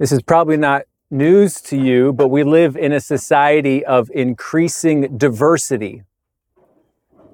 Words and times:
This 0.00 0.12
is 0.12 0.22
probably 0.22 0.56
not 0.56 0.84
news 1.10 1.60
to 1.60 1.76
you, 1.76 2.14
but 2.14 2.28
we 2.28 2.42
live 2.42 2.74
in 2.74 2.90
a 2.90 3.00
society 3.00 3.84
of 3.84 4.10
increasing 4.14 5.18
diversity, 5.18 6.04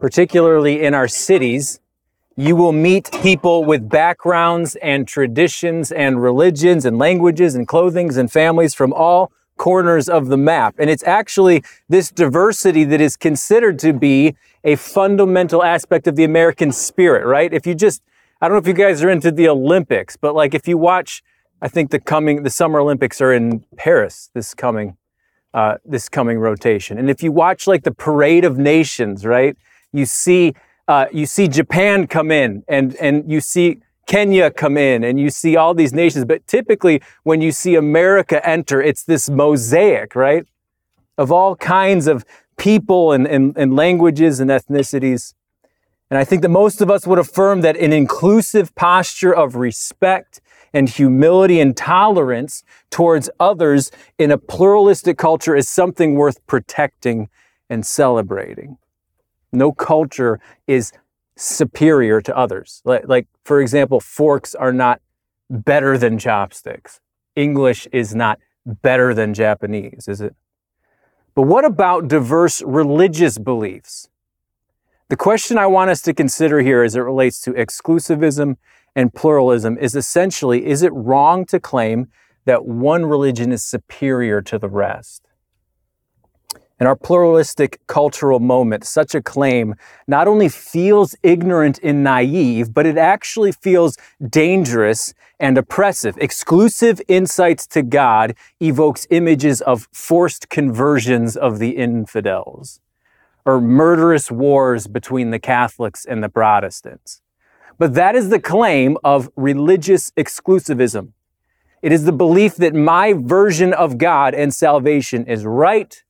particularly 0.00 0.82
in 0.82 0.92
our 0.92 1.06
cities. 1.06 1.78
You 2.34 2.56
will 2.56 2.72
meet 2.72 3.12
people 3.22 3.64
with 3.64 3.88
backgrounds 3.88 4.74
and 4.82 5.06
traditions 5.06 5.92
and 5.92 6.20
religions 6.20 6.84
and 6.84 6.98
languages 6.98 7.54
and 7.54 7.68
clothings 7.68 8.16
and 8.16 8.32
families 8.32 8.74
from 8.74 8.92
all 8.92 9.30
corners 9.56 10.08
of 10.08 10.26
the 10.26 10.36
map. 10.36 10.74
And 10.76 10.90
it's 10.90 11.04
actually 11.04 11.62
this 11.88 12.10
diversity 12.10 12.82
that 12.82 13.00
is 13.00 13.16
considered 13.16 13.78
to 13.78 13.92
be 13.92 14.34
a 14.64 14.74
fundamental 14.74 15.62
aspect 15.62 16.08
of 16.08 16.16
the 16.16 16.24
American 16.24 16.72
spirit, 16.72 17.24
right? 17.24 17.54
If 17.54 17.64
you 17.64 17.76
just, 17.76 18.02
I 18.40 18.48
don't 18.48 18.56
know 18.56 18.60
if 18.60 18.66
you 18.66 18.84
guys 18.84 19.04
are 19.04 19.10
into 19.10 19.30
the 19.30 19.48
Olympics, 19.48 20.16
but 20.16 20.34
like 20.34 20.52
if 20.52 20.66
you 20.66 20.76
watch 20.76 21.22
I 21.62 21.68
think 21.68 21.90
the 21.90 22.00
coming 22.00 22.42
the 22.42 22.50
Summer 22.50 22.80
Olympics 22.80 23.20
are 23.20 23.32
in 23.32 23.64
Paris 23.76 24.30
this 24.34 24.54
coming 24.54 24.96
uh, 25.54 25.76
this 25.84 26.08
coming 26.08 26.38
rotation. 26.38 26.98
And 26.98 27.08
if 27.08 27.22
you 27.22 27.32
watch 27.32 27.66
like 27.66 27.82
the 27.84 27.92
Parade 27.92 28.44
of 28.44 28.58
Nations, 28.58 29.24
right, 29.24 29.56
you 29.92 30.04
see 30.04 30.54
uh, 30.88 31.06
you 31.12 31.26
see 31.26 31.48
Japan 31.48 32.06
come 32.06 32.30
in, 32.30 32.62
and 32.68 32.94
and 32.96 33.30
you 33.30 33.40
see 33.40 33.80
Kenya 34.06 34.50
come 34.50 34.76
in, 34.76 35.02
and 35.02 35.18
you 35.18 35.30
see 35.30 35.56
all 35.56 35.74
these 35.74 35.92
nations. 35.92 36.24
But 36.24 36.46
typically, 36.46 37.02
when 37.24 37.40
you 37.40 37.52
see 37.52 37.74
America 37.74 38.46
enter, 38.46 38.82
it's 38.82 39.02
this 39.02 39.28
mosaic, 39.28 40.14
right, 40.14 40.44
of 41.18 41.32
all 41.32 41.56
kinds 41.56 42.06
of 42.06 42.24
people 42.56 43.12
and, 43.12 43.26
and, 43.26 43.56
and 43.56 43.74
languages 43.74 44.40
and 44.40 44.50
ethnicities. 44.50 45.34
And 46.08 46.18
I 46.18 46.24
think 46.24 46.42
that 46.42 46.50
most 46.50 46.80
of 46.80 46.90
us 46.90 47.06
would 47.06 47.18
affirm 47.18 47.62
that 47.62 47.76
an 47.76 47.92
inclusive 47.92 48.74
posture 48.76 49.34
of 49.34 49.56
respect 49.56 50.40
and 50.76 50.90
humility 50.90 51.58
and 51.58 51.74
tolerance 51.74 52.62
towards 52.90 53.30
others 53.40 53.90
in 54.18 54.30
a 54.30 54.36
pluralistic 54.36 55.16
culture 55.16 55.56
is 55.56 55.70
something 55.70 56.16
worth 56.16 56.46
protecting 56.46 57.30
and 57.70 57.86
celebrating. 57.86 58.76
No 59.52 59.72
culture 59.72 60.38
is 60.66 60.92
superior 61.34 62.20
to 62.20 62.36
others. 62.36 62.82
Like, 62.84 63.08
like, 63.08 63.26
for 63.42 63.62
example, 63.62 64.00
forks 64.00 64.54
are 64.54 64.72
not 64.72 65.00
better 65.48 65.96
than 65.96 66.18
chopsticks. 66.18 67.00
English 67.34 67.88
is 67.90 68.14
not 68.14 68.38
better 68.66 69.14
than 69.14 69.32
Japanese, 69.32 70.06
is 70.08 70.20
it? 70.20 70.36
But 71.34 71.42
what 71.42 71.64
about 71.64 72.06
diverse 72.06 72.60
religious 72.60 73.38
beliefs? 73.38 74.10
The 75.08 75.16
question 75.16 75.56
I 75.56 75.68
want 75.68 75.88
us 75.88 76.02
to 76.02 76.12
consider 76.12 76.60
here 76.60 76.82
as 76.82 76.96
it 76.96 77.00
relates 77.00 77.40
to 77.42 77.52
exclusivism 77.52 78.56
and 78.96 79.14
pluralism 79.14 79.78
is 79.78 79.94
essentially 79.94 80.66
is 80.66 80.82
it 80.82 80.92
wrong 80.92 81.44
to 81.46 81.60
claim 81.60 82.08
that 82.46 82.64
one 82.64 83.04
religion 83.04 83.52
is 83.52 83.64
superior 83.64 84.40
to 84.42 84.58
the 84.58 84.68
rest? 84.68 85.22
In 86.78 86.86
our 86.86 86.96
pluralistic 86.96 87.80
cultural 87.86 88.38
moment, 88.38 88.84
such 88.84 89.14
a 89.14 89.22
claim 89.22 89.76
not 90.06 90.28
only 90.28 90.48
feels 90.48 91.14
ignorant 91.22 91.78
and 91.82 92.04
naive, 92.04 92.74
but 92.74 92.84
it 92.84 92.98
actually 92.98 93.52
feels 93.52 93.96
dangerous 94.28 95.14
and 95.40 95.56
oppressive. 95.56 96.18
Exclusive 96.18 97.00
insights 97.08 97.66
to 97.68 97.82
God 97.82 98.34
evokes 98.60 99.06
images 99.08 99.62
of 99.62 99.88
forced 99.92 100.50
conversions 100.50 101.34
of 101.34 101.58
the 101.58 101.70
infidels 101.70 102.80
or 103.46 103.60
murderous 103.60 104.30
wars 104.30 104.86
between 104.86 105.30
the 105.30 105.38
Catholics 105.38 106.04
and 106.04 106.22
the 106.22 106.28
Protestants. 106.28 107.22
But 107.78 107.94
that 107.94 108.14
is 108.16 108.30
the 108.30 108.40
claim 108.40 108.96
of 109.04 109.30
religious 109.36 110.10
exclusivism. 110.12 111.12
It 111.82 111.92
is 111.92 112.04
the 112.04 112.12
belief 112.12 112.56
that 112.56 112.74
my 112.74 113.12
version 113.12 113.72
of 113.72 113.98
God 113.98 114.34
and 114.34 114.54
salvation 114.54 115.26
is 115.26 115.44
right, 115.44 116.02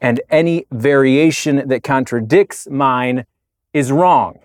and 0.00 0.20
any 0.30 0.66
variation 0.72 1.68
that 1.68 1.82
contradicts 1.82 2.68
mine 2.68 3.24
is 3.72 3.92
wrong. 3.92 4.40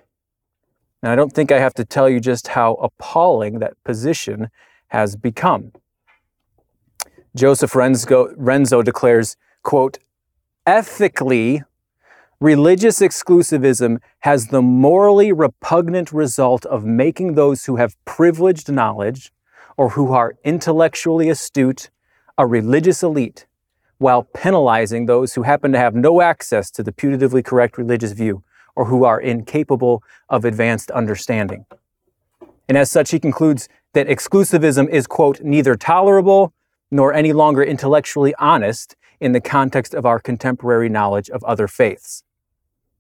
Now, 1.02 1.12
I 1.12 1.16
don't 1.16 1.34
think 1.34 1.52
I 1.52 1.60
have 1.60 1.74
to 1.76 1.86
tell 1.86 2.10
you 2.10 2.20
just 2.20 2.50
how 2.50 2.76
appalling 2.76 3.60
that 3.60 3.74
position 3.84 4.50
has 4.88 5.16
become. 5.16 5.72
Joseph 7.36 7.74
Runzo, 7.74 8.84
declares, 8.84 9.36
quote, 9.64 9.98
ethically, 10.66 11.64
Religious 12.42 13.00
exclusivism 13.00 13.98
has 14.20 14.48
the 14.48 14.62
morally 14.62 15.32
repugnant 15.32 16.12
result 16.12 16.66
of 16.66 16.84
making 16.84 17.36
those 17.36 17.66
who 17.66 17.78
have 17.78 17.96
privileged 18.04 18.70
knowledge 18.70 19.32
or 19.78 19.92
who 19.92 20.12
are 20.12 20.36
intellectually 20.44 21.30
astute 21.30 21.90
a 22.38 22.46
religious 22.46 23.02
elite, 23.02 23.46
while 24.00 24.24
penalizing 24.24 25.06
those 25.06 25.34
who 25.34 25.44
happen 25.44 25.72
to 25.72 25.78
have 25.78 25.96
no 25.96 26.20
access 26.20 26.70
to 26.70 26.84
the 26.84 26.92
putatively 26.92 27.44
correct 27.44 27.78
religious 27.78 28.12
view 28.12 28.44
or 28.76 28.86
who 28.86 29.06
are 29.06 29.22
incapable 29.22 30.04
of 30.28 30.44
advanced 30.44 30.92
understanding. 30.92 31.66
And 32.68 32.78
as 32.78 32.92
such, 32.92 33.12
he 33.12 33.20
concludes 33.20 33.70
that 33.94 34.08
exclusivism 34.08 34.90
is, 34.90 35.08
quote, 35.08 35.42
neither 35.42 35.76
tolerable 35.76 36.54
nor 36.92 37.14
any 37.14 37.32
longer 37.32 37.64
intellectually 37.64 38.36
honest 38.36 38.98
in 39.26 39.32
the 39.32 39.42
context 39.42 39.96
of 39.96 40.06
our 40.06 40.20
contemporary 40.20 40.88
knowledge 40.88 41.32
of 41.32 41.44
other 41.46 41.68
faiths. 41.68 42.24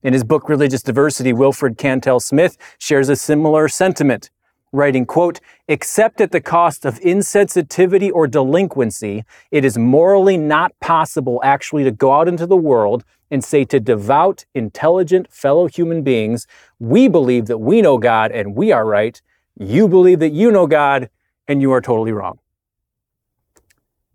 In 0.01 0.11
his 0.11 0.23
book 0.23 0.49
Religious 0.49 0.81
Diversity, 0.81 1.31
Wilfred 1.31 1.77
Cantwell 1.77 2.19
Smith 2.19 2.57
shares 2.79 3.09
a 3.09 3.15
similar 3.15 3.67
sentiment, 3.67 4.31
writing, 4.71 5.05
quote, 5.05 5.39
except 5.67 6.19
at 6.19 6.31
the 6.31 6.41
cost 6.41 6.83
of 6.83 6.99
insensitivity 7.01 8.11
or 8.11 8.25
delinquency, 8.25 9.23
it 9.51 9.63
is 9.63 9.77
morally 9.77 10.35
not 10.35 10.71
possible 10.79 11.39
actually 11.43 11.83
to 11.83 11.91
go 11.91 12.11
out 12.11 12.27
into 12.27 12.47
the 12.47 12.57
world 12.57 13.03
and 13.29 13.43
say 13.43 13.63
to 13.63 13.79
devout, 13.79 14.45
intelligent 14.55 15.31
fellow 15.31 15.67
human 15.67 16.01
beings, 16.01 16.47
we 16.79 17.07
believe 17.07 17.45
that 17.45 17.59
we 17.59 17.83
know 17.83 17.99
God 17.99 18.31
and 18.31 18.55
we 18.55 18.71
are 18.71 18.85
right. 18.85 19.21
You 19.59 19.87
believe 19.87 20.17
that 20.19 20.33
you 20.33 20.51
know 20.51 20.65
God 20.65 21.11
and 21.47 21.61
you 21.61 21.71
are 21.71 21.81
totally 21.81 22.13
wrong. 22.13 22.39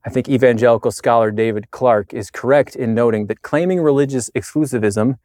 I 0.05 0.11
think 0.11 0.29
evangelical 0.29 0.91
scholar 0.91 1.31
David 1.31 1.71
Clark 1.71 2.15
is 2.15 2.31
correct 2.31 2.75
in 2.75 2.95
noting 2.95 3.27
that 3.27 3.43
claiming 3.43 3.81
religious 3.81 4.31
exclusivism 4.31 5.19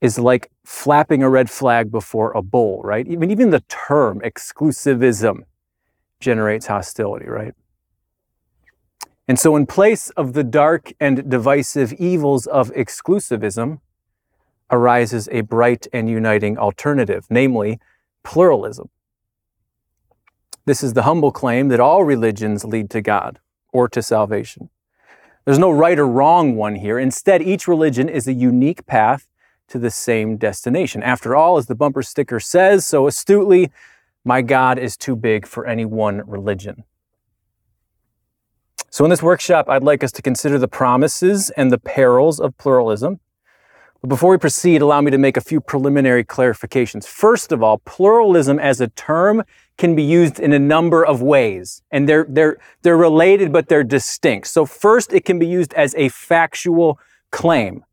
is 0.00 0.18
like 0.18 0.50
flapping 0.64 1.22
a 1.22 1.30
red 1.30 1.50
flag 1.50 1.90
before 1.92 2.32
a 2.32 2.42
bull, 2.42 2.80
right? 2.82 3.06
Even, 3.06 3.30
even 3.30 3.50
the 3.50 3.62
term 3.68 4.20
exclusivism 4.20 5.44
generates 6.18 6.66
hostility, 6.66 7.26
right? 7.26 7.54
And 9.28 9.38
so, 9.38 9.54
in 9.54 9.66
place 9.66 10.10
of 10.10 10.32
the 10.32 10.42
dark 10.42 10.92
and 10.98 11.30
divisive 11.30 11.92
evils 11.92 12.46
of 12.46 12.72
exclusivism, 12.72 13.78
arises 14.72 15.28
a 15.30 15.42
bright 15.42 15.86
and 15.92 16.08
uniting 16.08 16.58
alternative, 16.58 17.26
namely 17.30 17.78
pluralism. 18.24 18.88
This 20.64 20.82
is 20.82 20.94
the 20.94 21.02
humble 21.02 21.30
claim 21.30 21.68
that 21.68 21.80
all 21.80 22.04
religions 22.04 22.64
lead 22.64 22.90
to 22.90 23.00
God 23.00 23.38
or 23.72 23.88
to 23.88 24.02
salvation. 24.02 24.70
There's 25.44 25.58
no 25.58 25.70
right 25.70 25.98
or 25.98 26.06
wrong 26.06 26.56
one 26.56 26.76
here. 26.76 26.98
Instead, 26.98 27.42
each 27.42 27.66
religion 27.66 28.08
is 28.08 28.28
a 28.28 28.32
unique 28.32 28.86
path 28.86 29.26
to 29.68 29.78
the 29.78 29.90
same 29.90 30.36
destination. 30.36 31.02
After 31.02 31.34
all, 31.34 31.56
as 31.56 31.66
the 31.66 31.74
bumper 31.74 32.02
sticker 32.02 32.40
says 32.40 32.86
so 32.86 33.06
astutely, 33.06 33.70
my 34.24 34.42
God 34.42 34.78
is 34.78 34.96
too 34.96 35.16
big 35.16 35.46
for 35.46 35.66
any 35.66 35.84
one 35.84 36.22
religion. 36.26 36.84
So, 38.90 39.04
in 39.04 39.10
this 39.10 39.22
workshop, 39.22 39.68
I'd 39.68 39.84
like 39.84 40.02
us 40.02 40.12
to 40.12 40.22
consider 40.22 40.58
the 40.58 40.68
promises 40.68 41.50
and 41.50 41.70
the 41.70 41.78
perils 41.78 42.40
of 42.40 42.58
pluralism. 42.58 43.20
But 44.00 44.08
before 44.08 44.30
we 44.30 44.38
proceed, 44.38 44.82
allow 44.82 45.00
me 45.00 45.10
to 45.10 45.18
make 45.18 45.36
a 45.36 45.42
few 45.42 45.60
preliminary 45.60 46.24
clarifications. 46.24 47.06
First 47.06 47.52
of 47.52 47.62
all, 47.62 47.78
pluralism 47.78 48.58
as 48.58 48.80
a 48.80 48.88
term 48.88 49.44
can 49.80 49.96
be 49.96 50.02
used 50.02 50.38
in 50.38 50.52
a 50.52 50.58
number 50.58 51.04
of 51.04 51.22
ways, 51.22 51.82
and 51.90 52.06
they're, 52.06 52.26
they're, 52.28 52.58
they're 52.82 52.98
related, 52.98 53.50
but 53.50 53.68
they're 53.68 53.82
distinct. 53.82 54.46
So, 54.46 54.66
first, 54.66 55.10
it 55.12 55.24
can 55.24 55.38
be 55.38 55.46
used 55.46 55.72
as 55.72 55.94
a 55.96 56.10
factual 56.10 56.98
claim. 57.32 57.84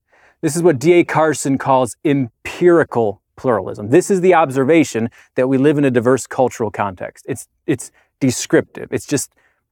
This 0.41 0.57
is 0.57 0.61
what 0.61 0.79
D.A. 0.79 1.05
Carson 1.05 1.57
calls 1.57 1.95
empirical 2.03 3.21
pluralism. 3.37 3.89
This 3.89 4.11
is 4.11 4.19
the 4.19 4.33
observation 4.33 5.09
that 5.35 5.47
we 5.47 5.57
live 5.57 5.77
in 5.77 5.85
a 5.85 5.89
diverse 5.89 6.27
cultural 6.27 6.71
context. 6.71 7.25
It's, 7.27 7.47
it's 7.65 7.91
descriptive. 8.19 8.89
It's 8.91 9.07
just 9.07 9.31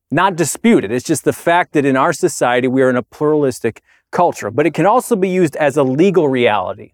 not 0.09 0.37
disputed. 0.37 0.93
It's 0.93 1.05
just 1.05 1.25
the 1.25 1.33
fact 1.33 1.73
that 1.73 1.83
in 1.83 1.97
our 1.97 2.13
society 2.13 2.69
we 2.69 2.81
are 2.81 2.89
in 2.89 2.95
a 2.95 3.03
pluralistic 3.03 3.81
culture. 4.11 4.49
But 4.51 4.65
it 4.65 4.73
can 4.73 4.85
also 4.85 5.17
be 5.17 5.27
used 5.27 5.57
as 5.57 5.75
a 5.75 5.83
legal 5.83 6.29
reality, 6.29 6.93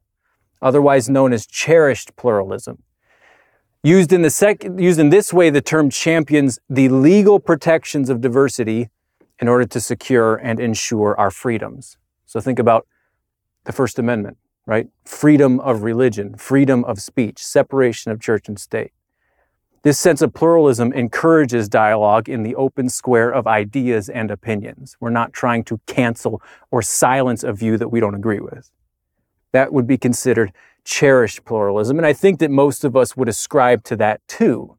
otherwise 0.63 1.09
known 1.09 1.31
as 1.31 1.45
cherished 1.45 2.15
pluralism. 2.15 2.81
Used 3.83 4.13
in, 4.13 4.21
the 4.21 4.29
sec- 4.29 4.63
used 4.63 4.99
in 4.99 5.09
this 5.09 5.33
way, 5.33 5.49
the 5.49 5.61
term 5.61 5.89
champions 5.89 6.59
the 6.69 6.89
legal 6.89 7.39
protections 7.39 8.09
of 8.09 8.21
diversity 8.21 8.89
in 9.39 9.47
order 9.47 9.65
to 9.65 9.81
secure 9.81 10.35
and 10.35 10.59
ensure 10.59 11.19
our 11.19 11.31
freedoms. 11.31 11.97
So 12.27 12.39
think 12.39 12.59
about 12.59 12.85
the 13.63 13.71
First 13.71 13.97
Amendment, 13.97 14.37
right? 14.67 14.87
Freedom 15.03 15.59
of 15.61 15.81
religion, 15.81 16.35
freedom 16.35 16.85
of 16.85 17.01
speech, 17.01 17.43
separation 17.43 18.11
of 18.11 18.21
church 18.21 18.47
and 18.47 18.59
state. 18.59 18.91
This 19.81 19.99
sense 19.99 20.21
of 20.21 20.31
pluralism 20.35 20.93
encourages 20.93 21.67
dialogue 21.67 22.29
in 22.29 22.43
the 22.43 22.53
open 22.53 22.87
square 22.87 23.31
of 23.31 23.47
ideas 23.47 24.09
and 24.09 24.29
opinions. 24.29 24.95
We're 24.99 25.09
not 25.09 25.33
trying 25.33 25.63
to 25.65 25.79
cancel 25.87 26.39
or 26.69 26.83
silence 26.83 27.43
a 27.43 27.51
view 27.51 27.77
that 27.77 27.89
we 27.89 27.99
don't 27.99 28.13
agree 28.13 28.39
with. 28.39 28.69
That 29.53 29.73
would 29.73 29.87
be 29.87 29.97
considered 29.97 30.53
cherished 30.83 31.45
pluralism, 31.45 31.97
and 31.97 32.05
I 32.05 32.13
think 32.13 32.39
that 32.39 32.51
most 32.51 32.83
of 32.83 32.95
us 32.95 33.15
would 33.15 33.29
ascribe 33.29 33.83
to 33.85 33.95
that 33.97 34.21
too. 34.27 34.77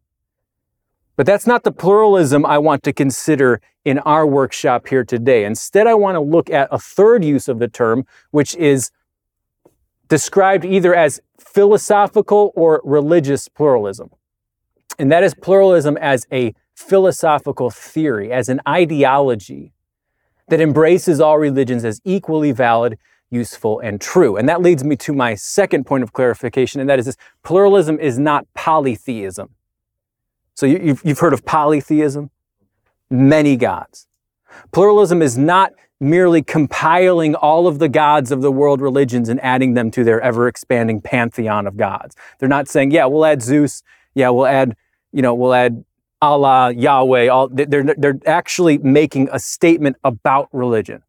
But 1.16 1.26
that's 1.26 1.46
not 1.46 1.62
the 1.62 1.72
pluralism 1.72 2.46
I 2.46 2.58
want 2.58 2.82
to 2.84 2.92
consider 2.92 3.60
in 3.84 3.98
our 4.00 4.26
workshop 4.26 4.88
here 4.88 5.04
today. 5.04 5.44
Instead, 5.44 5.86
I 5.86 5.94
want 5.94 6.16
to 6.16 6.20
look 6.20 6.50
at 6.50 6.68
a 6.70 6.78
third 6.78 7.24
use 7.24 7.48
of 7.48 7.58
the 7.58 7.68
term, 7.68 8.06
which 8.30 8.54
is 8.56 8.90
described 10.08 10.64
either 10.64 10.94
as 10.94 11.20
philosophical 11.38 12.52
or 12.54 12.80
religious 12.84 13.48
pluralism. 13.48 14.10
And 14.98 15.10
that 15.12 15.22
is 15.22 15.34
pluralism 15.34 15.96
as 15.98 16.26
a 16.32 16.54
philosophical 16.74 17.70
theory, 17.70 18.32
as 18.32 18.48
an 18.48 18.60
ideology 18.66 19.72
that 20.48 20.60
embraces 20.60 21.20
all 21.20 21.38
religions 21.38 21.84
as 21.84 22.00
equally 22.04 22.52
valid, 22.52 22.98
useful, 23.32 23.80
and 23.80 24.00
true. 24.00 24.36
And 24.36 24.48
that 24.48 24.62
leads 24.62 24.84
me 24.84 24.96
to 24.96 25.12
my 25.12 25.34
second 25.34 25.86
point 25.86 26.02
of 26.02 26.12
clarification, 26.12 26.80
and 26.80 26.90
that 26.90 26.98
is 26.98 27.06
this 27.06 27.16
pluralism 27.42 27.98
is 27.98 28.18
not 28.18 28.46
polytheism. 28.54 29.50
So 30.54 30.66
you, 30.66 30.96
have 31.04 31.18
heard 31.18 31.32
of 31.32 31.44
polytheism? 31.44 32.30
Many 33.10 33.56
gods. 33.56 34.06
Pluralism 34.70 35.22
is 35.22 35.38
not 35.38 35.72
merely 35.98 36.42
compiling 36.42 37.34
all 37.34 37.66
of 37.66 37.78
the 37.78 37.88
gods 37.88 38.32
of 38.32 38.42
the 38.42 38.50
world 38.50 38.80
religions 38.80 39.28
and 39.28 39.40
adding 39.40 39.74
them 39.74 39.90
to 39.92 40.04
their 40.04 40.20
ever 40.20 40.48
expanding 40.48 41.00
pantheon 41.00 41.66
of 41.66 41.76
gods. 41.76 42.16
They're 42.38 42.48
not 42.48 42.68
saying, 42.68 42.90
yeah, 42.90 43.06
we'll 43.06 43.24
add 43.24 43.40
Zeus, 43.40 43.82
yeah, 44.14 44.28
we'll 44.30 44.46
add, 44.46 44.76
you 45.12 45.22
know, 45.22 45.34
we'll 45.34 45.54
add 45.54 45.84
Allah, 46.20 46.72
Yahweh, 46.72 47.28
all 47.28 47.48
they're 47.48 47.82
they're 47.82 48.18
actually 48.26 48.78
making 48.78 49.28
a 49.32 49.38
statement 49.38 49.96
about 50.04 50.48
religion 50.52 51.02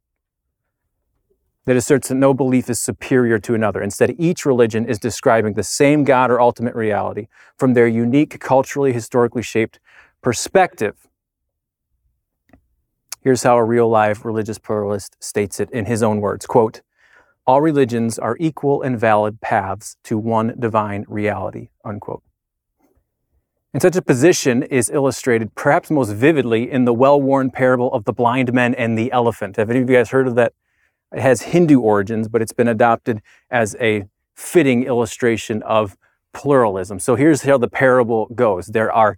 that 1.65 1.75
asserts 1.75 2.10
that 2.10 2.15
no 2.15 2.33
belief 2.33 2.69
is 2.69 2.80
superior 2.80 3.39
to 3.39 3.56
another. 3.56 3.81
Instead, 3.81 4.15
each 4.18 4.45
religion 4.45 4.86
is 4.86 5.00
describing 5.00 5.54
the 5.54 5.63
same 5.63 6.04
God 6.04 6.30
or 6.30 6.42
ultimate 6.42 6.75
reality 6.75 7.27
from 7.57 7.74
their 7.74 7.88
unique, 7.88 8.39
culturally, 8.39 8.92
historically 8.92 9.42
shaped 9.42 9.80
perspective. 10.21 11.07
Here's 13.21 13.44
how 13.44 13.56
a 13.56 13.63
real 13.63 13.88
live 13.88 14.25
religious 14.25 14.57
pluralist 14.57 15.15
states 15.24 15.60
it 15.62 15.71
in 15.71 15.86
his 15.86 16.04
own 16.04 16.19
words 16.19 16.45
quote, 16.45 16.81
All 17.48 17.62
religions 17.62 18.19
are 18.19 18.36
equal 18.39 18.81
and 18.81 19.00
valid 19.00 19.39
paths 19.39 19.95
to 20.04 20.18
one 20.18 20.56
divine 20.59 21.06
reality. 21.07 21.69
Unquote. 21.86 22.24
And 23.74 23.81
such 23.81 23.95
a 23.95 24.01
position 24.04 24.62
is 24.62 24.89
illustrated 24.89 25.56
perhaps 25.56 25.89
most 25.89 26.12
vividly 26.12 26.69
in 26.69 26.86
the 26.86 26.94
well 26.94 27.19
worn 27.19 27.50
parable 27.50 27.92
of 27.94 28.04
the 28.04 28.13
blind 28.13 28.54
men 28.54 28.75
and 28.75 28.98
the 28.98 29.12
elephant. 29.12 29.56
Have 29.56 29.69
any 29.69 29.80
of 29.80 29.89
you 29.89 29.95
guys 29.95 30.09
heard 30.09 30.27
of 30.27 30.36
that? 30.36 30.54
It 31.13 31.21
has 31.21 31.44
Hindu 31.44 31.80
origins, 31.80 32.27
but 32.27 32.42
it's 32.42 32.54
been 32.54 32.68
adopted 32.68 33.21
as 33.50 33.75
a 33.80 34.06
fitting 34.36 34.83
illustration 34.83 35.62
of 35.63 35.98
pluralism. 36.33 37.00
So 37.00 37.15
here's 37.15 37.44
how 37.44 37.57
the 37.57 37.68
parable 37.68 38.27
goes 38.33 38.68
there 38.68 38.92
are 38.92 39.18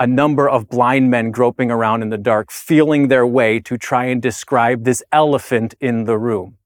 a 0.00 0.06
number 0.06 0.48
of 0.48 0.68
blind 0.68 1.10
men 1.10 1.30
groping 1.30 1.70
around 1.70 2.02
in 2.02 2.10
the 2.10 2.18
dark, 2.18 2.50
feeling 2.50 3.08
their 3.08 3.26
way 3.26 3.58
to 3.60 3.76
try 3.76 4.06
and 4.06 4.22
describe 4.22 4.84
this 4.84 5.02
elephant 5.12 5.74
in 5.80 6.04
the 6.04 6.16
room. 6.16 6.56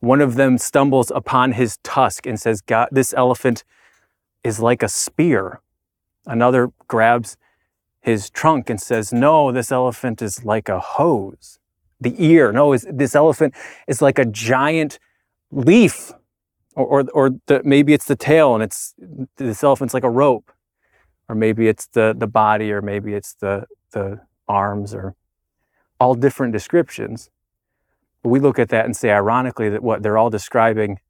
One 0.00 0.20
of 0.20 0.34
them 0.36 0.58
stumbles 0.58 1.10
upon 1.14 1.52
his 1.52 1.78
tusk 1.82 2.26
and 2.26 2.38
says, 2.38 2.60
God, 2.60 2.88
this 2.92 3.14
elephant 3.14 3.64
is 4.44 4.60
like 4.60 4.82
a 4.82 4.88
spear. 4.88 5.60
Another 6.26 6.70
grabs 6.86 7.36
his 8.00 8.30
trunk 8.30 8.70
and 8.70 8.80
says, 8.80 9.12
No, 9.12 9.50
this 9.50 9.72
elephant 9.72 10.22
is 10.22 10.44
like 10.44 10.68
a 10.68 10.78
hose. 10.78 11.58
The 12.00 12.14
ear, 12.24 12.52
no, 12.52 12.72
is 12.72 12.86
this 12.90 13.14
elephant 13.14 13.54
is 13.86 14.00
like 14.00 14.18
a 14.18 14.24
giant 14.24 14.98
leaf. 15.50 16.12
Or, 16.74 16.86
or, 16.86 17.04
or 17.12 17.30
the, 17.46 17.60
maybe 17.64 17.92
it's 17.92 18.04
the 18.04 18.14
tail 18.14 18.54
and 18.54 18.62
it's 18.62 18.94
this 19.36 19.64
elephant's 19.64 19.94
like 19.94 20.04
a 20.04 20.10
rope. 20.10 20.52
Or 21.28 21.34
maybe 21.34 21.68
it's 21.68 21.86
the 21.88 22.14
the 22.16 22.28
body 22.28 22.70
or 22.72 22.80
maybe 22.80 23.14
it's 23.14 23.34
the 23.34 23.66
the 23.90 24.20
arms 24.48 24.94
or 24.94 25.14
all 26.00 26.14
different 26.14 26.52
descriptions. 26.52 27.30
But 28.22 28.30
we 28.30 28.40
look 28.40 28.58
at 28.58 28.68
that 28.70 28.84
and 28.84 28.96
say 28.96 29.10
ironically 29.10 29.68
that 29.68 29.82
what 29.82 30.02
they're 30.02 30.16
all 30.16 30.30
describing 30.30 31.00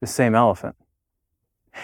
the 0.00 0.06
same 0.06 0.34
elephant. 0.34 0.76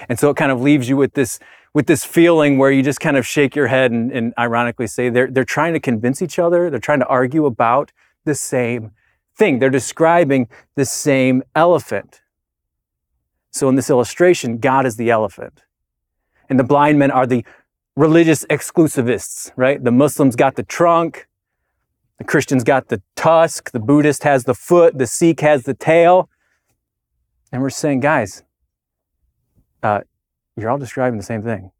And 0.08 0.18
so 0.18 0.30
it 0.30 0.36
kind 0.36 0.52
of 0.52 0.60
leaves 0.60 0.88
you 0.88 0.96
with 0.96 1.14
this 1.14 1.38
with 1.74 1.86
this 1.86 2.04
feeling 2.04 2.58
where 2.58 2.70
you 2.70 2.82
just 2.82 3.00
kind 3.00 3.16
of 3.16 3.26
shake 3.26 3.54
your 3.54 3.68
head 3.68 3.90
and, 3.92 4.10
and 4.10 4.34
ironically 4.38 4.86
say 4.86 5.10
they're 5.10 5.30
they're 5.30 5.44
trying 5.44 5.72
to 5.74 5.80
convince 5.80 6.22
each 6.22 6.38
other. 6.38 6.70
They're 6.70 6.80
trying 6.80 7.00
to 7.00 7.06
argue 7.06 7.46
about 7.46 7.92
the 8.28 8.34
same 8.34 8.92
thing 9.36 9.58
they're 9.58 9.70
describing 9.70 10.48
the 10.76 10.84
same 10.84 11.42
elephant 11.54 12.20
so 13.50 13.68
in 13.68 13.74
this 13.74 13.90
illustration 13.90 14.58
god 14.58 14.86
is 14.86 14.96
the 14.96 15.10
elephant 15.10 15.64
and 16.48 16.58
the 16.58 16.64
blind 16.64 16.98
men 16.98 17.10
are 17.10 17.26
the 17.26 17.44
religious 17.98 18.44
exclusivists, 18.46 19.50
right? 19.56 19.82
The 19.82 19.90
Muslims 19.90 20.36
got 20.36 20.54
the 20.54 20.62
trunk, 20.62 21.26
the 22.18 22.24
Christians 22.24 22.62
got 22.62 22.88
the 22.88 23.02
tusk, 23.16 23.72
the 23.72 23.80
Buddhist 23.80 24.22
has 24.22 24.44
the 24.44 24.54
foot, 24.54 24.96
the 24.96 25.06
Sikh 25.06 25.40
has 25.40 25.64
the 25.64 25.74
tail. 25.74 26.28
And 27.50 27.60
we're 27.60 27.70
saying, 27.70 28.00
guys, 28.00 28.44
uh, 29.82 30.00
you're 30.56 30.70
all 30.70 30.78
describing 30.78 31.18
the 31.18 31.24
same 31.24 31.42
thing. 31.42 31.72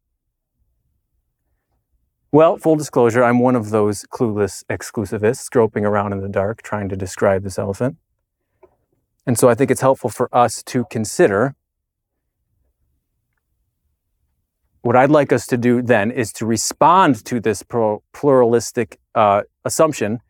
Well, 2.30 2.58
full 2.58 2.76
disclosure, 2.76 3.24
I'm 3.24 3.38
one 3.38 3.56
of 3.56 3.70
those 3.70 4.04
clueless 4.04 4.62
exclusivists 4.68 5.50
groping 5.50 5.86
around 5.86 6.12
in 6.12 6.20
the 6.20 6.28
dark 6.28 6.60
trying 6.60 6.90
to 6.90 6.96
describe 6.96 7.42
this 7.42 7.58
elephant. 7.58 7.96
And 9.26 9.38
so 9.38 9.48
I 9.48 9.54
think 9.54 9.70
it's 9.70 9.80
helpful 9.80 10.10
for 10.10 10.28
us 10.34 10.62
to 10.64 10.84
consider 10.90 11.54
what 14.82 14.94
I'd 14.94 15.10
like 15.10 15.32
us 15.32 15.46
to 15.46 15.56
do 15.56 15.82
then 15.82 16.10
is 16.10 16.32
to 16.34 16.46
respond 16.46 17.24
to 17.26 17.40
this 17.40 17.62
pluralistic 18.12 18.98
uh, 19.14 19.42
assumption 19.64 20.20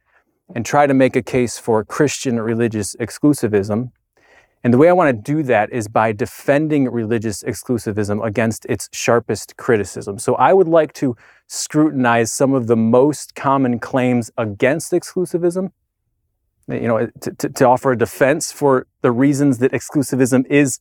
and 0.55 0.65
try 0.65 0.87
to 0.87 0.95
make 0.95 1.17
a 1.17 1.23
case 1.23 1.59
for 1.59 1.85
Christian 1.85 2.41
religious 2.41 2.97
exclusivism. 2.97 3.91
And 4.65 4.75
the 4.75 4.79
way 4.79 4.89
I 4.89 4.93
want 4.93 5.15
to 5.17 5.33
do 5.35 5.43
that 5.45 5.73
is 5.73 5.89
by 5.89 6.13
defending 6.13 6.91
religious 6.91 7.43
exclusivism 7.43 8.25
against 8.25 8.67
its 8.67 8.89
sharpest 8.93 9.57
criticism. 9.57 10.19
So 10.19 10.35
I 10.35 10.53
would 10.53 10.69
like 10.69 10.93
to 10.95 11.17
scrutinize 11.47 12.33
some 12.33 12.53
of 12.53 12.67
the 12.67 12.77
most 12.77 13.35
common 13.35 13.79
claims 13.79 14.31
against 14.37 14.93
exclusivism, 14.93 15.71
you 16.69 16.89
know, 16.89 17.07
to, 17.21 17.33
to, 17.35 17.49
to 17.49 17.65
offer 17.67 17.93
a 17.93 17.99
defense 17.99 18.51
for 18.51 18.87
the 19.03 19.13
reasons 19.13 19.59
that 19.59 19.73
exclusivism 19.73 20.45
is 20.47 20.81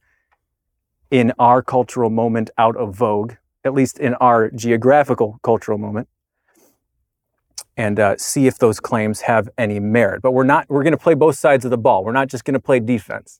in 1.11 1.31
our 1.37 1.61
cultural 1.61 2.09
moment 2.09 2.49
out 2.57 2.75
of 2.75 2.95
vogue 2.95 3.33
at 3.67 3.73
least 3.73 3.99
in 3.99 4.15
our 4.15 4.49
geographical 4.49 5.39
cultural 5.43 5.77
moment, 5.77 6.07
and 7.75 7.99
uh, 7.99 8.15
see 8.17 8.47
if 8.47 8.57
those 8.57 8.79
claims 8.79 9.21
have 9.21 9.49
any 9.57 9.79
merit. 9.79 10.21
But 10.21 10.31
we're 10.31 10.45
not, 10.45 10.67
we're 10.69 10.83
going 10.83 10.93
to 10.93 10.97
play 10.97 11.13
both 11.13 11.37
sides 11.37 11.65
of 11.65 11.69
the 11.69 11.77
ball. 11.77 12.03
We're 12.03 12.13
not 12.13 12.29
just 12.29 12.45
going 12.45 12.53
to 12.53 12.59
play 12.59 12.79
defense. 12.79 13.39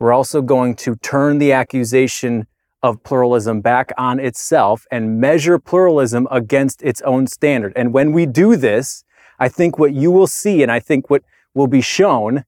We're 0.00 0.14
also 0.14 0.40
going 0.40 0.76
to 0.76 0.96
turn 0.96 1.38
the 1.38 1.52
accusation 1.52 2.46
of 2.82 3.02
pluralism 3.04 3.60
back 3.60 3.92
on 3.98 4.18
itself 4.18 4.86
and 4.90 5.20
measure 5.20 5.58
pluralism 5.58 6.26
against 6.30 6.82
its 6.82 7.02
own 7.02 7.26
standard. 7.26 7.74
And 7.76 7.92
when 7.92 8.12
we 8.12 8.24
do 8.24 8.56
this, 8.56 9.04
I 9.38 9.50
think 9.50 9.78
what 9.78 9.92
you 9.92 10.10
will 10.10 10.26
see, 10.26 10.62
and 10.62 10.72
I 10.72 10.80
think 10.80 11.10
what 11.10 11.22
will 11.52 11.66
be 11.66 11.82
shown, 11.82 12.44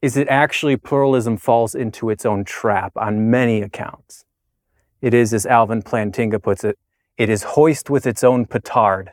is 0.00 0.14
that 0.14 0.28
actually 0.28 0.76
pluralism 0.76 1.36
falls 1.36 1.74
into 1.74 2.10
its 2.10 2.24
own 2.24 2.44
trap 2.44 2.92
on 2.96 3.28
many 3.28 3.60
accounts. 3.60 4.24
It 5.02 5.12
is, 5.12 5.34
as 5.34 5.46
Alvin 5.46 5.82
Plantinga 5.82 6.40
puts 6.40 6.62
it, 6.62 6.78
it 7.16 7.28
is 7.28 7.42
hoist 7.42 7.90
with 7.90 8.06
its 8.06 8.22
own 8.22 8.46
petard. 8.46 9.10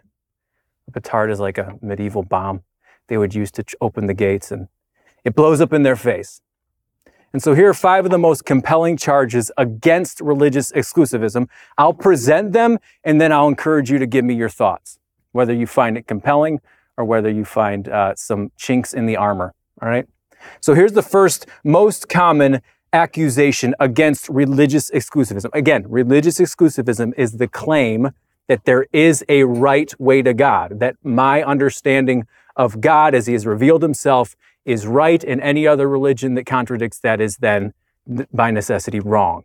A 0.87 0.91
petard 0.91 1.31
is 1.31 1.39
like 1.39 1.57
a 1.57 1.73
medieval 1.81 2.21
bomb 2.21 2.61
they 3.07 3.17
would 3.17 3.33
use 3.33 3.51
to 3.53 3.65
open 3.81 4.05
the 4.05 4.13
gates, 4.13 4.51
and 4.51 4.67
it 5.23 5.33
blows 5.33 5.61
up 5.61 5.73
in 5.73 5.81
their 5.81 5.95
face. 5.95 6.41
And 7.35 7.43
so 7.43 7.53
here 7.53 7.67
are 7.67 7.73
five 7.73 8.05
of 8.05 8.11
the 8.11 8.17
most 8.17 8.45
compelling 8.45 8.95
charges 8.95 9.51
against 9.57 10.21
religious 10.21 10.71
exclusivism. 10.71 11.49
I'll 11.77 11.93
present 11.93 12.53
them, 12.53 12.77
and 13.03 13.19
then 13.19 13.33
I'll 13.33 13.49
encourage 13.49 13.91
you 13.91 13.99
to 13.99 14.05
give 14.05 14.23
me 14.23 14.35
your 14.35 14.47
thoughts, 14.47 14.99
whether 15.33 15.53
you 15.53 15.67
find 15.67 15.97
it 15.97 16.07
compelling 16.07 16.61
or 16.95 17.03
whether 17.03 17.29
you 17.29 17.43
find 17.43 17.89
uh, 17.89 18.15
some 18.15 18.53
chinks 18.55 18.93
in 18.93 19.05
the 19.05 19.17
armor. 19.17 19.53
All 19.81 19.89
right. 19.89 20.07
So 20.61 20.75
here's 20.75 20.93
the 20.93 21.01
first 21.01 21.45
most 21.65 22.07
common 22.07 22.61
accusation 22.93 23.75
against 23.81 24.29
religious 24.29 24.89
exclusivism. 24.91 25.49
Again, 25.51 25.83
religious 25.89 26.39
exclusivism 26.39 27.11
is 27.17 27.33
the 27.33 27.49
claim 27.49 28.11
that 28.47 28.63
there 28.63 28.85
is 28.93 29.25
a 29.27 29.43
right 29.43 29.93
way 29.99 30.21
to 30.21 30.33
God, 30.33 30.79
that 30.79 30.95
my 31.03 31.43
understanding 31.43 32.27
of 32.55 32.79
God 32.79 33.13
as 33.13 33.27
he 33.27 33.33
has 33.33 33.45
revealed 33.45 33.81
himself 33.81 34.37
is 34.65 34.87
right, 34.87 35.23
and 35.23 35.39
any 35.41 35.67
other 35.67 35.87
religion 35.87 36.33
that 36.35 36.45
contradicts 36.45 36.99
that 36.99 37.21
is 37.21 37.37
then 37.37 37.73
by 38.33 38.51
necessity 38.51 38.99
wrong. 38.99 39.43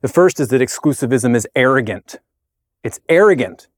The 0.00 0.08
first 0.08 0.40
is 0.40 0.48
that 0.48 0.60
exclusivism 0.60 1.34
is 1.34 1.46
arrogant. 1.54 2.18
It's 2.82 3.00
arrogant. 3.08 3.68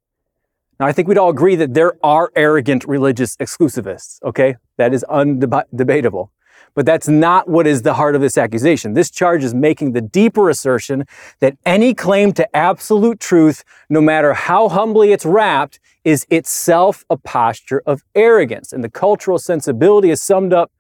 Now, 0.79 0.87
I 0.87 0.93
think 0.93 1.09
we'd 1.09 1.19
all 1.19 1.31
agree 1.31 1.57
that 1.57 1.75
there 1.75 1.95
are 2.03 2.31
arrogant 2.35 2.85
religious 2.85 3.37
exclusivists, 3.37 4.23
okay? 4.23 4.57
That 4.79 4.95
is 4.95 5.05
undebatable. 5.09 6.31
But 6.75 6.87
that's 6.87 7.09
not 7.09 7.49
what 7.49 7.67
is 7.67 7.83
the 7.83 7.95
heart 7.95 8.15
of 8.15 8.21
this 8.23 8.39
accusation. 8.39 8.95
This 8.95 9.11
charge 9.11 9.45
is 9.45 9.55
making 9.55 9.93
the 9.93 10.01
deeper 10.01 10.49
assertion 10.49 11.05
that 11.41 11.57
any 11.67 11.93
claim 11.93 12.33
to 12.33 12.57
absolute 12.57 13.21
truth, 13.21 13.63
no 13.91 14.01
matter 14.01 14.33
how 14.33 14.69
humbly 14.69 15.13
it's 15.13 15.27
wrapped, 15.27 15.81
is 16.05 16.27
itself 16.31 17.05
a 17.11 17.17
posture 17.17 17.83
of 17.85 18.03
arrogance. 18.15 18.73
And 18.73 18.83
the 18.83 18.91
cultural 18.91 19.39
sensibility 19.39 20.11
is 20.11 20.23
summed 20.23 20.53
up 20.53 20.73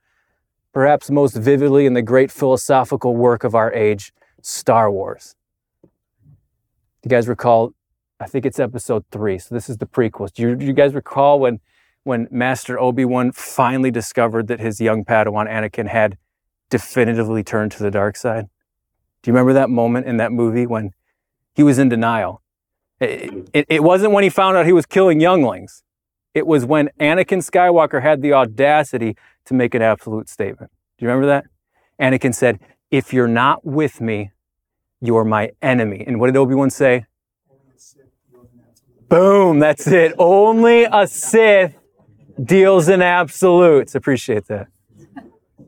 perhaps 0.72 1.10
most 1.10 1.36
vividly 1.36 1.86
in 1.86 1.92
the 1.92 2.02
great 2.02 2.30
philosophical 2.30 3.14
work 3.14 3.44
of 3.44 3.54
our 3.54 3.72
age, 3.72 4.12
Star 4.40 4.90
Wars. 4.90 5.36
You 7.04 7.08
guys 7.08 7.28
recall? 7.28 7.74
I 8.18 8.26
think 8.26 8.46
it's 8.46 8.58
episode 8.58 9.04
three. 9.10 9.38
So 9.38 9.54
this 9.54 9.68
is 9.68 9.78
the 9.78 9.86
prequels. 9.86 10.32
Do 10.32 10.42
you, 10.42 10.54
do 10.54 10.64
you 10.64 10.72
guys 10.72 10.94
recall 10.94 11.40
when 11.40 11.60
when 12.04 12.28
Master 12.30 12.78
Obi 12.78 13.04
Wan 13.04 13.32
finally 13.32 13.90
discovered 13.90 14.48
that 14.48 14.60
his 14.60 14.80
young 14.80 15.04
Padawan 15.04 15.48
Anakin 15.48 15.88
had 15.88 16.18
definitively 16.70 17.44
turned 17.44 17.72
to 17.72 17.82
the 17.82 17.90
dark 17.90 18.16
side? 18.16 18.48
Do 19.22 19.30
you 19.30 19.34
remember 19.34 19.52
that 19.52 19.70
moment 19.70 20.06
in 20.06 20.16
that 20.16 20.32
movie 20.32 20.66
when 20.66 20.92
he 21.54 21.62
was 21.62 21.78
in 21.78 21.88
denial? 21.88 22.42
It, 23.00 23.48
it, 23.52 23.66
it 23.68 23.82
wasn't 23.82 24.12
when 24.12 24.24
he 24.24 24.30
found 24.30 24.56
out 24.56 24.66
he 24.66 24.72
was 24.72 24.86
killing 24.86 25.20
younglings. 25.20 25.82
It 26.34 26.46
was 26.46 26.64
when 26.64 26.90
Anakin 26.98 27.38
Skywalker 27.38 28.02
had 28.02 28.22
the 28.22 28.32
audacity 28.32 29.16
to 29.44 29.54
make 29.54 29.74
an 29.74 29.82
absolute 29.82 30.28
statement. 30.28 30.70
Do 30.98 31.04
you 31.04 31.08
remember 31.08 31.26
that? 31.26 31.44
Anakin 32.00 32.34
said, 32.34 32.58
If 32.90 33.12
you're 33.12 33.28
not 33.28 33.64
with 33.64 34.00
me, 34.00 34.32
you're 35.00 35.24
my 35.24 35.50
enemy. 35.60 36.04
And 36.06 36.20
what 36.20 36.26
did 36.26 36.36
Obi 36.36 36.54
Wan 36.54 36.70
say? 36.70 37.06
Boom, 39.08 39.58
that's 39.58 39.86
it. 39.88 40.14
Only 40.18 40.84
a 40.84 41.06
Sith 41.06 41.76
deals 42.42 42.88
in 42.88 43.02
absolutes. 43.02 43.94
Appreciate 43.94 44.46
that. 44.46 44.68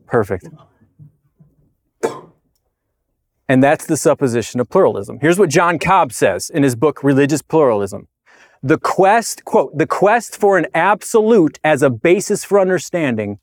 Perfect. 0.05 0.47
And 3.47 3.61
that's 3.61 3.85
the 3.85 3.97
supposition 3.97 4.59
of 4.59 4.69
pluralism. 4.69 5.19
Here's 5.21 5.37
what 5.37 5.49
John 5.49 5.77
Cobb 5.77 6.11
says 6.11 6.49
in 6.49 6.63
his 6.63 6.75
book, 6.75 7.03
Religious 7.03 7.41
Pluralism. 7.41 8.07
The 8.63 8.79
quest, 8.79 9.45
quote, 9.45 9.77
the 9.77 9.85
quest 9.85 10.35
for 10.35 10.57
an 10.57 10.65
absolute 10.73 11.59
as 11.63 11.83
a 11.83 11.89
basis 11.91 12.43
for 12.43 12.59
understanding 12.59 13.39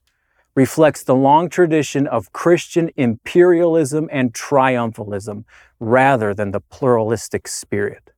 reflects 0.55 1.05
the 1.05 1.15
long 1.15 1.49
tradition 1.49 2.07
of 2.07 2.33
Christian 2.33 2.91
imperialism 2.97 4.09
and 4.11 4.35
triumphalism 4.35 5.45
rather 5.79 6.35
than 6.35 6.51
the 6.51 6.61
pluralistic 6.61 7.47
spirit. 7.47 8.12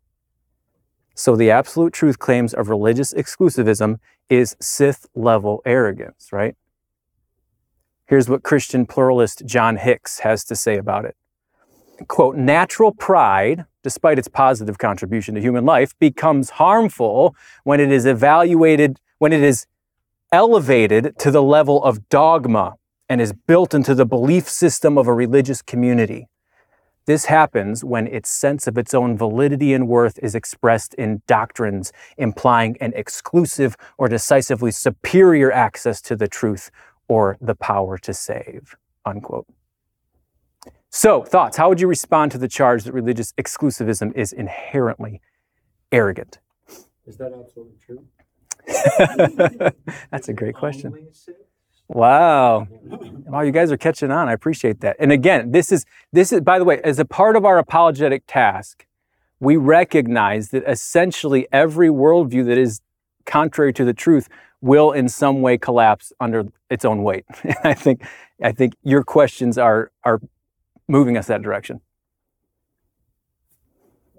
So 1.15 1.37
the 1.37 1.51
absolute 1.51 1.93
truth 1.93 2.19
claims 2.19 2.53
of 2.53 2.69
religious 2.69 3.15
exclusivism 3.15 3.99
is 4.29 4.57
Sith 4.61 5.07
level 5.15 5.63
arrogance, 5.65 6.31
right? 6.33 6.57
Here's 8.07 8.29
what 8.29 8.43
Christian 8.43 8.85
pluralist 8.85 9.47
John 9.47 9.77
Hicks 9.77 10.21
has 10.21 10.45
to 10.45 10.57
say 10.57 10.77
about 10.77 11.05
it. 11.05 11.17
Quote, 12.09 12.37
natural 12.37 12.93
pride, 12.93 13.65
despite 13.83 14.19
its 14.19 14.29
positive 14.29 14.79
contribution 14.79 15.35
to 15.37 15.41
human 15.41 15.65
life, 15.65 15.97
becomes 15.99 16.51
harmful 16.51 17.37
when 17.63 17.81
it 17.81 17.93
is 17.93 18.05
evaluated, 18.05 18.99
when 19.19 19.33
it 19.33 19.43
is 19.43 19.67
elevated 20.33 21.17
to 21.21 21.31
the 21.31 21.43
level 21.43 21.83
of 21.85 22.09
dogma 22.09 22.75
and 23.09 23.21
is 23.21 23.33
built 23.33 23.73
into 23.73 23.95
the 23.95 24.05
belief 24.05 24.49
system 24.49 24.99
of 24.99 25.07
a 25.07 25.15
religious 25.15 25.63
community. 25.63 26.27
This 27.07 27.27
happens 27.27 27.85
when 27.85 28.07
its 28.07 28.31
sense 28.31 28.67
of 28.67 28.79
its 28.79 28.95
own 28.95 29.17
validity 29.17 29.75
and 29.75 29.87
worth 29.89 30.19
is 30.23 30.35
expressed 30.35 30.95
in 30.95 31.23
doctrines 31.27 31.93
implying 32.17 32.77
an 32.81 32.93
exclusive 32.97 33.77
or 33.99 34.09
decisively 34.09 34.71
superior 34.71 35.53
access 35.53 36.01
to 36.03 36.17
the 36.17 36.29
truth 36.29 36.71
or 37.07 37.37
the 37.41 37.55
power 37.55 37.99
to 37.99 38.15
save. 38.15 38.75
Unquote. 39.05 39.47
So, 40.89 41.23
thoughts? 41.25 41.57
How 41.57 41.69
would 41.69 41.81
you 41.81 41.89
respond 41.89 42.33
to 42.33 42.39
the 42.39 42.49
charge 42.49 42.85
that 42.85 42.93
religious 42.93 43.33
exclusivism 43.33 44.17
is 44.17 44.33
inherently 44.33 45.21
arrogant? 45.93 46.39
Is 47.07 47.19
that 47.19 47.33
absolutely 47.33 47.77
true? 47.85 48.07
That's 50.11 50.29
a 50.29 50.33
great 50.33 50.55
question. 50.55 51.09
Wow. 51.89 52.67
Wow, 53.27 53.43
you 53.43 53.53
guys 53.53 53.71
are 53.71 53.77
catching 53.77 54.11
on. 54.11 54.29
I 54.29 54.33
appreciate 54.33 54.81
that. 54.81 54.97
And 54.99 55.13
again, 55.13 55.53
this 55.53 55.71
is 55.71 55.85
this 56.13 56.33
is 56.33 56.41
by 56.41 56.59
the 56.59 56.65
way, 56.65 56.81
as 56.83 56.99
a 56.99 57.05
part 57.05 57.37
of 57.37 57.45
our 57.45 57.59
apologetic 57.59 58.25
task, 58.27 58.87
we 59.41 59.57
recognize 59.57 60.51
that 60.51 60.65
essentially 60.67 61.47
every 61.53 61.89
worldview 61.89 62.47
that 62.47 62.59
is 62.59 62.81
contrary 63.27 63.73
to 63.75 63.85
the 63.85 63.93
truth 63.93 64.29
will 64.61 64.93
in 64.93 65.09
some 65.09 65.43
way 65.43 65.59
collapse 65.59 66.13
under 66.21 66.45
its 66.71 66.85
own 66.85 67.03
weight. 67.03 67.27
I 67.65 67.75
think 67.75 68.03
I 68.43 68.53
think 68.53 68.75
your 68.83 69.05
questions 69.05 69.59
are 69.59 69.93
are 70.05 70.21
moving 70.89 71.17
us 71.17 71.27
that 71.27 71.43
direction. 71.43 71.81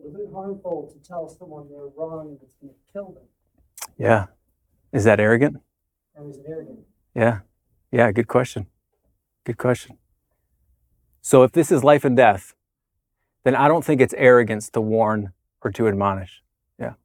Is 0.06 0.14
it 0.14 0.30
harmful 0.32 0.92
to 0.94 1.08
tell 1.08 1.28
someone 1.28 1.68
they're 1.68 1.88
wrong 1.98 2.28
and 2.30 2.40
it's 2.44 2.54
going 2.62 2.74
to 2.74 2.94
kill 2.94 3.12
them? 3.14 3.24
Yeah. 3.98 4.28
Is 4.94 5.04
that 5.06 5.20
arrogant? 5.20 5.58
Or 6.14 6.30
is 6.30 6.38
it 6.38 6.46
arrogant? 6.48 6.80
Yeah. 7.16 7.40
Yeah, 7.96 8.12
good 8.12 8.28
question. 8.28 8.68
Good 9.46 9.58
question. 9.58 9.98
So 11.22 11.44
if 11.44 11.54
this 11.54 11.72
is 11.72 11.82
life 11.82 12.04
and 12.04 12.18
death, 12.18 12.54
then 13.46 13.56
I 13.56 13.70
don't 13.70 13.86
think 13.86 14.02
it's 14.02 14.14
arrogance 14.18 14.70
to 14.72 14.82
warn 14.82 15.32
or 15.62 15.72
to 15.72 15.88
admonish. 15.88 16.44
Yeah. 16.78 16.96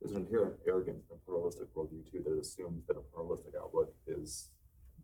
There's 0.00 0.16
an 0.16 0.26
inherent 0.26 0.54
arrogance 0.66 1.04
in 1.08 1.14
a 1.14 1.20
pluralistic 1.24 1.72
worldview 1.72 2.10
too 2.10 2.24
that 2.24 2.36
assumes 2.36 2.84
that 2.88 2.96
a 2.96 3.00
pluralistic 3.14 3.52
outlook 3.62 3.94
is 4.08 4.48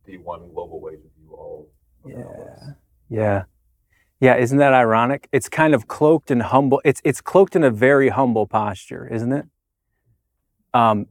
the 0.04 0.16
one 0.16 0.50
global 0.52 0.80
way 0.80 0.96
to 0.96 1.08
view 1.16 1.34
all. 1.34 1.70
Yeah. 2.04 2.72
Yeah. 3.08 3.42
Yeah, 4.18 4.34
isn't 4.34 4.58
that 4.58 4.75
ironic? 4.75 5.28
It's 5.30 5.48
kind 5.48 5.76
of 5.76 5.87
cloaked 5.87 6.32
in 6.32 6.40
humble. 6.40 6.82
It's 6.84 7.00
it's 7.04 7.20
cloaked 7.20 7.54
in 7.54 7.62
a 7.62 7.70
very 7.70 8.08
humble 8.08 8.48
posture, 8.48 9.06
isn't 9.06 9.32
it? 9.32 9.46
Um, 10.75 11.06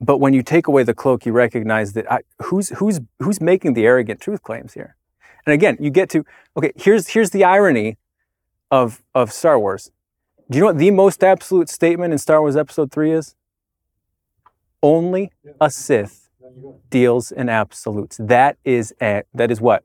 but 0.00 0.18
when 0.18 0.32
you 0.32 0.42
take 0.42 0.66
away 0.66 0.82
the 0.84 0.94
cloak, 0.94 1.26
you 1.26 1.32
recognize 1.32 1.92
that 1.94 2.10
I, 2.10 2.20
who's 2.42 2.70
who's 2.70 3.00
who's 3.20 3.40
making 3.40 3.74
the 3.74 3.84
arrogant 3.84 4.20
truth 4.20 4.42
claims 4.42 4.74
here. 4.74 4.96
And 5.44 5.54
again, 5.54 5.76
you 5.80 5.90
get 5.90 6.08
to 6.10 6.24
okay. 6.56 6.72
Here's 6.76 7.08
here's 7.08 7.30
the 7.30 7.44
irony 7.44 7.98
of 8.70 9.02
of 9.14 9.32
Star 9.32 9.58
Wars. 9.58 9.90
Do 10.50 10.56
you 10.56 10.62
know 10.62 10.68
what 10.68 10.78
the 10.78 10.90
most 10.90 11.24
absolute 11.24 11.68
statement 11.68 12.12
in 12.12 12.18
Star 12.18 12.40
Wars 12.40 12.56
Episode 12.56 12.92
Three 12.92 13.12
is? 13.12 13.34
Only 14.82 15.32
a 15.60 15.70
Sith 15.70 16.28
deals 16.90 17.32
in 17.32 17.48
absolutes. 17.48 18.18
That 18.20 18.56
is 18.64 18.94
a, 19.02 19.24
that 19.34 19.50
is 19.50 19.60
what. 19.60 19.82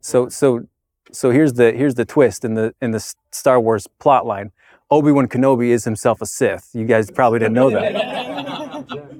So 0.00 0.28
so 0.30 0.66
so 1.12 1.30
here's 1.30 1.54
the 1.54 1.72
here's 1.72 1.94
the 1.94 2.06
twist 2.06 2.44
in 2.44 2.54
the 2.54 2.74
in 2.80 2.92
the 2.92 3.14
Star 3.32 3.60
Wars 3.60 3.86
plot 3.98 4.24
line. 4.24 4.52
Obi 4.90 5.12
Wan 5.12 5.28
Kenobi 5.28 5.68
is 5.68 5.84
himself 5.84 6.22
a 6.22 6.26
Sith. 6.26 6.70
You 6.72 6.86
guys 6.86 7.10
probably 7.10 7.38
didn't 7.38 7.54
know 7.54 7.68
that. 7.70 8.54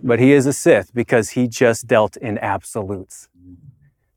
but 0.09 0.19
he 0.19 0.33
is 0.33 0.47
a 0.47 0.53
Sith 0.53 0.93
because 0.95 1.31
he 1.31 1.47
just 1.47 1.87
dealt 1.87 2.17
in 2.17 2.39
absolutes. 2.39 3.29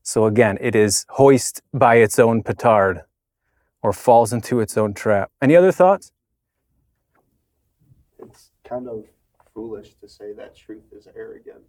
So 0.02 0.26
again, 0.26 0.58
it 0.62 0.76
is 0.76 1.06
hoist 1.10 1.62
by 1.74 1.96
its 1.96 2.18
own 2.18 2.44
petard 2.44 3.02
or 3.84 3.92
falls 3.92 4.32
into 4.32 4.62
its 4.62 4.78
own 4.78 4.94
trap. 4.94 5.32
Any 5.42 5.56
other 5.56 5.72
thoughts? 5.72 6.14
It's 8.20 8.52
kind 8.64 8.88
of 8.88 9.04
foolish 9.54 9.96
to 9.96 10.08
say 10.08 10.34
that 10.38 10.56
truth 10.56 10.84
is 10.98 11.08
arrogant. 11.14 11.64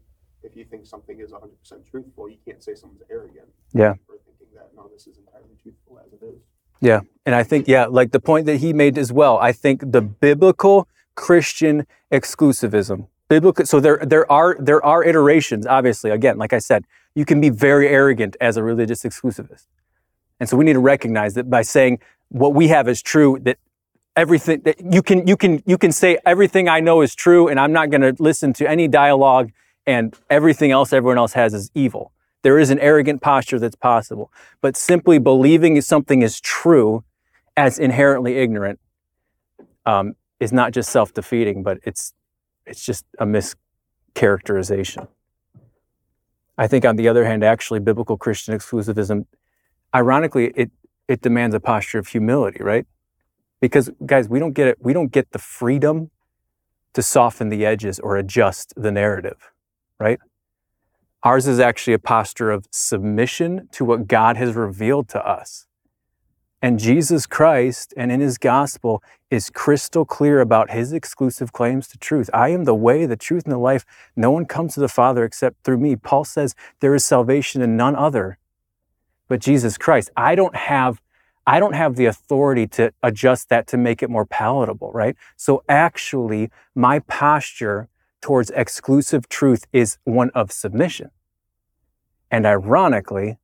If 0.45 0.57
you 0.57 0.65
think 0.65 0.87
something 0.87 1.19
is 1.21 1.33
100% 1.33 1.91
truthful, 1.91 2.29
you 2.29 2.39
can't 2.47 2.63
say 2.63 2.75
something's 2.75 3.03
arrogant. 3.11 3.49
Yeah. 3.73 3.95
For 4.07 4.19
thinking 4.25 4.55
that, 4.55 4.71
no, 4.77 4.89
this 4.93 5.07
is 5.07 5.19
entirely 5.19 5.57
truthful 5.61 6.01
as 6.05 6.13
it 6.13 6.25
is. 6.25 6.41
Yeah. 6.81 7.01
And 7.27 7.35
I 7.35 7.43
think, 7.43 7.67
yeah, 7.67 7.87
like 7.87 8.13
the 8.13 8.21
point 8.21 8.47
that 8.47 8.59
he 8.59 8.73
made 8.73 8.99
as 8.99 9.13
well, 9.13 9.39
I 9.39 9.53
think 9.53 9.93
the 9.93 10.03
biblical 10.03 10.89
Christian 11.15 11.87
exclusivism, 12.13 13.09
biblical, 13.33 13.65
so 13.65 13.81
there, 13.81 13.99
there 14.05 14.31
are, 14.31 14.59
there 14.61 14.85
are 14.85 15.03
iterations, 15.03 15.67
obviously. 15.67 16.11
Again, 16.11 16.37
like 16.37 16.53
I 16.53 16.59
said, 16.59 16.85
you 17.15 17.25
can 17.25 17.41
be 17.41 17.49
very 17.49 17.89
arrogant 17.89 18.37
as 18.43 18.59
a 18.59 18.63
religious 18.63 19.05
exclusivist. 19.05 19.65
And 20.39 20.47
so 20.47 20.59
we 20.59 20.67
need 20.67 20.75
to 20.75 20.81
recognize 20.81 21.33
that 21.35 21.49
by 21.49 21.63
saying 21.63 22.01
what 22.29 22.53
we 22.53 22.69
have 22.69 22.89
is 22.89 23.01
true, 23.01 23.39
that 23.45 23.57
everything 24.17 24.61
that 24.67 24.77
you 24.81 25.03
can, 25.03 25.27
you 25.27 25.39
can, 25.39 25.63
you 25.65 25.79
can 25.79 25.93
say 25.93 26.19
everything 26.27 26.69
I 26.69 26.81
know 26.81 27.01
is 27.01 27.15
true 27.15 27.49
and 27.49 27.59
I'm 27.59 27.73
not 27.73 27.89
going 27.89 28.03
to 28.03 28.15
listen 28.23 28.53
to 28.55 28.69
any 28.69 28.87
dialogue 28.87 29.51
and 29.87 30.15
everything 30.29 30.71
else 30.71 30.93
everyone 30.93 31.17
else 31.17 31.33
has 31.33 31.55
is 31.55 31.71
evil. 31.75 32.13
There 32.43 32.59
is 32.59 32.69
an 32.69 32.81
arrogant 32.81 33.23
posture 33.23 33.59
that's 33.59 33.77
possible. 33.77 34.31
But 34.61 34.77
simply 34.77 35.19
believing 35.19 35.81
something 35.81 36.21
is 36.21 36.39
true 36.39 37.03
as 37.57 37.79
inherently 37.79 38.37
ignorant 38.37 38.79
um, 39.87 40.17
is 40.39 40.53
not 40.53 40.73
just 40.73 40.91
self 40.91 41.15
defeating, 41.15 41.63
but 41.63 41.79
it's, 41.85 42.13
it's 42.67 42.85
just 42.85 43.05
a 43.19 43.27
mischaracterization. 43.27 45.09
I 46.59 46.67
think, 46.67 46.85
on 46.85 46.97
the 46.97 47.09
other 47.09 47.25
hand, 47.25 47.43
actually, 47.43 47.81
biblical 47.81 48.17
Christian 48.17 48.57
exclusivism, 48.57 49.27
ironically, 49.95 50.53
it, 50.55 50.71
it 51.09 51.21
demands 51.23 51.55
a 51.55 51.61
posture 51.61 51.99
of 51.99 52.09
humility, 52.09 52.63
right? 52.63 52.87
Because 53.61 53.91
guys, 54.05 54.29
we 54.29 54.39
don't 54.39 54.53
get 54.53 54.69
it. 54.69 54.79
We 54.81 54.93
don't 54.93 55.13
get 55.13 55.33
the 55.33 55.39
freedom 55.39 56.11
to 56.95 57.03
soften 57.03 57.49
the 57.49 57.65
edges 57.65 57.99
or 57.99 58.17
adjust 58.17 58.75
the 58.77 58.93
narrative, 58.93 59.51
right? 59.99 60.19
Ours 61.23 61.47
is 61.47 61.61
actually 61.61 61.95
a 61.95 61.99
posture 61.99 62.51
of 62.51 62.67
submission 62.71 63.69
to 63.73 63.85
what 63.85 64.09
God 64.09 64.37
has 64.37 64.55
revealed 64.55 65.09
to 65.11 65.27
us. 65.27 65.67
And 66.63 66.79
Jesus 66.79 67.27
Christ 67.27 67.93
and 67.97 68.13
in 68.13 68.21
his 68.21 68.39
gospel 68.39 69.03
is 69.31 69.51
crystal 69.51 70.05
clear 70.05 70.41
about 70.41 70.71
his 70.71 70.93
exclusive 70.93 71.53
claims 71.53 71.89
to 71.89 71.99
truth. 71.99 72.31
I 72.33 72.51
am 72.51 72.65
the 72.65 72.75
way, 72.75 73.05
the 73.05 73.17
truth, 73.17 73.45
and 73.45 73.53
the 73.53 73.59
life. 73.59 73.85
No 74.15 74.31
one 74.31 74.47
comes 74.47 74.75
to 74.75 74.81
the 74.81 74.89
Father 74.89 75.25
except 75.25 75.65
through 75.65 75.79
me. 75.79 75.97
Paul 75.97 76.25
says 76.25 76.55
there 76.79 76.95
is 76.95 77.05
salvation 77.05 77.61
in 77.63 77.77
none 77.77 77.97
other 77.97 78.39
but 79.33 79.41
Jesus 79.41 79.79
Christ. 79.79 80.11
I 80.15 80.35
don't 80.35 80.55
have 80.55 81.01
I 81.47 81.59
don't 81.59 81.73
have 81.73 81.97
the 81.97 82.05
authority 82.05 82.67
to 82.69 82.93
adjust 83.03 83.49
that 83.49 83.67
to 83.69 83.79
make 83.79 84.03
it 84.03 84.11
more 84.11 84.27
palatable, 84.27 84.93
right? 84.93 85.17
So 85.37 85.65
actually, 85.69 86.51
my 86.75 86.99
posture 86.99 87.89
towards 88.21 88.51
exclusive 88.51 89.29
truth 89.31 89.67
is 89.73 89.97
one 90.05 90.31
of 90.35 90.53
submission. 90.53 91.11
And 92.31 92.45
ironically, 92.45 93.39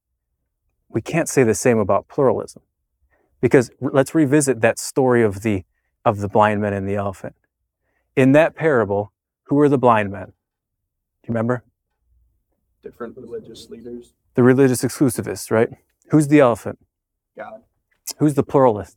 we 0.90 1.00
can't 1.00 1.28
say 1.28 1.42
the 1.42 1.54
same 1.54 1.78
about 1.78 2.06
pluralism. 2.06 2.62
Because 3.40 3.70
let's 3.80 4.14
revisit 4.14 4.60
that 4.60 4.78
story 4.78 5.22
of 5.22 5.42
the 5.42 5.64
of 6.04 6.18
the 6.18 6.28
blind 6.28 6.60
men 6.60 6.72
and 6.72 6.88
the 6.88 6.94
elephant. 6.94 7.34
In 8.16 8.32
that 8.32 8.56
parable, 8.56 9.12
who 9.44 9.58
are 9.60 9.68
the 9.68 9.78
blind 9.78 10.10
men? 10.10 10.26
Do 10.26 10.32
you 11.24 11.28
remember? 11.28 11.64
Different 12.82 13.16
religious 13.16 13.68
leaders, 13.68 14.14
The 14.34 14.42
religious 14.42 14.82
exclusivists, 14.82 15.50
right? 15.50 15.68
Who's 16.10 16.28
the 16.28 16.40
elephant? 16.40 16.78
God. 17.36 17.62
Who's 18.18 18.34
the 18.34 18.42
pluralist? 18.42 18.96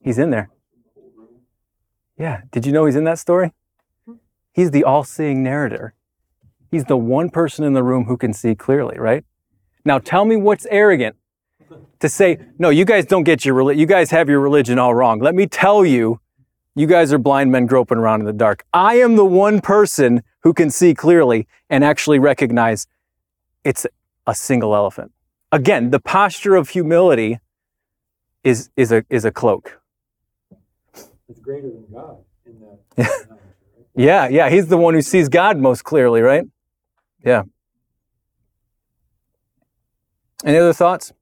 He's 0.00 0.18
in 0.18 0.30
there. 0.30 0.50
Yeah. 2.18 2.42
Did 2.50 2.66
you 2.66 2.72
know 2.72 2.84
he's 2.84 2.96
in 2.96 3.04
that 3.04 3.18
story? 3.18 3.52
He's 4.52 4.72
the 4.72 4.84
all 4.84 5.04
seeing 5.04 5.42
narrator. 5.42 5.94
He's 6.70 6.84
the 6.84 6.96
one 6.96 7.30
person 7.30 7.64
in 7.64 7.72
the 7.72 7.82
room 7.82 8.04
who 8.04 8.16
can 8.16 8.32
see 8.32 8.54
clearly, 8.54 8.98
right? 8.98 9.24
Now 9.84 9.98
tell 9.98 10.24
me 10.24 10.36
what's 10.36 10.66
arrogant 10.70 11.16
to 12.00 12.08
say, 12.08 12.38
no, 12.58 12.70
you 12.70 12.84
guys 12.84 13.06
don't 13.06 13.24
get 13.24 13.44
your 13.44 13.54
religion. 13.54 13.80
You 13.80 13.86
guys 13.86 14.10
have 14.10 14.28
your 14.28 14.40
religion 14.40 14.78
all 14.78 14.94
wrong. 14.94 15.20
Let 15.20 15.34
me 15.34 15.46
tell 15.46 15.84
you, 15.84 16.20
you 16.74 16.86
guys 16.86 17.12
are 17.12 17.18
blind 17.18 17.52
men 17.52 17.66
groping 17.66 17.98
around 17.98 18.20
in 18.20 18.26
the 18.26 18.32
dark. 18.32 18.64
I 18.72 18.96
am 18.96 19.16
the 19.16 19.24
one 19.24 19.60
person 19.60 20.22
who 20.42 20.54
can 20.54 20.70
see 20.70 20.94
clearly 20.94 21.46
and 21.68 21.84
actually 21.84 22.18
recognize 22.18 22.86
it's 23.64 23.86
a 24.26 24.34
single 24.34 24.74
elephant. 24.74 25.12
Again, 25.52 25.90
the 25.90 26.00
posture 26.00 26.54
of 26.54 26.70
humility 26.70 27.38
is, 28.44 28.70
is, 28.76 28.92
a, 28.92 29.04
is 29.10 29.24
a 29.24 29.30
cloak. 29.30 29.80
It's 31.28 31.40
greater 31.40 31.68
than 31.68 31.86
God 31.92 32.18
in 32.46 32.60
that. 32.60 33.26
Yeah. 33.26 33.36
Yeah, 33.96 34.28
yeah, 34.28 34.50
he's 34.50 34.68
the 34.68 34.78
one 34.78 34.94
who 34.94 35.02
sees 35.02 35.28
God 35.28 35.58
most 35.58 35.82
clearly, 35.82 36.22
right? 36.22 36.44
Yeah. 37.24 37.42
Any 40.44 40.56
other 40.56 40.72
thoughts? 40.72 41.12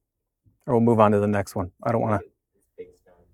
Or 0.68 0.76
we'll 0.76 0.84
move 0.84 1.00
on 1.00 1.12
to 1.12 1.20
the 1.20 1.26
next 1.26 1.56
one. 1.56 1.72
I 1.82 1.92
don't 1.92 2.02
want 2.02 2.20
to. 2.20 2.28
Yeah, 2.28 2.84
based 2.84 3.08
on 3.08 3.24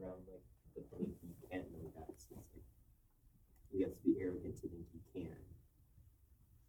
around 0.00 0.24
like 0.24 0.40
the 0.72 0.82
belief 0.88 1.14
you 1.20 1.36
can 1.52 1.68
know 1.68 1.92
God. 1.92 2.08
So 2.16 2.40
it's 2.40 2.48
like 2.56 2.64
you 3.76 3.84
have 3.84 3.92
to 3.92 4.00
be 4.00 4.16
arrogant 4.24 4.56
to 4.64 4.68
think 4.72 4.88
you 4.96 5.02
can. 5.12 5.36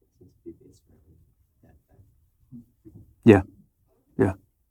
It 0.03 0.09
seems 0.19 0.35
to 0.43 0.43
be 0.43 0.53
based 0.59 0.83
around 0.91 1.15
that 1.63 1.79
fact. 1.87 2.03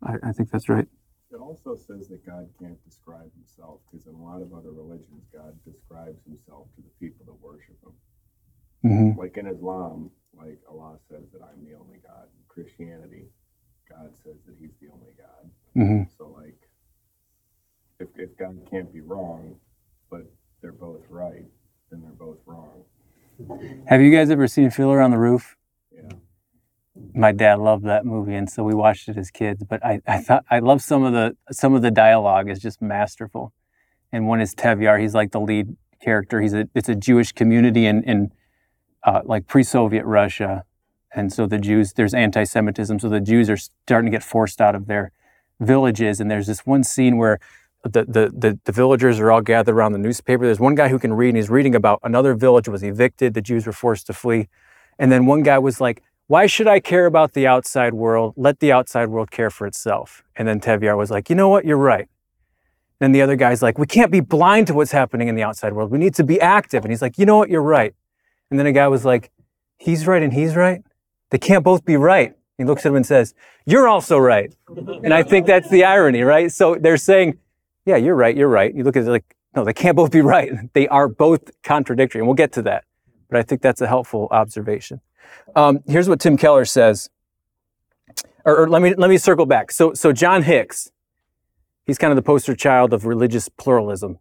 I, 0.06 0.28
I 0.28 0.32
think 0.32 0.50
that's 0.50 0.68
right. 0.68 0.86
It 1.32 1.40
also 1.40 1.74
says 1.74 2.08
that 2.08 2.24
God 2.24 2.48
can't 2.58 2.82
describe 2.84 3.30
himself 3.34 3.80
because 3.90 4.06
in 4.06 4.14
a 4.14 4.22
lot 4.22 4.40
of 4.40 4.54
other 4.54 4.70
religions, 4.70 5.26
God 5.34 5.52
describes 5.64 6.22
himself 6.24 6.68
to 6.76 6.82
the 6.82 6.92
people 7.00 7.26
that 7.26 7.40
worship 7.42 7.76
him. 7.82 7.92
Mm-hmm. 8.84 9.18
Like 9.18 9.36
in 9.36 9.46
Islam, 9.46 10.10
like 10.32 10.60
Allah 10.70 10.96
says 11.10 11.24
that 11.32 11.42
I'm 11.42 11.64
the 11.64 11.74
only 11.74 11.98
God. 12.06 12.30
In 12.30 12.42
Christianity, 12.48 13.26
God 13.96 14.10
says 14.24 14.36
that 14.46 14.54
he's 14.60 14.72
the 14.80 14.88
only 14.92 15.12
God. 15.16 15.50
Mm-hmm. 15.76 16.02
So 16.18 16.34
like, 16.36 16.68
if, 17.98 18.08
if 18.16 18.36
God 18.36 18.58
can't 18.70 18.92
be 18.92 19.00
wrong, 19.00 19.56
but 20.10 20.30
they're 20.60 20.72
both 20.72 21.02
right, 21.08 21.46
then 21.90 22.02
they're 22.02 22.10
both 22.10 22.38
wrong. 22.46 22.82
Have 23.86 24.00
you 24.00 24.14
guys 24.14 24.30
ever 24.30 24.46
seen 24.46 24.70
Fiddler 24.70 25.00
on 25.00 25.10
the 25.10 25.18
Roof? 25.18 25.56
Yeah. 25.94 26.16
My 27.14 27.32
dad 27.32 27.58
loved 27.58 27.84
that 27.84 28.06
movie, 28.06 28.34
and 28.34 28.48
so 28.48 28.64
we 28.64 28.74
watched 28.74 29.08
it 29.08 29.18
as 29.18 29.30
kids. 29.30 29.62
But 29.62 29.84
I, 29.84 30.00
I 30.06 30.18
thought 30.18 30.44
I 30.50 30.60
love 30.60 30.80
some 30.80 31.04
of 31.04 31.12
the 31.12 31.36
some 31.52 31.74
of 31.74 31.82
the 31.82 31.90
dialogue 31.90 32.48
is 32.48 32.58
just 32.58 32.80
masterful. 32.80 33.52
And 34.10 34.26
one 34.26 34.40
is 34.40 34.54
Tevye. 34.54 35.00
He's 35.00 35.14
like 35.14 35.32
the 35.32 35.40
lead 35.40 35.76
character. 36.00 36.40
He's 36.40 36.54
a 36.54 36.68
it's 36.74 36.88
a 36.88 36.94
Jewish 36.94 37.32
community 37.32 37.84
in 37.84 38.02
in 38.04 38.32
uh, 39.02 39.20
like 39.24 39.46
pre-Soviet 39.46 40.06
Russia, 40.06 40.64
and 41.16 41.32
so 41.32 41.46
the 41.46 41.58
Jews 41.58 41.94
there's 41.94 42.14
anti-Semitism. 42.14 43.00
So 43.00 43.08
the 43.08 43.20
Jews 43.20 43.48
are 43.48 43.56
starting 43.56 44.10
to 44.10 44.14
get 44.14 44.22
forced 44.22 44.60
out 44.60 44.74
of 44.74 44.86
their 44.86 45.12
villages. 45.58 46.20
And 46.20 46.30
there's 46.30 46.46
this 46.46 46.66
one 46.66 46.84
scene 46.84 47.16
where 47.16 47.40
the, 47.82 48.04
the, 48.04 48.32
the, 48.36 48.58
the 48.64 48.72
villagers 48.72 49.18
are 49.18 49.32
all 49.32 49.40
gathered 49.40 49.74
around 49.74 49.92
the 49.92 49.98
newspaper. 49.98 50.44
There's 50.44 50.60
one 50.60 50.74
guy 50.74 50.88
who 50.88 50.98
can 50.98 51.14
read, 51.14 51.28
and 51.28 51.36
he's 51.38 51.48
reading 51.48 51.74
about 51.74 52.00
another 52.02 52.34
village 52.34 52.68
was 52.68 52.82
evicted. 52.82 53.32
The 53.32 53.40
Jews 53.40 53.66
were 53.66 53.72
forced 53.72 54.06
to 54.08 54.12
flee. 54.12 54.48
And 54.98 55.10
then 55.10 55.24
one 55.24 55.42
guy 55.42 55.58
was 55.58 55.80
like, 55.80 56.02
Why 56.26 56.46
should 56.46 56.68
I 56.68 56.80
care 56.80 57.06
about 57.06 57.32
the 57.32 57.46
outside 57.46 57.94
world? 57.94 58.34
Let 58.36 58.60
the 58.60 58.70
outside 58.70 59.08
world 59.08 59.30
care 59.30 59.50
for 59.50 59.66
itself. 59.66 60.22
And 60.36 60.46
then 60.46 60.60
Tevye 60.60 60.96
was 60.96 61.10
like, 61.10 61.30
You 61.30 61.36
know 61.36 61.48
what? 61.48 61.64
You're 61.64 61.76
right. 61.78 62.08
And 63.00 63.14
the 63.14 63.22
other 63.22 63.36
guy's 63.36 63.62
like, 63.62 63.78
We 63.78 63.86
can't 63.86 64.10
be 64.10 64.20
blind 64.20 64.66
to 64.66 64.74
what's 64.74 64.92
happening 64.92 65.28
in 65.28 65.34
the 65.34 65.42
outside 65.42 65.72
world. 65.72 65.90
We 65.90 65.98
need 65.98 66.14
to 66.16 66.24
be 66.24 66.38
active. 66.40 66.84
And 66.84 66.92
he's 66.92 67.02
like, 67.02 67.16
You 67.16 67.24
know 67.24 67.38
what? 67.38 67.48
You're 67.48 67.62
right. 67.62 67.94
And 68.50 68.58
then 68.58 68.66
a 68.66 68.72
guy 68.72 68.88
was 68.88 69.04
like, 69.04 69.30
He's 69.78 70.06
right 70.06 70.22
and 70.22 70.32
he's 70.32 70.56
right. 70.56 70.82
They 71.30 71.38
can't 71.38 71.64
both 71.64 71.84
be 71.84 71.96
right. 71.96 72.34
He 72.58 72.64
looks 72.64 72.86
at 72.86 72.90
him 72.90 72.96
and 72.96 73.06
says, 73.06 73.34
You're 73.66 73.88
also 73.88 74.18
right. 74.18 74.54
And 74.68 75.12
I 75.12 75.22
think 75.22 75.46
that's 75.46 75.68
the 75.68 75.84
irony, 75.84 76.22
right? 76.22 76.50
So 76.50 76.76
they're 76.76 76.96
saying, 76.96 77.38
Yeah, 77.84 77.96
you're 77.96 78.14
right, 78.14 78.36
you're 78.36 78.48
right. 78.48 78.74
You 78.74 78.84
look 78.84 78.96
at 78.96 79.04
it 79.04 79.10
like, 79.10 79.36
no, 79.54 79.64
they 79.64 79.72
can't 79.72 79.96
both 79.96 80.10
be 80.10 80.20
right. 80.20 80.52
They 80.74 80.86
are 80.88 81.08
both 81.08 81.50
contradictory. 81.62 82.20
And 82.20 82.28
we'll 82.28 82.34
get 82.34 82.52
to 82.52 82.62
that. 82.62 82.84
But 83.30 83.38
I 83.38 83.42
think 83.42 83.62
that's 83.62 83.80
a 83.80 83.86
helpful 83.86 84.28
observation. 84.30 85.00
Um, 85.54 85.80
here's 85.86 86.08
what 86.08 86.20
Tim 86.20 86.36
Keller 86.36 86.64
says. 86.64 87.10
Or, 88.44 88.62
or 88.62 88.68
let 88.68 88.80
me 88.80 88.94
let 88.94 89.10
me 89.10 89.18
circle 89.18 89.46
back. 89.46 89.72
So 89.72 89.92
so 89.94 90.12
John 90.12 90.42
Hicks, 90.44 90.92
he's 91.84 91.98
kind 91.98 92.12
of 92.12 92.16
the 92.16 92.22
poster 92.22 92.54
child 92.54 92.92
of 92.92 93.04
religious 93.04 93.48
pluralism. 93.48 94.18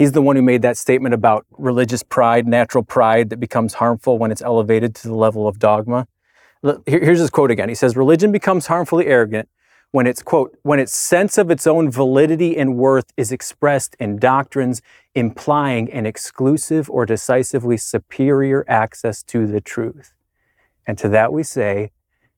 He's 0.00 0.12
the 0.12 0.22
one 0.22 0.34
who 0.34 0.40
made 0.40 0.62
that 0.62 0.78
statement 0.78 1.14
about 1.14 1.44
religious 1.58 2.02
pride, 2.02 2.46
natural 2.46 2.82
pride 2.82 3.28
that 3.28 3.38
becomes 3.38 3.74
harmful 3.74 4.16
when 4.16 4.32
it's 4.32 4.40
elevated 4.40 4.94
to 4.94 5.08
the 5.08 5.14
level 5.14 5.46
of 5.46 5.58
dogma. 5.58 6.08
Here's 6.86 7.18
his 7.18 7.28
quote 7.28 7.50
again. 7.50 7.68
He 7.68 7.74
says, 7.74 7.98
Religion 7.98 8.32
becomes 8.32 8.68
harmfully 8.68 9.08
arrogant 9.08 9.50
when 9.90 10.06
its 10.06 10.22
quote, 10.22 10.56
when 10.62 10.78
its 10.80 10.96
sense 10.96 11.36
of 11.36 11.50
its 11.50 11.66
own 11.66 11.90
validity 11.90 12.56
and 12.56 12.76
worth 12.76 13.12
is 13.18 13.30
expressed 13.30 13.94
in 14.00 14.18
doctrines 14.18 14.80
implying 15.14 15.92
an 15.92 16.06
exclusive 16.06 16.88
or 16.88 17.04
decisively 17.04 17.76
superior 17.76 18.64
access 18.66 19.22
to 19.24 19.46
the 19.46 19.60
truth. 19.60 20.14
And 20.86 20.96
to 20.96 21.10
that 21.10 21.30
we 21.30 21.42
say, 21.42 21.90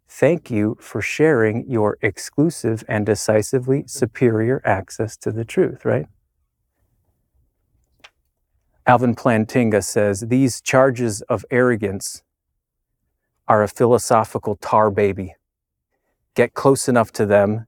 thank 0.08 0.50
you 0.50 0.78
for 0.80 1.00
sharing 1.00 1.70
your 1.70 1.96
exclusive 2.02 2.82
and 2.88 3.06
decisively 3.06 3.84
superior 3.86 4.60
access 4.64 5.16
to 5.18 5.30
the 5.30 5.44
truth, 5.44 5.84
right? 5.84 6.06
Alvin 8.86 9.14
Plantinga 9.14 9.82
says 9.82 10.20
these 10.20 10.60
charges 10.60 11.22
of 11.22 11.44
arrogance 11.50 12.22
are 13.46 13.62
a 13.62 13.68
philosophical 13.68 14.56
tar 14.56 14.90
baby. 14.90 15.34
Get 16.34 16.54
close 16.54 16.88
enough 16.88 17.12
to 17.12 17.26
them 17.26 17.66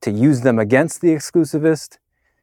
to 0.00 0.10
use 0.10 0.42
them 0.42 0.58
against 0.58 1.00
the 1.00 1.08
exclusivist, 1.08 1.98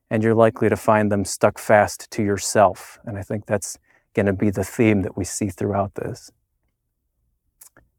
and 0.09 0.23
you're 0.23 0.35
likely 0.35 0.67
to 0.69 0.75
find 0.75 1.11
them 1.11 1.25
stuck 1.25 1.57
fast 1.57 2.09
to 2.11 2.23
yourself. 2.23 2.99
And 3.05 3.17
I 3.17 3.21
think 3.21 3.45
that's 3.45 3.77
going 4.13 4.25
to 4.25 4.33
be 4.33 4.49
the 4.49 4.63
theme 4.63 5.03
that 5.03 5.15
we 5.15 5.23
see 5.23 5.49
throughout 5.49 5.95
this. 5.95 6.31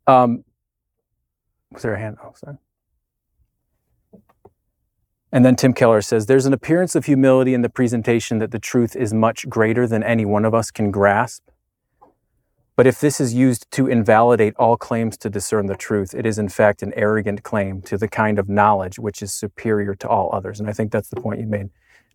Um, 0.06 0.44
was 1.70 1.82
there 1.82 1.94
a 1.94 1.98
hand? 1.98 2.18
Oh, 2.22 2.32
sorry. 2.34 2.58
And 5.32 5.46
then 5.46 5.56
Tim 5.56 5.72
Keller 5.72 6.02
says 6.02 6.26
there's 6.26 6.44
an 6.44 6.52
appearance 6.52 6.94
of 6.94 7.06
humility 7.06 7.54
in 7.54 7.62
the 7.62 7.70
presentation 7.70 8.38
that 8.38 8.50
the 8.50 8.58
truth 8.58 8.94
is 8.94 9.14
much 9.14 9.48
greater 9.48 9.86
than 9.86 10.02
any 10.02 10.26
one 10.26 10.44
of 10.44 10.54
us 10.54 10.70
can 10.70 10.90
grasp. 10.90 11.48
But 12.76 12.86
if 12.86 13.00
this 13.00 13.20
is 13.20 13.32
used 13.32 13.70
to 13.72 13.86
invalidate 13.86 14.54
all 14.56 14.76
claims 14.76 15.16
to 15.18 15.30
discern 15.30 15.66
the 15.66 15.76
truth, 15.76 16.14
it 16.14 16.26
is 16.26 16.38
in 16.38 16.48
fact 16.48 16.82
an 16.82 16.92
arrogant 16.94 17.42
claim 17.42 17.80
to 17.82 17.96
the 17.96 18.08
kind 18.08 18.38
of 18.38 18.48
knowledge 18.48 18.98
which 18.98 19.22
is 19.22 19.32
superior 19.32 19.94
to 19.96 20.08
all 20.08 20.30
others. 20.34 20.60
And 20.60 20.68
I 20.68 20.72
think 20.72 20.92
that's 20.92 21.08
the 21.08 21.20
point 21.20 21.40
you 21.40 21.46
made. 21.46 21.70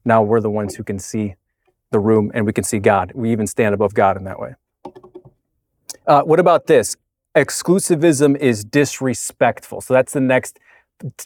Now 0.05 0.21
we're 0.21 0.41
the 0.41 0.51
ones 0.51 0.75
who 0.75 0.83
can 0.83 0.99
see 0.99 1.35
the 1.91 1.99
room 1.99 2.31
and 2.33 2.45
we 2.45 2.53
can 2.53 2.63
see 2.63 2.79
God. 2.79 3.11
We 3.15 3.31
even 3.31 3.47
stand 3.47 3.73
above 3.73 3.93
God 3.93 4.17
in 4.17 4.25
that 4.25 4.39
way. 4.39 4.55
Uh, 6.05 6.21
what 6.21 6.39
about 6.39 6.67
this? 6.67 6.97
Exclusivism 7.35 8.37
is 8.37 8.63
disrespectful. 8.63 9.81
So 9.81 9.93
that's 9.93 10.13
the 10.13 10.21
next 10.21 10.59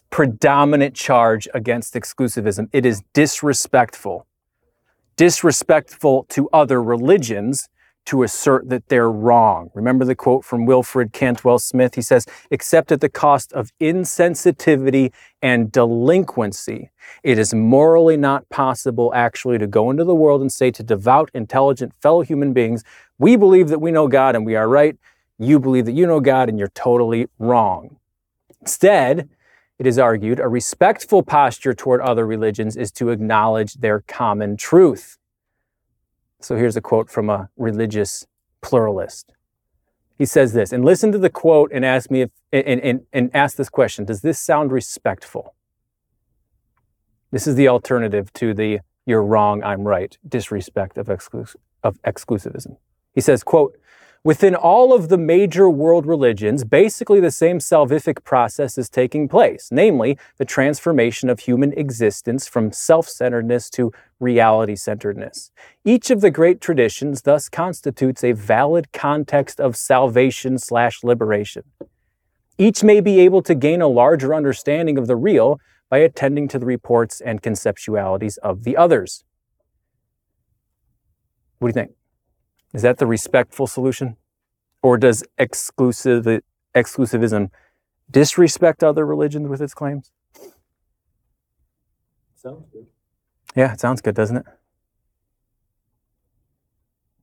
predominant 0.10 0.96
charge 0.96 1.48
against 1.54 1.94
exclusivism. 1.94 2.70
It 2.72 2.86
is 2.86 3.04
disrespectful. 3.14 4.26
Disrespectful 5.16 6.26
to 6.30 6.50
other 6.52 6.82
religions 6.82 7.70
to 8.06 8.24
assert 8.24 8.68
that 8.70 8.88
they're 8.88 9.12
wrong. 9.12 9.70
Remember 9.76 10.04
the 10.04 10.16
quote 10.16 10.44
from 10.44 10.66
Wilfred 10.66 11.14
Cantwell 11.14 11.60
Smith? 11.60 11.96
He 11.96 12.02
says, 12.02 12.26
except 12.50 12.92
at 12.92 13.00
the 13.00 13.10
cost 13.10 13.54
of 13.54 13.72
insensitivity 13.80 15.12
and 15.42 15.72
delinquency, 15.72 16.90
it 17.24 17.38
is 17.38 17.54
morally 17.54 18.18
not 18.18 18.50
possible 18.50 19.14
actually 19.14 19.60
to 19.60 19.68
go 19.68 19.92
into 19.92 20.04
the 20.04 20.16
world 20.16 20.42
and 20.42 20.52
say 20.52 20.72
to 20.72 20.84
devout, 20.84 21.30
intelligent 21.34 21.94
fellow 22.02 22.22
human 22.22 22.54
beings, 22.54 22.84
we 23.20 23.36
believe 23.36 23.70
that 23.70 23.80
we 23.80 23.92
know 23.92 24.08
God 24.08 24.36
and 24.36 24.46
we 24.46 24.56
are 24.56 24.68
right. 24.68 24.98
You 25.38 25.60
believe 25.60 25.86
that 25.86 25.94
you 25.94 26.08
know 26.08 26.20
God 26.20 26.50
and 26.50 26.58
you're 26.58 26.70
totally 26.70 27.28
wrong. 27.38 27.98
Instead, 28.62 29.30
it 29.82 29.88
is 29.88 29.98
argued, 29.98 30.40
a 30.40 30.48
respectful 30.48 31.24
posture 31.24 31.74
toward 31.74 32.02
other 32.02 32.24
religions 32.24 32.78
is 32.78 32.92
to 32.92 33.10
acknowledge 33.10 33.74
their 33.74 34.02
common 34.02 34.56
truth. 34.56 35.18
So 36.40 36.56
here's 36.56 36.78
a 36.78 36.82
quote 36.82 37.10
from 37.10 37.32
a 37.32 37.50
religious 37.58 38.28
pluralist. 38.62 39.34
He 40.20 40.28
says 40.28 40.54
this, 40.54 40.72
and 40.72 40.86
listen 40.86 41.12
to 41.14 41.18
the 41.18 41.32
quote 41.32 41.72
and 41.74 41.84
ask 41.84 42.12
me 42.12 42.22
if 42.22 42.30
and, 42.52 42.80
and, 42.80 43.08
and 43.12 43.32
ask 43.34 43.58
this 43.58 43.70
question: 43.70 44.06
Does 44.06 44.22
this 44.22 44.40
sound 44.40 44.72
respectful? 44.72 45.56
This 47.32 47.48
is 47.48 47.56
the 47.56 47.68
alternative 47.68 48.32
to 48.34 48.54
the 48.54 48.82
"you're 49.08 49.24
wrong, 49.24 49.64
I'm 49.64 49.88
right" 49.88 50.16
disrespect 50.30 51.00
of, 51.00 51.08
exclus- 51.08 51.56
of 51.84 52.00
exclusivism. 52.04 52.78
He 53.16 53.22
says, 53.22 53.44
"quote 53.44 53.76
Within 54.24 54.54
all 54.54 54.94
of 54.94 55.10
the 55.10 55.18
major 55.18 55.68
world 55.68 56.06
religions, 56.06 56.64
basically 56.64 57.20
the 57.20 57.32
same 57.32 57.58
salvific 57.58 58.24
process 58.24 58.78
is 58.78 58.88
taking 58.88 59.28
place, 59.28 59.70
namely 59.72 60.16
the 60.38 60.46
transformation 60.46 61.28
of 61.28 61.40
human 61.40 61.74
existence 61.74 62.48
from 62.48 62.72
self 62.72 63.10
centeredness 63.10 63.68
to 63.72 63.92
reality 64.20 64.76
centeredness. 64.76 65.50
Each 65.84 66.12
of 66.12 66.22
the 66.22 66.30
great 66.30 66.62
traditions 66.62 67.24
thus 67.24 67.50
constitutes 67.50 68.24
a 68.24 68.34
valid 68.34 68.92
context 68.92 69.60
of 69.60 69.76
salvation 69.76 70.60
slash 70.60 71.04
liberation. 71.04 71.64
Each 72.60 72.84
may 72.84 73.02
be 73.02 73.20
able 73.22 73.42
to 73.42 73.56
gain 73.56 73.82
a 73.82 73.88
larger 73.88 74.36
understanding 74.36 75.00
of 75.00 75.08
the 75.08 75.16
real 75.16 75.60
by 75.90 75.98
attending 75.98 76.48
to 76.50 76.60
the 76.60 76.68
reports 76.68 77.22
and 77.22 77.42
conceptualities 77.42 78.38
of 78.44 78.66
the 78.66 78.78
others. 78.78 79.24
What 81.58 81.70
do 81.70 81.70
you 81.70 81.86
think? 81.86 81.96
Is 82.74 82.82
that 82.84 82.98
the 82.98 83.06
respectful 83.06 83.68
solution? 83.68 84.18
Or 84.82 84.98
does 84.98 85.24
exclusive, 85.38 86.26
exclusivism 86.76 87.50
disrespect 88.10 88.84
other 88.84 89.06
religions 89.06 89.48
with 89.48 89.62
its 89.62 89.74
claims? 89.74 90.12
Sounds 92.36 92.66
good. 92.72 92.88
Yeah, 93.56 93.74
it 93.74 93.80
sounds 93.80 94.02
good, 94.02 94.16
doesn't 94.16 94.38
it? 94.38 94.46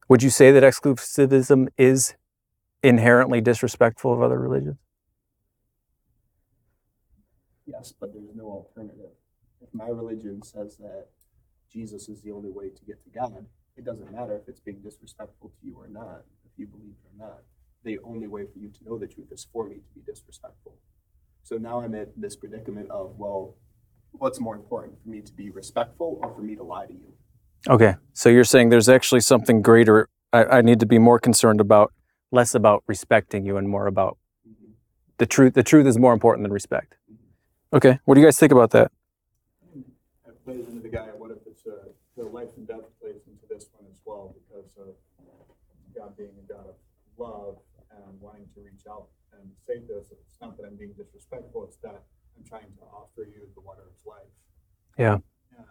Would 0.08 0.22
you 0.22 0.30
say 0.30 0.52
that 0.52 0.62
exclusivism 0.62 1.68
is 1.76 2.14
inherently 2.82 3.40
disrespectful 3.40 4.12
of 4.12 4.22
other 4.22 4.38
religions? 4.38 4.76
Yes, 7.66 7.92
but 7.98 8.14
there's 8.14 8.34
no 8.34 8.44
alternative. 8.46 9.11
If 9.61 9.68
my 9.74 9.88
religion 9.88 10.42
says 10.42 10.76
that 10.78 11.08
Jesus 11.70 12.08
is 12.08 12.22
the 12.22 12.30
only 12.30 12.50
way 12.50 12.70
to 12.70 12.84
get 12.87 13.02
to 13.04 13.11
God, 13.11 13.46
it 13.78 13.84
doesn't 13.84 14.12
matter 14.12 14.36
if 14.36 14.48
it's 14.48 14.60
being 14.60 14.80
disrespectful 14.82 15.50
to 15.50 15.66
you 15.66 15.76
or 15.78 15.88
not, 15.88 16.22
if 16.44 16.50
you 16.58 16.66
believe 16.66 16.90
it 16.90 17.22
or 17.22 17.26
not. 17.26 17.38
The 17.84 17.98
only 18.04 18.26
way 18.26 18.42
for 18.52 18.58
you 18.58 18.68
to 18.68 18.84
know 18.84 18.98
the 18.98 19.06
truth 19.06 19.28
is 19.30 19.46
for 19.52 19.68
me 19.68 19.76
to 19.76 19.94
be 19.94 20.00
disrespectful. 20.04 20.76
So 21.44 21.56
now 21.56 21.80
I'm 21.80 21.94
at 21.94 22.08
this 22.20 22.34
predicament 22.34 22.90
of, 22.90 23.14
well, 23.16 23.54
what's 24.10 24.40
more 24.40 24.56
important 24.56 25.00
for 25.02 25.08
me 25.08 25.20
to 25.20 25.32
be 25.32 25.50
respectful 25.50 26.18
or 26.22 26.34
for 26.34 26.42
me 26.42 26.56
to 26.56 26.64
lie 26.64 26.86
to 26.86 26.92
you? 26.92 27.14
Okay, 27.68 27.94
so 28.12 28.28
you're 28.28 28.44
saying 28.44 28.68
there's 28.68 28.88
actually 28.88 29.20
something 29.20 29.62
greater 29.62 30.08
I, 30.32 30.44
I 30.44 30.62
need 30.62 30.80
to 30.80 30.86
be 30.86 30.98
more 30.98 31.18
concerned 31.18 31.60
about, 31.60 31.92
less 32.30 32.54
about 32.54 32.84
respecting 32.86 33.46
you 33.46 33.56
and 33.56 33.68
more 33.68 33.86
about 33.86 34.18
mm-hmm. 34.46 34.72
the 35.18 35.26
truth. 35.26 35.54
The 35.54 35.62
truth 35.62 35.86
is 35.86 35.98
more 35.98 36.12
important 36.12 36.44
than 36.44 36.52
respect. 36.52 36.96
Mm-hmm. 37.10 37.76
Okay, 37.76 37.98
what 38.04 38.14
do 38.14 38.20
you 38.20 38.26
guys 38.26 38.38
think 38.38 38.52
about 38.52 38.70
that? 38.72 38.90
It 39.74 40.44
plays 40.44 40.66
into 40.68 40.80
the 40.80 40.88
guy, 40.88 41.06
what 41.16 41.30
if 41.30 41.38
it's 41.46 41.64
a, 41.66 41.88
the 42.16 42.24
life 42.24 42.48
and 42.56 42.68
death 42.68 42.80
12 44.09 44.33
because 44.40 44.73
of 44.81 44.97
God 45.92 46.16
being 46.16 46.33
a 46.40 46.47
God 46.49 46.64
of 46.64 46.81
love 47.21 47.61
and 47.92 48.16
wanting 48.21 48.49
to 48.57 48.64
reach 48.64 48.88
out 48.88 49.09
and 49.37 49.53
save 49.61 49.85
this. 49.85 50.09
It's 50.09 50.40
not 50.40 50.57
that 50.57 50.64
I'm 50.64 50.77
being 50.77 50.97
disrespectful, 50.97 51.68
it's 51.68 51.77
that 51.85 52.09
I'm 52.33 52.44
trying 52.49 52.73
to 52.81 52.85
offer 52.88 53.29
you 53.29 53.44
the 53.53 53.61
water 53.61 53.85
of 53.85 53.97
life. 54.09 54.33
Yeah. 54.97 55.21
And 55.53 55.68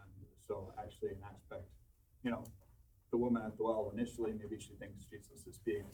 so, 0.48 0.72
actually, 0.78 1.18
an 1.18 1.26
aspect, 1.26 1.66
you 2.22 2.30
know, 2.30 2.46
the 3.10 3.18
woman 3.18 3.42
at 3.42 3.58
the 3.58 3.64
well 3.64 3.92
initially, 3.96 4.34
maybe 4.38 4.62
she 4.62 4.74
thinks 4.78 5.06
Jesus 5.10 5.48
is 5.48 5.58
being 5.66 5.90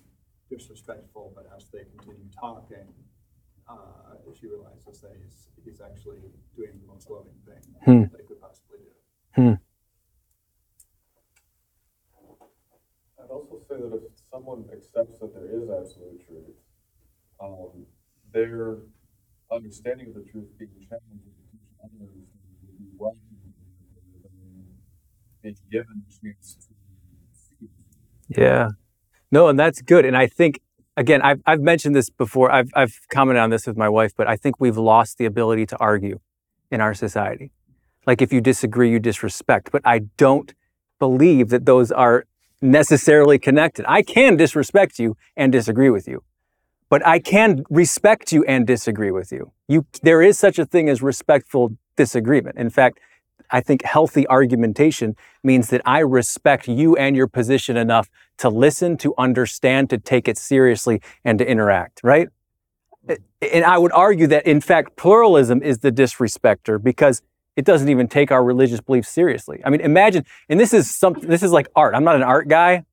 disrespectful, 0.50 1.32
but 1.36 1.48
as 1.56 1.70
they 1.72 1.88
continue 1.96 2.28
talking, 2.38 2.92
uh, 3.70 4.20
she 4.38 4.48
realizes 4.48 5.00
that 5.00 5.16
he's, 5.24 5.48
he's 5.64 5.80
actually 5.80 6.20
doing 6.58 6.76
the 6.82 6.92
most 6.92 7.10
loving 7.10 7.40
thing 7.48 7.64
hmm. 7.86 8.04
they 8.12 8.24
could 8.28 8.42
possibly 8.42 8.80
do. 8.84 9.42
Hmm. 9.42 9.54
Also 13.34 13.60
say 13.67 13.76
that 13.76 13.93
if 13.96 14.13
someone 14.32 14.65
accepts 14.72 15.19
that 15.19 15.34
there 15.34 15.48
is 15.48 15.69
absolute 15.69 16.26
truth, 16.26 16.56
um, 17.41 17.86
their 18.32 18.78
understanding 19.52 20.08
of 20.10 20.15
the 20.15 20.26
truth 20.32 20.48
being 20.58 20.72
challenged 20.88 21.28
would 22.00 22.78
be 22.80 22.86
welcome 22.98 23.19
being 25.43 25.56
given 25.69 26.04
a 26.08 26.26
chance 26.26 26.56
to 26.56 26.74
see. 27.34 27.67
Yeah. 28.30 28.69
No, 29.32 29.50
and 29.50 29.60
that's 29.60 29.82
good. 29.82 30.06
And 30.06 30.15
I 30.15 30.28
think 30.28 30.60
again, 30.98 31.22
I've 31.22 31.41
I've 31.46 31.62
mentioned 31.62 31.96
this 31.96 32.10
before. 32.10 32.52
I've 32.52 32.72
I've 32.76 32.98
commented 33.12 33.41
on 33.41 33.50
this 33.50 33.67
with 33.67 33.78
my 33.78 33.89
wife, 33.89 34.13
but 34.15 34.28
I 34.28 34.38
think 34.38 34.60
we've 34.60 34.78
lost 34.78 35.17
the 35.17 35.26
ability 35.26 35.65
to 35.67 35.78
argue 35.78 36.19
in 36.72 36.82
our 36.82 36.93
society. 36.93 37.52
Like 38.08 38.22
if 38.22 38.32
you 38.34 38.41
disagree, 38.41 38.89
you 38.89 39.00
disrespect. 39.00 39.69
But 39.72 39.82
I 39.86 40.00
don't 40.17 40.54
believe 41.00 41.50
that 41.50 41.65
those 41.65 41.91
are 41.91 42.26
necessarily 42.63 43.38
connected. 43.38 43.86
I 43.88 44.02
can 44.02 44.38
disrespect 44.38 44.97
you 44.97 45.17
and 45.36 45.52
disagree 45.52 45.89
with 45.89 46.08
you. 46.08 46.23
But 46.89 47.06
I 47.06 47.19
can 47.19 47.63
respect 47.69 48.32
you 48.32 48.43
and 48.45 48.65
disagree 48.65 49.12
with 49.12 49.32
you. 49.32 49.52
You 49.67 49.86
there 50.02 50.21
is 50.21 50.38
such 50.38 50.60
a 50.60 50.65
thing 50.65 50.89
as 50.89 51.02
respectful 51.02 51.76
disagreement. 51.95 52.58
In 52.58 52.69
fact, 52.69 52.99
I 53.52 53.62
think 53.62 53.84
healthy 53.84 54.28
argumentation 54.28 55.15
means 55.43 55.69
that 55.69 55.82
I 55.86 55.99
respect 55.99 56.67
you 56.67 56.95
and 56.95 57.15
your 57.15 57.28
position 57.28 57.78
enough 57.78 58.10
to 58.38 58.49
listen, 58.49 58.97
to 58.97 59.13
understand, 59.17 59.89
to 59.89 59.97
take 59.97 60.28
it 60.28 60.38
seriously, 60.38 61.02
and 61.26 61.38
to 61.39 61.47
interact, 61.47 62.02
right? 62.04 62.30
And 63.08 63.65
I 63.65 63.78
would 63.78 63.91
argue 63.91 64.28
that, 64.28 64.47
in 64.47 64.62
fact, 64.62 64.95
pluralism 64.95 65.62
is 65.62 65.80
the 65.80 65.91
disrespecter 65.91 66.82
because 66.82 67.21
it 67.56 67.66
doesn't 67.66 67.89
even 67.89 68.08
take 68.08 68.32
our 68.32 68.44
religious 68.44 68.82
beliefs 68.82 69.10
seriously. 69.10 69.62
I 69.63 69.70
mean, 69.70 69.82
imagine, 69.82 70.26
and 70.50 70.60
this 70.60 70.74
is 70.74 70.89
something, 70.89 71.30
this 71.30 71.44
is 71.44 71.52
like 71.52 71.68
art. 71.76 71.96
I'm 71.96 72.04
not 72.04 72.16
an 72.16 72.24
art 72.24 72.48
guy, 72.48 72.84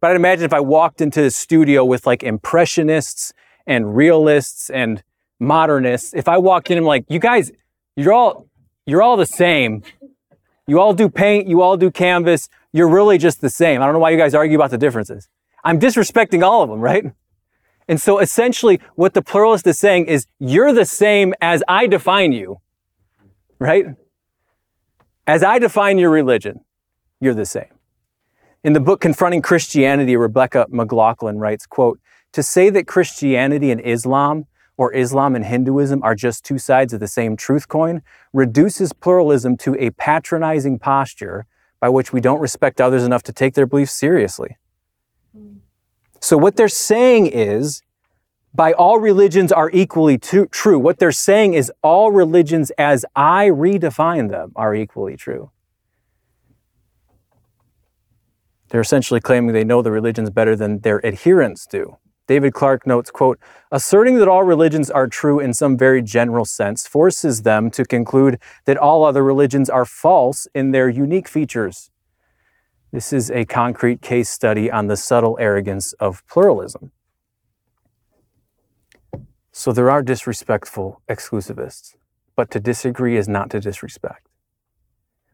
but 0.00 0.10
I'd 0.10 0.16
imagine 0.16 0.44
if 0.44 0.52
I 0.52 0.60
walked 0.60 1.00
into 1.00 1.20
the 1.20 1.30
studio 1.30 1.84
with 1.84 2.06
like 2.06 2.22
impressionists 2.22 3.32
and 3.66 3.94
realists 3.94 4.70
and 4.70 5.02
modernists, 5.38 6.14
if 6.14 6.28
I 6.28 6.38
walked 6.38 6.70
in 6.70 6.78
and 6.78 6.84
I'm 6.84 6.88
like, 6.88 7.04
you 7.08 7.18
guys, 7.18 7.52
you're 7.96 8.12
all, 8.12 8.46
you're 8.86 9.02
all 9.02 9.16
the 9.16 9.26
same. 9.26 9.82
You 10.66 10.80
all 10.80 10.94
do 10.94 11.08
paint, 11.08 11.48
you 11.48 11.62
all 11.62 11.76
do 11.76 11.90
canvas. 11.90 12.48
You're 12.72 12.88
really 12.88 13.18
just 13.18 13.40
the 13.40 13.50
same. 13.50 13.82
I 13.82 13.84
don't 13.84 13.92
know 13.92 13.98
why 13.98 14.10
you 14.10 14.18
guys 14.18 14.34
argue 14.34 14.56
about 14.56 14.70
the 14.70 14.78
differences. 14.78 15.28
I'm 15.64 15.78
disrespecting 15.78 16.42
all 16.42 16.62
of 16.62 16.70
them, 16.70 16.80
right? 16.80 17.12
And 17.88 18.00
so 18.00 18.20
essentially, 18.20 18.80
what 18.94 19.14
the 19.14 19.20
pluralist 19.20 19.66
is 19.66 19.78
saying 19.78 20.06
is, 20.06 20.26
you're 20.38 20.72
the 20.72 20.84
same 20.84 21.34
as 21.40 21.62
I 21.66 21.88
define 21.88 22.30
you, 22.30 22.60
right? 23.60 23.86
As 25.26 25.44
I 25.44 25.60
define 25.60 25.98
your 25.98 26.10
religion, 26.10 26.64
you're 27.20 27.34
the 27.34 27.46
same. 27.46 27.68
In 28.64 28.72
the 28.72 28.80
book 28.80 29.00
Confronting 29.00 29.42
Christianity, 29.42 30.16
Rebecca 30.16 30.66
McLaughlin 30.70 31.38
writes, 31.38 31.66
quote, 31.66 32.00
to 32.32 32.42
say 32.42 32.70
that 32.70 32.86
Christianity 32.86 33.70
and 33.70 33.80
Islam 33.80 34.46
or 34.76 34.94
Islam 34.94 35.36
and 35.36 35.44
Hinduism 35.44 36.02
are 36.02 36.14
just 36.14 36.44
two 36.44 36.58
sides 36.58 36.92
of 36.92 37.00
the 37.00 37.08
same 37.08 37.36
truth 37.36 37.68
coin 37.68 38.02
reduces 38.32 38.92
pluralism 38.92 39.56
to 39.58 39.76
a 39.78 39.90
patronizing 39.90 40.78
posture 40.78 41.46
by 41.80 41.88
which 41.88 42.12
we 42.12 42.20
don't 42.20 42.40
respect 42.40 42.80
others 42.80 43.04
enough 43.04 43.22
to 43.24 43.32
take 43.32 43.54
their 43.54 43.66
beliefs 43.66 43.92
seriously. 43.92 44.56
Hmm. 45.36 45.58
So, 46.20 46.36
what 46.36 46.56
they're 46.56 46.68
saying 46.68 47.26
is, 47.26 47.82
by 48.54 48.72
all 48.72 48.98
religions 48.98 49.52
are 49.52 49.70
equally 49.72 50.18
tu- 50.18 50.46
true. 50.46 50.78
What 50.78 50.98
they're 50.98 51.12
saying 51.12 51.54
is, 51.54 51.72
all 51.82 52.10
religions 52.10 52.70
as 52.78 53.04
I 53.14 53.48
redefine 53.48 54.30
them 54.30 54.52
are 54.56 54.74
equally 54.74 55.16
true. 55.16 55.50
They're 58.70 58.80
essentially 58.80 59.20
claiming 59.20 59.52
they 59.52 59.64
know 59.64 59.82
the 59.82 59.90
religions 59.90 60.30
better 60.30 60.54
than 60.56 60.80
their 60.80 61.04
adherents 61.04 61.66
do. 61.66 61.96
David 62.28 62.54
Clark 62.54 62.86
notes, 62.86 63.10
quote, 63.10 63.40
asserting 63.72 64.18
that 64.18 64.28
all 64.28 64.44
religions 64.44 64.88
are 64.88 65.08
true 65.08 65.40
in 65.40 65.52
some 65.52 65.76
very 65.76 66.00
general 66.00 66.44
sense 66.44 66.86
forces 66.86 67.42
them 67.42 67.72
to 67.72 67.84
conclude 67.84 68.38
that 68.66 68.76
all 68.76 69.04
other 69.04 69.24
religions 69.24 69.68
are 69.68 69.84
false 69.84 70.46
in 70.54 70.70
their 70.70 70.88
unique 70.88 71.26
features. 71.26 71.90
This 72.92 73.12
is 73.12 73.32
a 73.32 73.44
concrete 73.44 74.00
case 74.00 74.30
study 74.30 74.70
on 74.70 74.86
the 74.86 74.96
subtle 74.96 75.36
arrogance 75.40 75.92
of 75.94 76.24
pluralism. 76.28 76.92
So 79.52 79.72
there 79.72 79.90
are 79.90 80.02
disrespectful 80.02 81.02
exclusivists, 81.08 81.96
but 82.36 82.50
to 82.52 82.60
disagree 82.60 83.16
is 83.16 83.28
not 83.28 83.50
to 83.50 83.60
disrespect. 83.60 84.28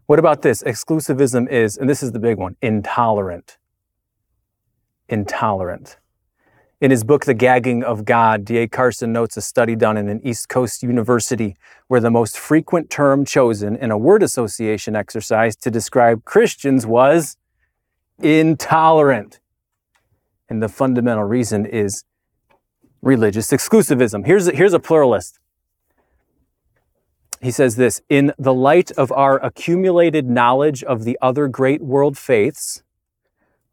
What 0.07 0.19
about 0.19 0.43
this? 0.43 0.63
Exclusivism 0.63 1.49
is, 1.51 1.77
and 1.77 1.91
this 1.91 2.03
is 2.03 2.13
the 2.13 2.19
big 2.19 2.39
one, 2.39 2.57
intolerant. 2.63 3.59
Intolerant. 5.09 5.99
In 6.81 6.91
his 6.91 7.05
book, 7.05 7.25
The 7.25 7.35
Gagging 7.35 7.83
of 7.83 8.05
God, 8.05 8.45
D.A. 8.45 8.69
Carson 8.69 9.13
notes 9.13 9.37
a 9.37 9.41
study 9.41 9.75
done 9.75 9.97
in 9.97 10.09
an 10.09 10.21
East 10.23 10.49
Coast 10.49 10.83
university 10.83 11.57
where 11.89 12.01
the 12.01 12.11
most 12.11 12.39
frequent 12.39 12.91
term 12.91 13.25
chosen 13.25 13.77
in 13.77 13.91
a 13.91 13.97
word 13.97 14.23
association 14.23 14.95
exercise 14.95 15.57
to 15.57 15.71
describe 15.71 16.25
Christians 16.25 16.87
was 16.87 17.39
intolerant. 18.19 19.41
And 20.49 20.63
the 20.63 20.69
fundamental 20.69 21.25
reason 21.25 21.67
is 21.67 22.05
religious 23.07 23.53
exclusivism. 23.53 24.27
Here's 24.27 24.49
a, 24.49 24.53
here's 24.55 24.73
a 24.73 24.81
pluralist. 24.81 25.39
He 27.41 27.53
says 27.53 27.77
this 27.77 28.03
In 28.09 28.33
the 28.37 28.53
light 28.53 28.91
of 28.93 29.13
our 29.13 29.39
accumulated 29.45 30.29
knowledge 30.29 30.83
of 30.83 31.05
the 31.05 31.17
other 31.23 31.47
great 31.47 31.81
world 31.83 32.19
faiths, 32.19 32.83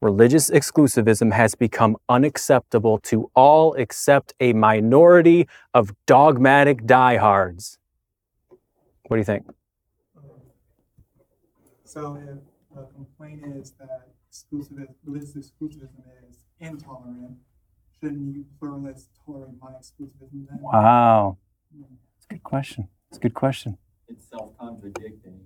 religious 0.02 0.52
exclusivism 0.52 1.34
has 1.34 1.56
become 1.56 1.98
unacceptable 2.08 3.00
to 3.00 3.32
all 3.34 3.74
except 3.74 4.36
a 4.40 4.54
minority 4.54 5.48
of 5.74 5.94
dogmatic 6.06 6.86
diehards. 6.86 7.80
What 9.08 9.18
do 9.18 9.20
you 9.20 9.26
think? 9.26 9.48
So 11.86 12.18
if 12.18 12.38
the 12.76 12.86
complaint 12.94 13.42
is 13.56 13.74
that 13.80 14.10
exclusivism, 14.32 14.90
religious 15.04 15.34
exclusivism 15.36 16.04
is 16.30 16.38
intolerant, 16.60 17.38
shouldn't 18.04 18.36
you 18.36 18.46
pluralists 18.60 19.08
tolerate 19.26 19.54
my 19.62 19.72
exclusivism 19.72 20.48
then? 20.50 20.60
Wow. 20.60 21.38
That's 21.72 22.26
a 22.30 22.34
good 22.34 22.44
question. 22.44 22.90
That's 23.10 23.18
a 23.18 23.22
good 23.22 23.34
question. 23.34 23.78
It's 24.08 24.30
self-contradicting. 24.30 25.40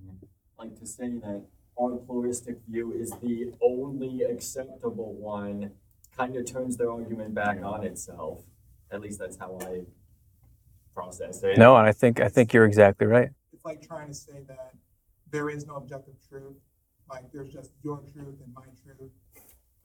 Like 0.57 0.79
to 0.79 0.87
say 0.87 1.09
that 1.19 1.43
our 1.79 1.97
pluralistic 1.97 2.57
view 2.67 2.93
is 2.93 3.11
the 3.21 3.53
only 3.61 4.23
acceptable 4.23 5.13
one 5.13 5.71
kind 6.17 6.35
of 6.35 6.45
turns 6.45 6.77
their 6.77 6.91
argument 6.91 7.35
back 7.35 7.61
on 7.63 7.83
itself. 7.83 8.41
At 8.89 9.01
least 9.01 9.19
that's 9.19 9.37
how 9.37 9.59
I 9.61 9.81
process 10.95 11.43
it. 11.43 11.59
No, 11.59 11.77
and 11.77 11.85
I 11.85 11.91
think 11.91 12.19
I 12.19 12.29
think 12.29 12.53
you're 12.53 12.65
exactly 12.65 13.05
right. 13.05 13.29
It's 13.53 13.65
like 13.65 13.85
trying 13.85 14.07
to 14.07 14.15
say 14.15 14.41
that 14.47 14.73
there 15.29 15.49
is 15.49 15.67
no 15.67 15.75
objective 15.75 16.15
truth, 16.27 16.55
like 17.07 17.31
there's 17.31 17.53
just 17.53 17.71
your 17.83 17.99
truth 17.99 18.39
and 18.43 18.51
my 18.55 18.63
truth. 18.83 19.11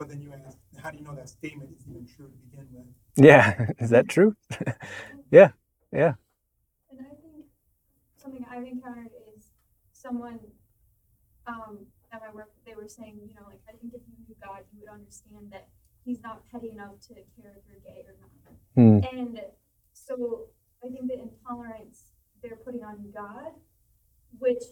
But 0.02 0.08
then 0.08 0.20
you 0.20 0.32
ask, 0.32 0.58
how 0.82 0.90
do 0.90 0.98
you 0.98 1.04
know 1.04 1.14
that 1.14 1.28
statement 1.28 1.70
is 1.70 1.86
even 1.88 2.04
true 2.04 2.26
to 2.26 2.36
begin 2.50 2.66
with? 2.72 2.86
Yeah, 3.14 3.70
is 3.78 3.90
that 3.90 4.08
true? 4.08 4.34
yeah, 5.30 5.52
yeah. 5.92 6.14
And 6.90 6.98
I 7.06 7.14
think 7.22 7.46
something 8.16 8.44
I've 8.50 8.66
encountered 8.66 9.12
is 9.36 9.52
someone 9.92 10.40
um, 11.46 11.86
at 12.10 12.20
my 12.20 12.34
work, 12.34 12.50
they 12.66 12.74
were 12.74 12.88
saying, 12.88 13.20
you 13.28 13.32
know, 13.36 13.46
like, 13.46 13.60
I 13.68 13.76
think 13.78 13.94
if 13.94 14.00
you 14.08 14.14
knew 14.26 14.34
God, 14.44 14.64
you 14.72 14.80
would 14.80 14.88
understand 14.92 15.52
that 15.52 15.68
He's 16.04 16.20
not 16.20 16.42
petty 16.50 16.70
enough 16.70 16.98
to 17.06 17.14
care 17.14 17.54
if 17.54 17.62
you're 17.70 17.78
gay 17.78 18.02
or 18.02 18.16
not. 18.18 18.50
Hmm. 18.74 19.16
And 19.16 19.40
so 19.92 20.48
I 20.84 20.88
think 20.88 21.06
the 21.06 21.22
intolerance 21.22 22.06
they're 22.42 22.56
putting 22.56 22.82
on 22.82 23.12
God, 23.14 23.52
which 24.40 24.64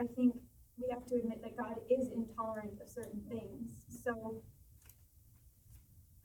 I 0.00 0.06
think 0.06 0.34
we 0.80 0.90
have 0.90 1.06
to 1.06 1.16
admit 1.16 1.42
that 1.42 1.56
God 1.56 1.76
is 1.90 2.08
intolerant 2.10 2.80
of 2.80 2.88
certain 2.88 3.22
things. 3.28 3.70
So 4.04 4.42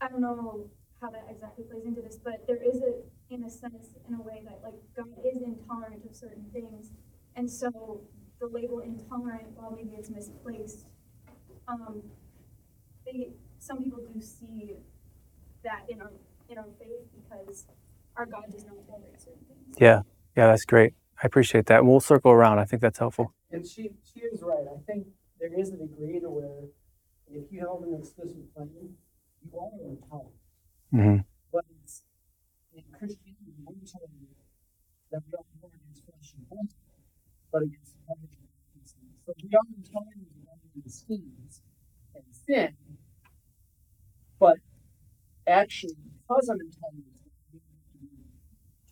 I 0.01 0.07
don't 0.07 0.21
know 0.21 0.69
how 1.01 1.09
that 1.11 1.25
exactly 1.29 1.65
plays 1.65 1.85
into 1.85 2.01
this, 2.01 2.17
but 2.23 2.47
there 2.47 2.61
is 2.61 2.81
a, 2.81 3.33
in 3.33 3.43
a 3.43 3.49
sense, 3.49 3.95
in 4.07 4.15
a 4.15 4.21
way 4.21 4.41
that 4.45 4.61
like 4.63 4.75
God 4.95 5.09
is 5.25 5.41
intolerant 5.41 6.05
of 6.09 6.15
certain 6.15 6.45
things. 6.53 6.91
And 7.35 7.49
so 7.49 8.01
the 8.39 8.47
label 8.47 8.79
intolerant, 8.79 9.47
while 9.55 9.71
maybe 9.71 9.95
it's 9.97 10.09
misplaced, 10.09 10.87
um, 11.67 12.03
they, 13.05 13.29
some 13.59 13.83
people 13.83 13.99
do 14.13 14.21
see 14.21 14.73
that 15.63 15.83
in 15.89 16.01
our, 16.01 16.11
in 16.49 16.57
our 16.57 16.67
faith 16.79 17.07
because 17.15 17.65
our 18.15 18.25
God 18.25 18.45
does 18.51 18.65
not 18.65 18.75
tolerate 18.87 19.19
certain 19.21 19.45
things. 19.47 19.75
Yeah, 19.79 20.01
yeah, 20.37 20.47
that's 20.47 20.65
great. 20.65 20.93
I 21.21 21.27
appreciate 21.27 21.65
that. 21.67 21.79
And 21.79 21.87
we'll 21.87 21.99
circle 21.99 22.31
around. 22.31 22.59
I 22.59 22.65
think 22.65 22.81
that's 22.81 22.99
helpful. 22.99 23.33
And 23.55 23.65
she, 23.65 23.91
she 24.03 24.19
is 24.19 24.43
right. 24.43 24.67
I 24.67 24.79
think 24.85 25.07
there 25.39 25.57
is 25.57 25.71
a 25.71 25.77
degree 25.77 26.19
to 26.19 26.29
where 26.29 26.67
if 27.31 27.49
you 27.51 27.61
held 27.61 27.85
an 27.85 27.95
exclusive 27.97 28.43
claim, 28.53 28.97
you 29.43 29.59
are 29.59 29.71
intolerant. 29.87 30.35
hmm 30.91 31.17
But 31.53 31.63
it's 31.81 32.03
in 32.75 32.83
Christianity, 32.91 33.55
we're 33.63 33.79
told 33.87 34.11
that 35.11 35.21
we 35.23 35.31
don't 35.31 35.47
war 35.61 35.71
against 35.73 36.03
flesh 36.03 36.33
and 36.35 36.49
blood, 36.49 36.67
but 37.53 37.61
against 37.63 37.95
of. 38.09 38.27
So 39.25 39.33
we 39.41 39.49
are 39.55 39.69
intolerant 39.77 40.27
of 40.51 40.83
the 40.83 40.89
schemes 40.91 41.61
and 42.13 42.25
sin, 42.31 42.75
but 44.37 44.57
actually, 45.47 45.95
because 46.27 46.49
I'm 46.49 46.59
intolerant, 46.59 47.07
we 47.53 47.59
have 47.71 47.87
to 47.93 47.97
be 47.99 48.09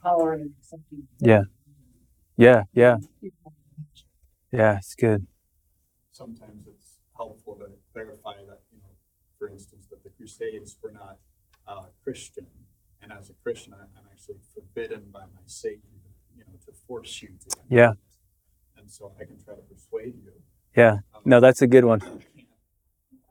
tolerant 0.02 0.42
and 0.44 0.54
accepting. 0.58 1.08
Yeah. 1.20 1.44
Yeah, 2.38 2.64
yeah, 2.74 2.98
yeah. 4.54 4.78
It's 4.78 4.96
good. 4.96 5.28
sometimes 6.12 6.68
it's 6.68 7.00
helpful 7.18 7.56
to 7.56 7.68
clarify 7.94 8.36
that, 8.50 8.62
you 8.72 8.80
know, 8.84 8.94
for 9.40 9.50
instance, 9.50 9.88
that 9.92 10.04
the 10.04 10.12
Crusades 10.12 10.78
were 10.84 10.92
not 10.92 11.18
uh, 11.68 11.88
Christian. 12.04 12.48
And 13.02 13.12
as 13.12 13.30
a 13.32 13.34
Christian, 13.44 13.74
I- 13.74 13.90
I'm 14.00 14.08
actually 14.12 14.38
forbidden 14.54 15.10
by 15.12 15.22
my 15.22 15.42
Savior, 15.48 15.82
you 16.38 16.44
know, 16.48 16.54
to 16.68 16.74
force 16.88 17.22
you 17.24 17.30
to. 17.50 17.58
Yeah. 17.70 17.94
And 18.78 18.92
so 18.92 19.14
I 19.20 19.26
can 19.26 19.44
try 19.44 19.56
to 19.56 19.62
persuade 19.64 20.16
you. 20.24 20.34
Yeah. 20.78 21.00
um, 21.16 21.24
No, 21.26 21.40
that's 21.42 21.62
a 21.64 21.68
good 21.68 21.86
one. 21.86 22.02
I 22.04 22.06
can't 22.10 22.20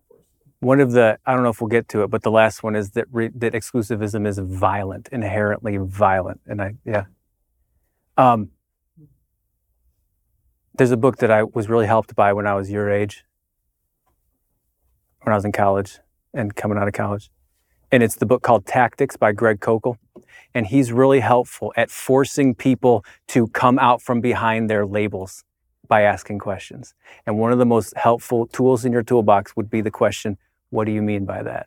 force 0.09 0.27
you. 0.37 0.43
One 0.61 0.81
of 0.81 0.93
the 0.93 1.19
I 1.27 1.35
don't 1.35 1.45
know 1.45 1.51
if 1.51 1.61
we'll 1.61 1.69
get 1.69 1.89
to 1.91 2.03
it, 2.05 2.11
but 2.11 2.23
the 2.23 2.33
last 2.33 2.63
one 2.65 2.77
is 2.77 2.91
that 2.93 3.07
re, 3.13 3.31
that 3.37 3.55
exclusivism 3.55 4.27
is 4.27 4.39
violent, 4.39 5.09
inherently 5.13 5.77
violent, 5.79 6.41
and 6.47 6.61
I 6.63 6.75
yeah. 6.85 7.05
Um, 8.17 8.51
there's 10.75 10.91
a 10.91 10.97
book 10.97 11.19
that 11.19 11.31
I 11.31 11.43
was 11.43 11.69
really 11.69 11.87
helped 11.87 12.15
by 12.15 12.33
when 12.33 12.47
I 12.47 12.55
was 12.55 12.71
your 12.71 12.91
age, 12.91 13.25
when 15.23 15.33
I 15.33 15.37
was 15.37 15.45
in 15.45 15.53
college 15.53 15.99
and 16.33 16.55
coming 16.55 16.79
out 16.79 16.89
of 16.89 16.95
college, 16.95 17.31
and 17.91 18.03
it's 18.03 18.17
the 18.17 18.27
book 18.27 18.43
called 18.43 18.65
Tactics 18.65 19.17
by 19.17 19.33
Greg 19.33 19.61
Koukl, 19.61 19.97
and 20.55 20.67
he's 20.67 20.93
really 20.93 21.21
helpful 21.21 21.73
at 21.77 21.91
forcing 21.91 22.55
people 22.55 23.05
to 23.29 23.49
come 23.49 23.79
out 23.79 24.01
from 24.01 24.21
behind 24.21 24.71
their 24.71 24.87
labels 24.87 25.45
by 25.89 26.03
asking 26.03 26.39
questions. 26.39 26.95
And 27.27 27.39
one 27.39 27.53
of 27.53 27.59
the 27.59 27.67
most 27.67 27.95
helpful 27.97 28.47
tools 28.47 28.85
in 28.85 28.93
your 28.93 29.03
toolbox 29.03 29.55
would 29.57 29.69
be 29.69 29.83
the 29.83 29.91
question, 29.91 30.39
what 30.71 30.85
do 30.85 30.93
you 30.93 31.03
mean 31.03 31.27
by 31.27 31.43
that? 31.43 31.67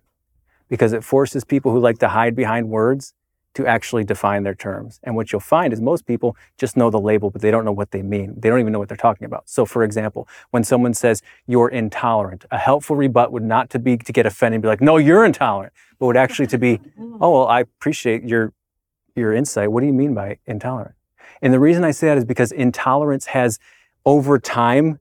Because 0.67 0.93
it 0.93 1.03
forces 1.03 1.43
people 1.43 1.71
who 1.71 1.79
like 1.79 1.99
to 1.99 2.07
hide 2.07 2.35
behind 2.35 2.69
words 2.69 3.13
to 3.55 3.65
actually 3.65 4.03
define 4.03 4.43
their 4.43 4.53
terms. 4.53 4.99
And 5.03 5.15
what 5.15 5.31
you'll 5.31 5.39
find 5.39 5.73
is 5.73 5.81
most 5.81 6.05
people 6.05 6.37
just 6.57 6.77
know 6.77 6.89
the 6.89 6.99
label, 6.99 7.29
but 7.29 7.41
they 7.41 7.51
don't 7.51 7.65
know 7.65 7.71
what 7.71 7.91
they 7.91 8.01
mean. 8.01 8.35
They 8.37 8.49
don't 8.49 8.59
even 8.59 8.71
know 8.71 8.79
what 8.79 8.89
they're 8.89 8.97
talking 8.97 9.25
about. 9.25 9.49
So 9.49 9.65
for 9.65 9.83
example, 9.83 10.27
when 10.51 10.63
someone 10.63 10.93
says 10.93 11.21
you're 11.47 11.69
intolerant, 11.69 12.45
a 12.51 12.57
helpful 12.57 12.95
rebut 12.95 13.31
would 13.31 13.43
not 13.43 13.69
to 13.71 13.79
be 13.79 13.97
to 13.97 14.11
get 14.11 14.25
offended 14.25 14.57
and 14.57 14.61
be 14.61 14.67
like, 14.67 14.81
no, 14.81 14.97
you're 14.97 15.25
intolerant, 15.25 15.73
but 15.99 16.05
would 16.05 16.17
actually 16.17 16.47
to 16.47 16.57
be, 16.57 16.79
oh 17.21 17.31
well, 17.31 17.47
I 17.47 17.61
appreciate 17.61 18.23
your 18.23 18.53
your 19.15 19.33
insight. 19.33 19.71
What 19.71 19.79
do 19.79 19.87
you 19.87 19.93
mean 19.93 20.13
by 20.13 20.39
intolerant? 20.45 20.95
And 21.41 21.53
the 21.53 21.59
reason 21.59 21.85
I 21.85 21.91
say 21.91 22.07
that 22.07 22.17
is 22.17 22.25
because 22.25 22.51
intolerance 22.51 23.27
has 23.27 23.59
over 24.05 24.37
time 24.37 24.99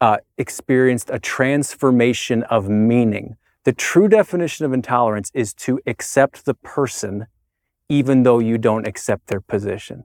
uh, 0.00 0.18
experienced 0.36 1.10
a 1.10 1.18
transformation 1.18 2.42
of 2.44 2.68
meaning. 2.68 3.36
The 3.64 3.72
true 3.72 4.08
definition 4.08 4.66
of 4.66 4.72
intolerance 4.72 5.30
is 5.34 5.52
to 5.54 5.80
accept 5.86 6.44
the 6.44 6.54
person 6.54 7.26
even 7.88 8.22
though 8.22 8.38
you 8.38 8.58
don't 8.58 8.86
accept 8.86 9.28
their 9.28 9.40
position. 9.40 10.04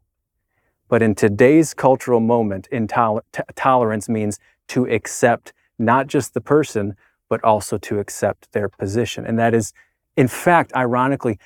But 0.87 1.01
in 1.01 1.15
today's 1.15 1.73
cultural 1.73 2.19
moment, 2.19 2.67
intoler- 2.71 3.23
t- 3.31 3.41
tolerance 3.55 4.07
means 4.07 4.39
to 4.69 4.85
accept 4.85 5.53
not 5.79 6.07
just 6.07 6.33
the 6.33 6.41
person, 6.41 6.95
but 7.29 7.43
also 7.43 7.77
to 7.79 7.99
accept 7.99 8.51
their 8.51 8.69
position. 8.69 9.25
And 9.25 9.39
that 9.39 9.53
is, 9.53 9.73
in 10.15 10.27
fact, 10.27 10.71
ironically, 10.75 11.39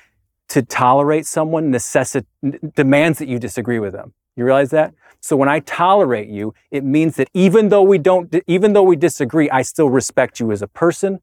to 0.48 0.62
tolerate 0.62 1.26
someone 1.26 1.72
necessit- 1.72 2.26
demands 2.74 3.18
that 3.18 3.28
you 3.28 3.38
disagree 3.38 3.78
with 3.78 3.92
them. 3.92 4.14
You 4.36 4.44
realize 4.44 4.70
that? 4.70 4.94
So 5.20 5.36
when 5.36 5.48
I 5.48 5.60
tolerate 5.60 6.28
you, 6.28 6.54
it 6.70 6.84
means 6.84 7.16
that 7.16 7.28
even 7.34 7.70
though 7.70 7.82
we 7.82 7.98
don't, 7.98 8.34
even 8.46 8.72
though 8.72 8.84
we 8.84 8.96
disagree, 8.96 9.50
I 9.50 9.62
still 9.62 9.90
respect 9.90 10.38
you 10.38 10.52
as 10.52 10.62
a 10.62 10.68
person. 10.68 11.20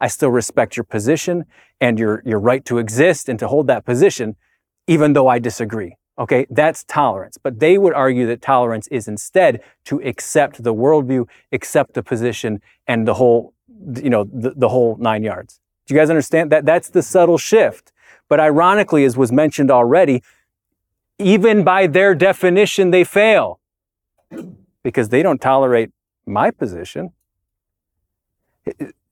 I 0.00 0.08
still 0.08 0.30
respect 0.30 0.76
your 0.76 0.84
position 0.84 1.44
and 1.80 1.98
your, 1.98 2.22
your 2.24 2.38
right 2.38 2.64
to 2.66 2.78
exist 2.78 3.28
and 3.28 3.38
to 3.38 3.48
hold 3.48 3.66
that 3.68 3.84
position, 3.84 4.36
even 4.88 5.12
though 5.12 5.28
I 5.28 5.38
disagree. 5.38 5.96
Okay, 6.18 6.46
that's 6.50 6.82
tolerance. 6.84 7.38
But 7.40 7.60
they 7.60 7.78
would 7.78 7.94
argue 7.94 8.26
that 8.26 8.42
tolerance 8.42 8.88
is 8.88 9.06
instead 9.06 9.62
to 9.84 10.00
accept 10.00 10.64
the 10.64 10.74
worldview, 10.74 11.28
accept 11.52 11.94
the 11.94 12.02
position, 12.02 12.60
and 12.88 13.06
the 13.06 13.14
whole, 13.14 13.54
you 14.02 14.10
know, 14.10 14.24
the, 14.24 14.52
the 14.56 14.68
whole 14.68 14.96
nine 14.96 15.22
yards. 15.22 15.60
Do 15.86 15.94
you 15.94 16.00
guys 16.00 16.10
understand 16.10 16.50
that? 16.50 16.66
That's 16.66 16.88
the 16.88 17.02
subtle 17.02 17.38
shift. 17.38 17.92
But 18.28 18.40
ironically, 18.40 19.04
as 19.04 19.16
was 19.16 19.30
mentioned 19.30 19.70
already, 19.70 20.22
even 21.20 21.62
by 21.62 21.86
their 21.86 22.14
definition, 22.16 22.90
they 22.90 23.04
fail 23.04 23.60
because 24.82 25.10
they 25.10 25.22
don't 25.22 25.40
tolerate 25.40 25.90
my 26.26 26.50
position. 26.50 27.12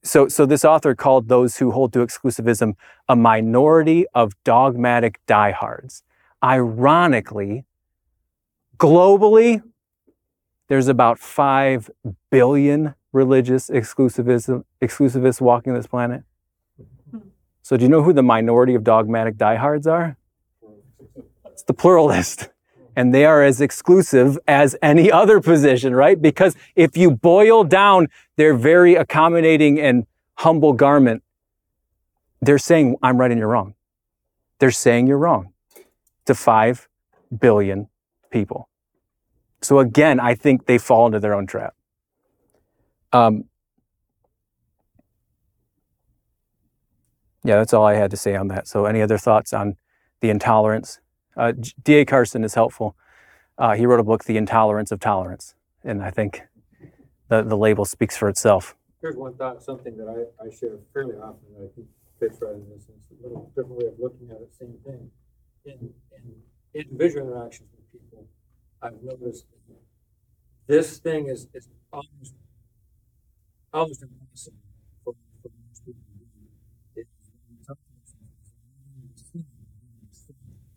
So, 0.07 0.29
so 0.29 0.47
this 0.47 0.65
author 0.65 0.95
called 0.95 1.29
those 1.29 1.57
who 1.57 1.73
hold 1.73 1.93
to 1.95 1.99
exclusivism 1.99 2.75
a 3.09 3.17
minority 3.17 4.07
of 4.15 4.33
dogmatic 4.45 5.19
diehards. 5.27 6.05
Ironically, 6.45 7.65
globally, 8.79 9.63
there's 10.69 10.87
about 10.87 11.19
5 11.19 11.91
billion 12.31 12.95
religious 13.13 13.69
exclusivism, 13.69 14.65
exclusivists 14.81 15.41
walking 15.41 15.75
this 15.75 15.89
planet. 15.89 16.23
So, 17.63 17.77
do 17.77 17.83
you 17.83 17.89
know 17.89 18.05
who 18.05 18.13
the 18.13 18.23
minority 18.23 18.77
of 18.77 18.85
dogmatic 18.85 19.37
diehards 19.37 19.89
are? 19.89 20.17
It's 21.47 21.65
the 21.65 21.75
pluralist. 21.75 22.51
And 22.97 23.15
they 23.15 23.27
are 23.27 23.45
as 23.45 23.61
exclusive 23.61 24.39
as 24.49 24.75
any 24.83 25.13
other 25.21 25.41
position, 25.41 25.95
right? 25.95 26.21
Because 26.21 26.57
if 26.75 26.97
you 26.97 27.11
boil 27.11 27.63
down 27.63 28.09
their 28.37 28.55
very 28.55 28.95
accommodating 28.95 29.79
and 29.79 30.07
humble 30.35 30.73
garment, 30.73 31.23
they're 32.41 32.59
saying, 32.59 32.97
I'm 33.03 33.19
right 33.19 33.31
and 33.31 33.39
you're 33.39 33.49
wrong. 33.49 33.75
They're 34.59 34.71
saying 34.71 35.07
you're 35.07 35.19
wrong 35.19 35.53
to 36.25 36.35
5 36.35 36.89
billion 37.39 37.89
people. 38.31 38.69
So 39.63 39.79
again, 39.79 40.21
I 40.21 40.35
think 40.35 40.67
they 40.67 40.79
fall 40.79 41.07
into 41.07 41.21
their 41.21 41.35
own 41.35 41.47
trap. 41.47 41.75
Um, 43.13 43.45
yeah, 47.43 47.57
that's 47.57 47.73
all 47.73 47.85
I 47.85 47.95
had 47.95 48.11
to 48.11 48.17
say 48.17 48.37
on 48.37 48.49
that. 48.49 48.69
So, 48.69 48.85
any 48.85 49.01
other 49.01 49.19
thoughts 49.19 49.53
on 49.53 49.77
the 50.21 50.31
intolerance? 50.31 51.01
Uh, 51.37 51.53
D.A. 51.85 52.05
Carson 52.05 52.45
is 52.45 52.55
helpful. 52.55 52.97
Uh, 53.59 53.75
he 53.75 53.87
wrote 53.87 54.01
a 54.01 54.05
book, 54.05 54.25
The 54.25 54.37
Intolerance 54.37 54.91
of 54.91 55.01
Tolerance, 55.01 55.55
and 55.85 56.03
I 56.03 56.11
think 56.11 56.43
the, 57.29 57.43
the 57.43 57.57
label 57.57 57.85
speaks 57.85 58.17
for 58.17 58.29
itself. 58.29 58.75
Here's 59.01 59.17
one 59.17 59.35
thought, 59.35 59.63
something 59.63 59.97
that 59.99 60.09
I, 60.09 60.45
I 60.45 60.51
share 60.51 60.79
fairly 60.93 61.15
often 61.17 61.41
that 61.57 61.65
I 61.65 61.69
think 61.75 61.87
fits 62.19 62.39
right 62.41 62.55
in 62.55 62.69
this. 62.71 62.85
It's 62.89 63.21
a 63.21 63.23
little 63.23 63.51
different 63.55 63.79
way 63.79 63.87
of 63.87 63.95
looking 63.99 64.31
at 64.31 64.37
it, 64.41 64.55
same 64.59 64.75
thing. 64.85 65.11
In, 65.65 65.93
in 66.17 66.35
individual 66.75 67.27
interactions 67.29 67.69
with 67.77 67.93
people, 67.93 68.27
I've 68.83 69.03
noticed 69.03 69.47
this 70.67 70.99
thing 70.99 71.29
is, 71.29 71.47
is 71.55 71.69
almost, 71.93 72.35
almost 73.73 74.03
impossible 74.03 74.57
for, 75.05 75.15
for 75.43 75.51
most 75.69 75.85
people 75.85 76.01
to 76.19 76.25
do. 76.25 77.01
It's- 77.01 77.15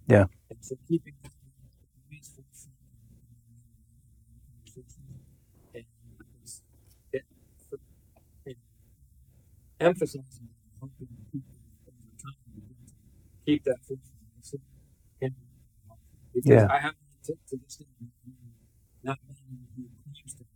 Yeah. 0.08 0.26
And 0.70 0.78
so 0.78 0.86
keeping 0.88 1.16
that 1.24 1.32
for- 1.32 1.40
and 5.74 5.84
it's- 6.44 6.62
it, 7.12 7.26
for, 7.70 7.80
it 8.46 8.58
emphasizing 9.80 10.50
helping 10.80 11.08
people 11.32 11.58
over 11.88 11.98
time 12.22 12.38
keep 13.46 13.64
that 13.64 13.80
food 13.88 14.00
in 15.22 15.36
because 16.34 16.46
Yeah. 16.50 16.68
I 16.70 16.80
have 16.80 16.96
to, 17.26 17.34
to 17.48 17.58
this 17.58 17.78
day 17.78 17.86
not 19.04 19.18
knowing 19.28 19.68
who 19.76 19.90
claims 20.04 20.34
to 20.36 20.44
be. 20.44 20.50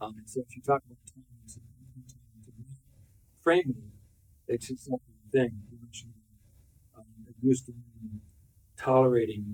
Um, 0.00 0.18
and 0.18 0.28
so 0.28 0.40
if 0.40 0.54
you 0.54 0.62
talk 0.62 0.82
about 0.84 0.98
tolerance 1.08 1.56
and 1.56 1.64
framing, 3.42 3.92
it's 4.48 4.68
just 4.68 4.90
like 4.90 5.00
a 5.00 5.30
thing. 5.30 5.62
You 5.70 5.78
mentioned, 5.80 6.14
um, 6.94 7.06
it 7.28 7.36
used 7.42 7.64
to 7.66 7.72
mean 7.72 7.85
tolerating 8.90 9.44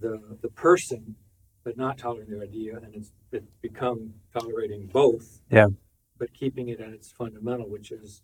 the 0.00 0.14
the 0.44 0.48
person, 0.66 1.02
but 1.64 1.74
not 1.76 1.98
tolerating 1.98 2.32
their 2.34 2.42
idea, 2.52 2.72
and 2.84 2.94
it's 2.94 3.10
it's 3.32 3.52
become 3.68 4.00
tolerating 4.38 4.82
both. 5.00 5.26
Yeah. 5.58 5.68
But 6.20 6.28
keeping 6.40 6.66
it 6.68 6.80
at 6.86 6.92
its 6.98 7.08
fundamental, 7.22 7.68
which 7.76 7.88
is 8.00 8.22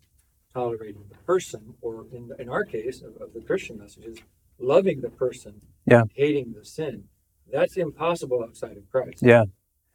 tolerating 0.53 1.03
the 1.13 1.17
person, 1.31 1.61
or 1.81 1.95
in 2.17 2.23
in 2.43 2.47
our 2.55 2.65
case 2.75 2.97
of, 3.07 3.11
of 3.23 3.29
the 3.35 3.41
Christian 3.49 3.75
messages, 3.83 4.17
loving 4.73 5.01
the 5.01 5.09
person, 5.25 5.53
Yeah. 5.93 6.03
hating 6.23 6.49
the 6.57 6.65
sin. 6.77 6.95
That's 7.55 7.75
impossible 7.77 8.39
outside 8.47 8.77
of 8.81 8.85
Christ. 8.93 9.19
Yeah. 9.33 9.45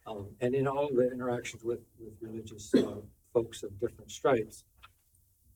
Um, 0.09 0.27
and 0.43 0.51
in 0.59 0.65
all 0.67 0.89
the 0.99 1.05
interactions 1.15 1.61
with, 1.69 1.81
with 1.99 2.13
religious 2.21 2.65
uh, 2.73 3.01
folks 3.33 3.63
of 3.63 3.71
different 3.83 4.11
stripes, 4.19 4.63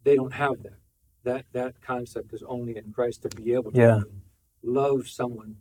they 0.06 0.16
don't 0.20 0.34
have 0.46 0.58
that. 0.64 0.80
That 1.30 1.44
that 1.60 1.74
concept 1.94 2.30
is 2.38 2.44
only 2.56 2.74
in 2.82 2.88
Christ 2.98 3.18
to 3.24 3.30
be 3.30 3.54
able 3.58 3.72
to 3.72 3.80
Yeah. 3.80 4.00
Love 4.64 5.08
someone 5.08 5.58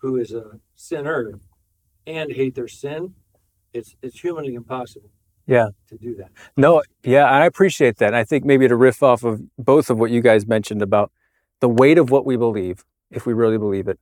who 0.00 0.16
is 0.16 0.32
a 0.32 0.60
sinner 0.74 1.40
and 2.06 2.32
hate 2.32 2.54
their 2.54 2.68
sin. 2.68 3.14
It's 3.72 3.96
it's 4.02 4.20
humanly 4.20 4.54
impossible. 4.54 5.10
Yeah. 5.46 5.68
To 5.88 5.96
do 5.96 6.14
that. 6.16 6.30
No, 6.56 6.82
yeah, 7.04 7.24
I 7.24 7.46
appreciate 7.46 7.98
that. 7.98 8.14
I 8.14 8.24
think 8.24 8.44
maybe 8.44 8.66
to 8.66 8.76
riff 8.76 9.02
off 9.02 9.22
of 9.22 9.40
both 9.56 9.90
of 9.90 9.98
what 9.98 10.10
you 10.10 10.20
guys 10.20 10.46
mentioned 10.46 10.82
about 10.82 11.12
the 11.60 11.68
weight 11.68 11.98
of 11.98 12.10
what 12.10 12.26
we 12.26 12.36
believe, 12.36 12.84
if 13.10 13.26
we 13.26 13.32
really 13.32 13.58
believe 13.58 13.88
it. 13.88 13.98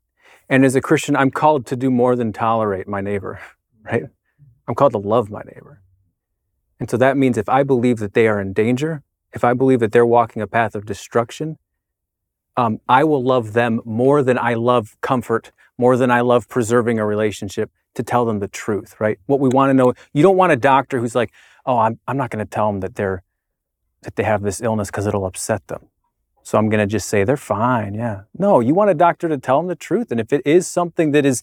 And 0.48 0.64
as 0.64 0.74
a 0.74 0.80
Christian, 0.80 1.16
I'm 1.16 1.30
called 1.30 1.66
to 1.66 1.76
do 1.76 1.90
more 1.90 2.16
than 2.16 2.32
tolerate 2.32 2.88
my 2.88 3.00
neighbor, 3.00 3.40
right? 3.82 4.04
I'm 4.66 4.74
called 4.74 4.92
to 4.92 4.98
love 4.98 5.30
my 5.30 5.42
neighbor. 5.44 5.82
And 6.80 6.90
so 6.90 6.96
that 6.96 7.16
means 7.16 7.38
if 7.38 7.48
I 7.48 7.62
believe 7.62 7.98
that 7.98 8.14
they 8.14 8.26
are 8.26 8.40
in 8.40 8.52
danger, 8.52 9.02
if 9.32 9.44
I 9.44 9.52
believe 9.52 9.80
that 9.80 9.92
they're 9.92 10.06
walking 10.06 10.42
a 10.42 10.46
path 10.46 10.74
of 10.74 10.86
destruction, 10.86 11.58
um, 12.56 12.80
I 12.88 13.04
will 13.04 13.22
love 13.22 13.52
them 13.52 13.80
more 13.84 14.22
than 14.22 14.38
I 14.38 14.54
love 14.54 14.96
comfort, 15.00 15.52
more 15.78 15.96
than 15.96 16.10
I 16.10 16.20
love 16.20 16.48
preserving 16.48 16.98
a 16.98 17.06
relationship 17.06 17.70
to 17.94 18.02
tell 18.02 18.24
them 18.24 18.38
the 18.40 18.48
truth, 18.48 18.96
right? 19.00 19.18
What 19.26 19.40
we 19.40 19.48
want 19.48 19.70
to 19.70 19.74
know, 19.74 19.94
you 20.12 20.22
don't 20.22 20.36
want 20.36 20.52
a 20.52 20.56
doctor 20.56 20.98
who's 20.98 21.14
like, 21.14 21.32
oh, 21.66 21.78
I'm, 21.78 21.98
I'm 22.06 22.16
not 22.16 22.30
going 22.30 22.44
to 22.44 22.50
tell 22.50 22.70
them 22.70 22.80
that 22.80 22.94
they're, 22.96 23.22
that 24.02 24.16
they 24.16 24.24
have 24.24 24.42
this 24.42 24.60
illness 24.60 24.88
because 24.90 25.06
it'll 25.06 25.24
upset 25.26 25.66
them. 25.68 25.86
So 26.42 26.58
I'm 26.58 26.68
going 26.68 26.80
to 26.80 26.86
just 26.86 27.08
say 27.08 27.24
they're 27.24 27.36
fine. 27.36 27.94
Yeah. 27.94 28.22
No, 28.38 28.60
you 28.60 28.74
want 28.74 28.90
a 28.90 28.94
doctor 28.94 29.28
to 29.28 29.38
tell 29.38 29.58
them 29.58 29.68
the 29.68 29.74
truth. 29.74 30.10
And 30.10 30.20
if 30.20 30.32
it 30.32 30.42
is 30.44 30.68
something 30.68 31.12
that 31.12 31.24
is, 31.24 31.42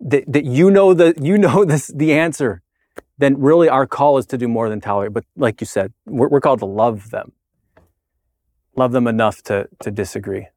that, 0.00 0.24
that 0.26 0.44
you 0.44 0.70
know 0.70 0.92
the, 0.92 1.14
you 1.20 1.38
know 1.38 1.64
this, 1.66 1.86
the 1.88 2.12
answer, 2.12 2.62
then 3.16 3.40
really 3.40 3.68
our 3.68 3.86
call 3.86 4.18
is 4.18 4.26
to 4.26 4.38
do 4.38 4.48
more 4.48 4.68
than 4.68 4.80
tolerate. 4.80 5.12
But 5.12 5.24
like 5.36 5.60
you 5.60 5.66
said, 5.66 5.92
we're, 6.04 6.28
we're 6.28 6.40
called 6.40 6.58
to 6.60 6.66
love 6.66 7.10
them. 7.10 7.32
Love 8.76 8.92
them 8.92 9.06
enough 9.06 9.42
to, 9.44 9.68
to 9.80 9.90
disagree. 9.90 10.48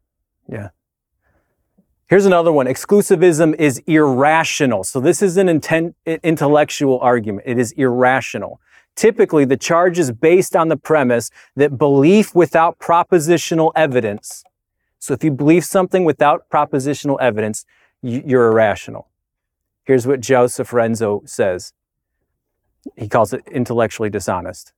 Yeah. 0.50 0.70
Here's 2.08 2.26
another 2.26 2.54
one. 2.54 2.68
Exclusivism 2.68 3.54
is 3.56 3.80
irrational. 3.86 4.84
So 4.86 5.02
this 5.02 5.22
is 5.22 5.36
an 5.38 5.48
inten- 5.48 5.94
intellectual 6.06 7.00
argument. 7.00 7.48
It 7.48 7.60
is 7.60 7.74
irrational. 7.74 8.62
Typically, 8.96 9.46
the 9.46 9.58
charge 9.58 10.00
is 10.00 10.12
based 10.12 10.56
on 10.56 10.70
the 10.70 10.78
premise 10.78 11.30
that 11.56 11.78
belief 11.78 12.34
without 12.34 12.80
propositional 12.80 13.72
evidence. 13.76 14.44
So 15.00 15.14
if 15.14 15.24
you 15.24 15.32
believe 15.32 15.66
something 15.66 16.06
without 16.06 16.50
propositional 16.50 17.18
evidence, 17.20 17.66
you're 18.02 18.52
irrational. 18.52 19.10
Here's 19.84 20.08
what 20.08 20.22
Joseph 20.22 20.72
Runzo 20.72 21.28
says. 21.28 21.74
He 22.96 23.08
calls 23.08 23.34
it 23.34 23.44
intellectually 23.52 24.10
dishonest. 24.10 24.74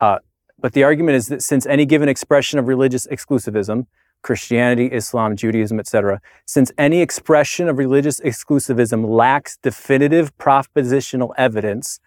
Uh, 0.00 0.18
but 0.60 0.72
the 0.72 0.82
argument 0.82 1.16
is 1.16 1.28
that 1.28 1.42
since 1.42 1.66
any 1.66 1.86
given 1.86 2.08
expression 2.08 2.58
of 2.58 2.66
religious 2.68 3.06
exclusivism, 3.06 3.86
Christianity, 4.22 4.86
Islam, 4.86 5.36
Judaism, 5.36 5.78
etc., 5.78 6.20
since 6.44 6.72
any 6.76 7.00
expression 7.00 7.68
of 7.68 7.78
religious 7.78 8.20
exclusivism 8.20 9.08
lacks 9.08 9.56
definitive 9.62 10.36
propositional 10.38 11.32
evidence, 11.36 12.00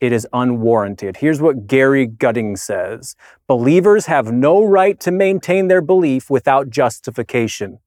it 0.00 0.12
is 0.12 0.26
unwarranted. 0.32 1.18
Here's 1.18 1.42
what 1.42 1.66
Gary 1.66 2.06
Gutting 2.06 2.56
says 2.56 3.14
Believers 3.46 4.06
have 4.06 4.32
no 4.32 4.64
right 4.64 4.98
to 5.00 5.10
maintain 5.10 5.68
their 5.68 5.82
belief 5.82 6.30
without 6.30 6.70
justification. 6.70 7.80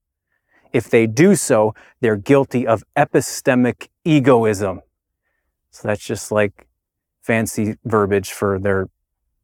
If 0.72 0.90
they 0.90 1.08
do 1.08 1.36
so, 1.36 1.74
they're 2.02 2.16
guilty 2.16 2.66
of 2.66 2.84
epistemic 2.96 3.90
egoism. 4.04 4.82
So 5.72 5.88
that's 5.88 6.04
just 6.04 6.32
like 6.32 6.68
fancy 7.22 7.78
verbiage 7.86 8.32
for 8.32 8.60
their, 8.60 8.90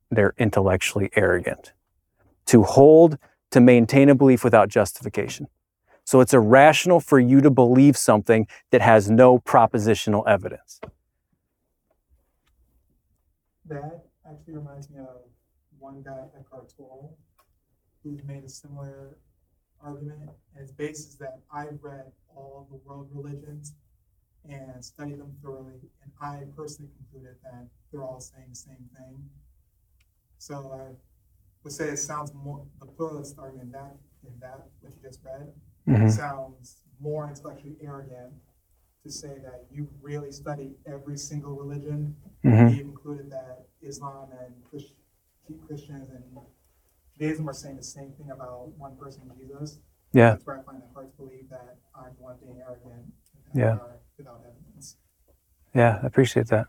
they're 0.10 0.34
intellectually 0.38 1.10
arrogant. 1.16 1.74
To 2.48 2.64
hold, 2.64 3.18
to 3.52 3.60
maintain 3.60 4.10
a 4.10 4.16
belief 4.16 4.44
without 4.44 4.70
justification. 4.70 5.48
So 6.04 6.22
it's 6.22 6.34
irrational 6.34 7.00
for 7.00 7.20
you 7.20 7.42
to 7.42 7.52
believe 7.52 7.96
something 7.96 8.48
that 8.72 8.82
has 8.82 9.10
no 9.10 9.38
propositional 9.38 10.28
evidence. 10.28 10.80
That 13.66 14.06
actually 14.28 14.56
reminds 14.56 14.90
me 14.90 14.98
of 15.00 15.22
one 15.78 16.02
guy, 16.02 16.26
Eckhart 16.38 16.74
Tolle, 16.76 17.16
who's 18.04 18.24
made 18.24 18.44
a 18.44 18.50
similar 18.50 19.18
argument, 19.82 20.22
and 20.22 20.30
his 20.60 20.72
base 20.72 21.00
is 21.00 21.16
that 21.18 21.40
I've 21.54 21.78
read 21.82 22.12
all 22.36 22.68
the 22.72 22.78
world 22.78 23.10
religions 23.14 23.74
and 24.50 24.84
studied 24.84 25.20
them 25.20 25.36
thoroughly, 25.44 25.80
and 26.02 26.12
I 26.22 26.44
personally 26.56 26.92
concluded 26.98 27.36
that 27.44 27.68
they're 27.92 28.04
all 28.04 28.20
saying 28.20 28.48
the 28.50 28.56
same 28.56 28.90
thing. 28.98 29.30
So 30.40 30.72
I 30.74 30.96
would 31.64 31.74
say 31.74 31.90
it 31.90 31.98
sounds 31.98 32.34
more, 32.34 32.66
the 32.80 32.86
pluralist 32.88 33.38
argument 33.38 33.74
that, 33.74 33.96
in 34.26 34.40
that, 34.40 34.68
what 34.80 34.94
you 34.96 35.02
just 35.02 35.20
read, 35.24 35.54
Mhm. 35.86 36.10
sounds 36.10 36.84
more 37.00 37.28
intellectually 37.28 37.78
arrogant 37.82 38.34
to 39.04 39.12
say 39.12 39.40
that 39.40 39.66
you 39.72 39.88
really 40.02 40.32
study 40.32 40.78
every 40.86 41.18
single 41.18 41.56
religion. 41.56 42.16
Mhm. 42.44 42.76
You've 42.76 42.88
included 42.88 43.30
that 43.32 43.68
Islam 43.82 44.32
and 44.32 44.64
Christ- 44.66 44.96
Christians 45.68 46.10
and 46.10 46.24
Judaism 47.18 47.50
are 47.50 47.54
saying 47.54 47.76
the 47.78 47.84
same 47.84 48.14
thing 48.14 48.32
about 48.32 48.70
one 48.78 48.96
person, 48.98 49.30
Jesus. 49.38 49.80
Yeah. 50.14 50.32
That's 50.32 50.46
where 50.46 50.60
I 50.60 50.64
find 50.64 50.82
it 50.84 50.90
hard 50.94 51.12
to 51.12 51.18
believe 51.18 51.50
that 51.50 51.78
I'm 51.94 52.16
the 52.16 52.22
one 52.22 52.38
being 52.40 52.62
arrogant 52.62 53.14
Yeah. 53.54 53.74
without, 53.74 54.02
without 54.18 54.46
evidence. 54.46 54.98
Yeah, 55.74 56.00
I 56.02 56.08
appreciate 56.08 56.48
that. 56.48 56.68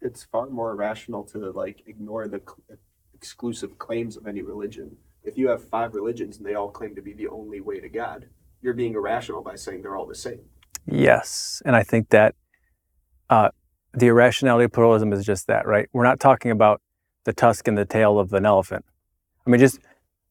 It's 0.00 0.24
far 0.24 0.48
more 0.48 0.74
rational 0.74 1.24
to 1.24 1.50
like 1.52 1.86
ignore 1.86 2.28
the 2.28 2.40
cl- 2.40 2.78
exclusive 3.14 3.78
claims 3.78 4.16
of 4.16 4.26
any 4.26 4.42
religion. 4.42 4.96
If 5.22 5.38
you 5.38 5.48
have 5.48 5.66
five 5.68 5.94
religions 5.94 6.36
and 6.36 6.46
they 6.46 6.54
all 6.54 6.70
claim 6.70 6.94
to 6.94 7.02
be 7.02 7.14
the 7.14 7.28
only 7.28 7.60
way 7.60 7.80
to 7.80 7.88
God, 7.88 8.26
you're 8.60 8.74
being 8.74 8.94
irrational 8.94 9.42
by 9.42 9.56
saying 9.56 9.82
they're 9.82 9.96
all 9.96 10.06
the 10.06 10.14
same. 10.14 10.40
Yes, 10.86 11.62
and 11.64 11.74
I 11.74 11.82
think 11.82 12.10
that 12.10 12.34
uh, 13.30 13.48
the 13.92 14.06
irrationality 14.06 14.64
of 14.66 14.72
pluralism 14.72 15.12
is 15.12 15.24
just 15.24 15.46
that, 15.46 15.66
right? 15.66 15.88
We're 15.92 16.04
not 16.04 16.20
talking 16.20 16.50
about 16.50 16.82
the 17.24 17.32
tusk 17.32 17.68
and 17.68 17.78
the 17.78 17.84
tail 17.84 18.18
of 18.18 18.32
an 18.32 18.44
elephant. 18.44 18.84
I 19.46 19.50
mean, 19.50 19.60
just 19.60 19.78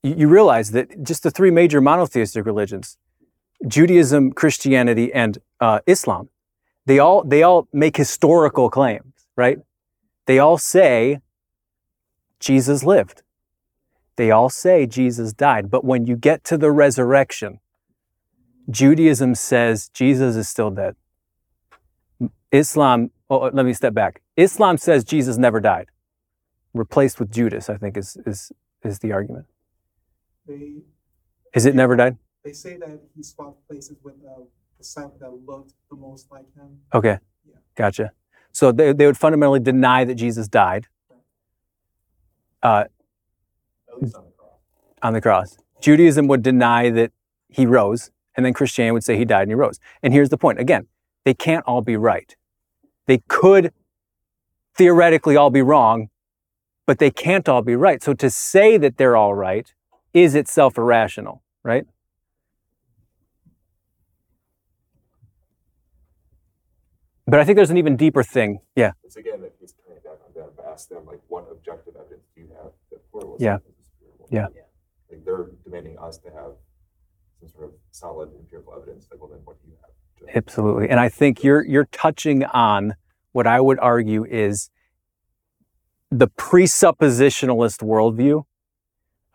you, 0.03 0.15
you 0.17 0.27
realize 0.27 0.71
that 0.71 1.03
just 1.03 1.23
the 1.23 1.31
three 1.31 1.51
major 1.51 1.81
monotheistic 1.81 2.45
religions, 2.45 2.97
Judaism, 3.67 4.31
Christianity, 4.31 5.11
and 5.13 5.37
uh, 5.59 5.79
Islam, 5.87 6.29
they 6.85 6.99
all 6.99 7.23
they 7.23 7.43
all 7.43 7.67
make 7.73 7.97
historical 7.97 8.69
claims, 8.69 9.13
right? 9.35 9.57
They 10.25 10.39
all 10.39 10.57
say 10.57 11.19
Jesus 12.43 12.83
lived. 12.83 13.23
They 14.17 14.29
all 14.29 14.49
say 14.49 14.85
Jesus 14.85 15.31
died. 15.33 15.71
But 15.71 15.85
when 15.85 16.05
you 16.05 16.15
get 16.17 16.43
to 16.45 16.57
the 16.57 16.71
resurrection, 16.71 17.59
Judaism 18.69 19.33
says 19.35 19.89
Jesus 19.89 20.35
is 20.35 20.49
still 20.49 20.69
dead. 20.69 20.95
Islam, 22.51 23.11
oh, 23.29 23.43
oh, 23.45 23.49
let 23.53 23.65
me 23.65 23.73
step 23.73 23.93
back. 23.93 24.21
Islam 24.35 24.77
says 24.77 25.03
Jesus 25.03 25.37
never 25.37 25.59
died. 25.59 25.87
Replaced 26.73 27.19
with 27.19 27.31
Judas, 27.31 27.69
I 27.69 27.77
think 27.77 27.95
is 27.97 28.17
is 28.25 28.51
is 28.83 28.99
the 28.99 29.11
argument. 29.13 29.45
They, 30.47 30.81
Is 31.53 31.65
it 31.65 31.75
never 31.75 31.95
died? 31.95 32.17
they 32.43 32.51
say 32.51 32.75
that 32.77 32.99
he 33.15 33.23
swapped 33.23 33.65
places 33.69 33.97
with 34.03 34.21
the 34.21 34.47
disciple 34.77 35.17
that 35.21 35.31
looked 35.49 35.73
the 35.89 35.95
most 35.95 36.29
like 36.29 36.47
him. 36.55 36.79
Okay. 36.93 37.19
Yeah. 37.47 37.55
Gotcha. 37.75 38.11
So 38.51 38.73
they, 38.73 38.91
they 38.91 39.05
would 39.05 39.17
fundamentally 39.17 39.61
deny 39.61 40.03
that 40.03 40.15
Jesus 40.15 40.49
died 40.49 40.87
uh, 42.63 42.85
At 43.89 44.01
least 44.01 44.15
on 44.15 44.23
the 44.25 44.31
cross. 44.31 44.51
on 45.03 45.13
the 45.13 45.21
cross. 45.21 45.57
Judaism 45.81 46.27
would 46.27 46.41
deny 46.41 46.89
that 46.89 47.11
he 47.49 47.65
rose, 47.65 48.09
and 48.35 48.45
then 48.45 48.53
Christianity 48.53 48.93
would 48.93 49.03
say 49.03 49.17
he 49.17 49.25
died 49.25 49.43
and 49.43 49.51
he 49.51 49.55
rose. 49.55 49.79
And 50.01 50.13
here's 50.13 50.29
the 50.29 50.37
point 50.37 50.59
again, 50.59 50.87
they 51.25 51.33
can't 51.33 51.63
all 51.67 51.81
be 51.81 51.97
right. 51.97 52.35
They 53.05 53.19
could 53.27 53.73
theoretically 54.75 55.35
all 55.35 55.49
be 55.49 55.61
wrong, 55.61 56.09
but 56.87 56.99
they 56.99 57.11
can't 57.11 57.47
all 57.49 57.61
be 57.61 57.75
right. 57.75 58.01
So 58.01 58.13
to 58.13 58.29
say 58.29 58.77
that 58.77 58.97
they're 58.97 59.15
all 59.17 59.33
right 59.35 59.73
is 60.13 60.35
itself 60.35 60.77
irrational, 60.77 61.43
right? 61.63 61.85
But 67.27 67.39
I 67.39 67.45
think 67.45 67.55
there's 67.55 67.69
an 67.71 67.77
even 67.77 67.95
deeper 67.95 68.23
thing. 68.23 68.59
Yeah. 68.75 68.91
It's 69.03 69.15
again, 69.15 69.41
if 69.43 69.53
he's 69.59 69.73
it 69.89 70.03
back 70.43 70.49
on 70.49 70.55
them, 70.55 70.55
but 70.57 70.65
ask 70.71 70.89
them 70.89 71.05
like, 71.05 71.19
what 71.27 71.47
objective 71.51 71.95
evidence 71.95 72.27
do 72.35 72.41
you 72.41 72.47
have 72.61 72.71
that 72.91 73.11
pluralism 73.11 73.43
Yeah. 73.43 73.55
is 73.57 73.61
a 73.61 73.83
superior 73.85 74.15
one? 74.17 74.29
Yeah. 74.31 74.47
Like 75.11 75.25
they're 75.25 75.47
demanding 75.63 75.97
us 75.99 76.17
to 76.19 76.29
have 76.31 76.53
some 77.39 77.49
sort 77.49 77.65
of 77.65 77.71
solid 77.91 78.29
empirical 78.39 78.73
evidence. 78.75 79.07
Like, 79.11 79.19
well, 79.21 79.29
then 79.29 79.39
what 79.43 79.61
do 79.61 79.67
you 79.69 79.75
have? 79.81 80.27
to- 80.27 80.37
Absolutely. 80.37 80.89
And 80.89 80.99
I 80.99 81.09
think 81.09 81.43
you're 81.43 81.63
you're 81.65 81.85
touching 81.91 82.45
on 82.45 82.95
what 83.33 83.45
I 83.47 83.59
would 83.61 83.79
argue 83.79 84.23
is 84.25 84.69
the 86.09 86.27
presuppositionalist 86.27 87.81
worldview. 87.83 88.45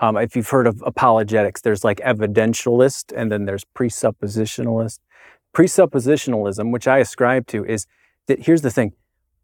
Um, 0.00 0.16
if 0.16 0.36
you've 0.36 0.48
heard 0.48 0.66
of 0.68 0.80
apologetics, 0.86 1.60
there's 1.60 1.82
like 1.84 1.98
evidentialist 1.98 3.12
and 3.16 3.30
then 3.32 3.44
there's 3.46 3.64
presuppositionalist. 3.64 5.00
Presuppositionalism, 5.52 6.72
which 6.72 6.86
I 6.86 6.98
ascribe 6.98 7.46
to, 7.48 7.64
is 7.64 7.86
that 8.26 8.46
here's 8.46 8.62
the 8.62 8.70
thing. 8.70 8.92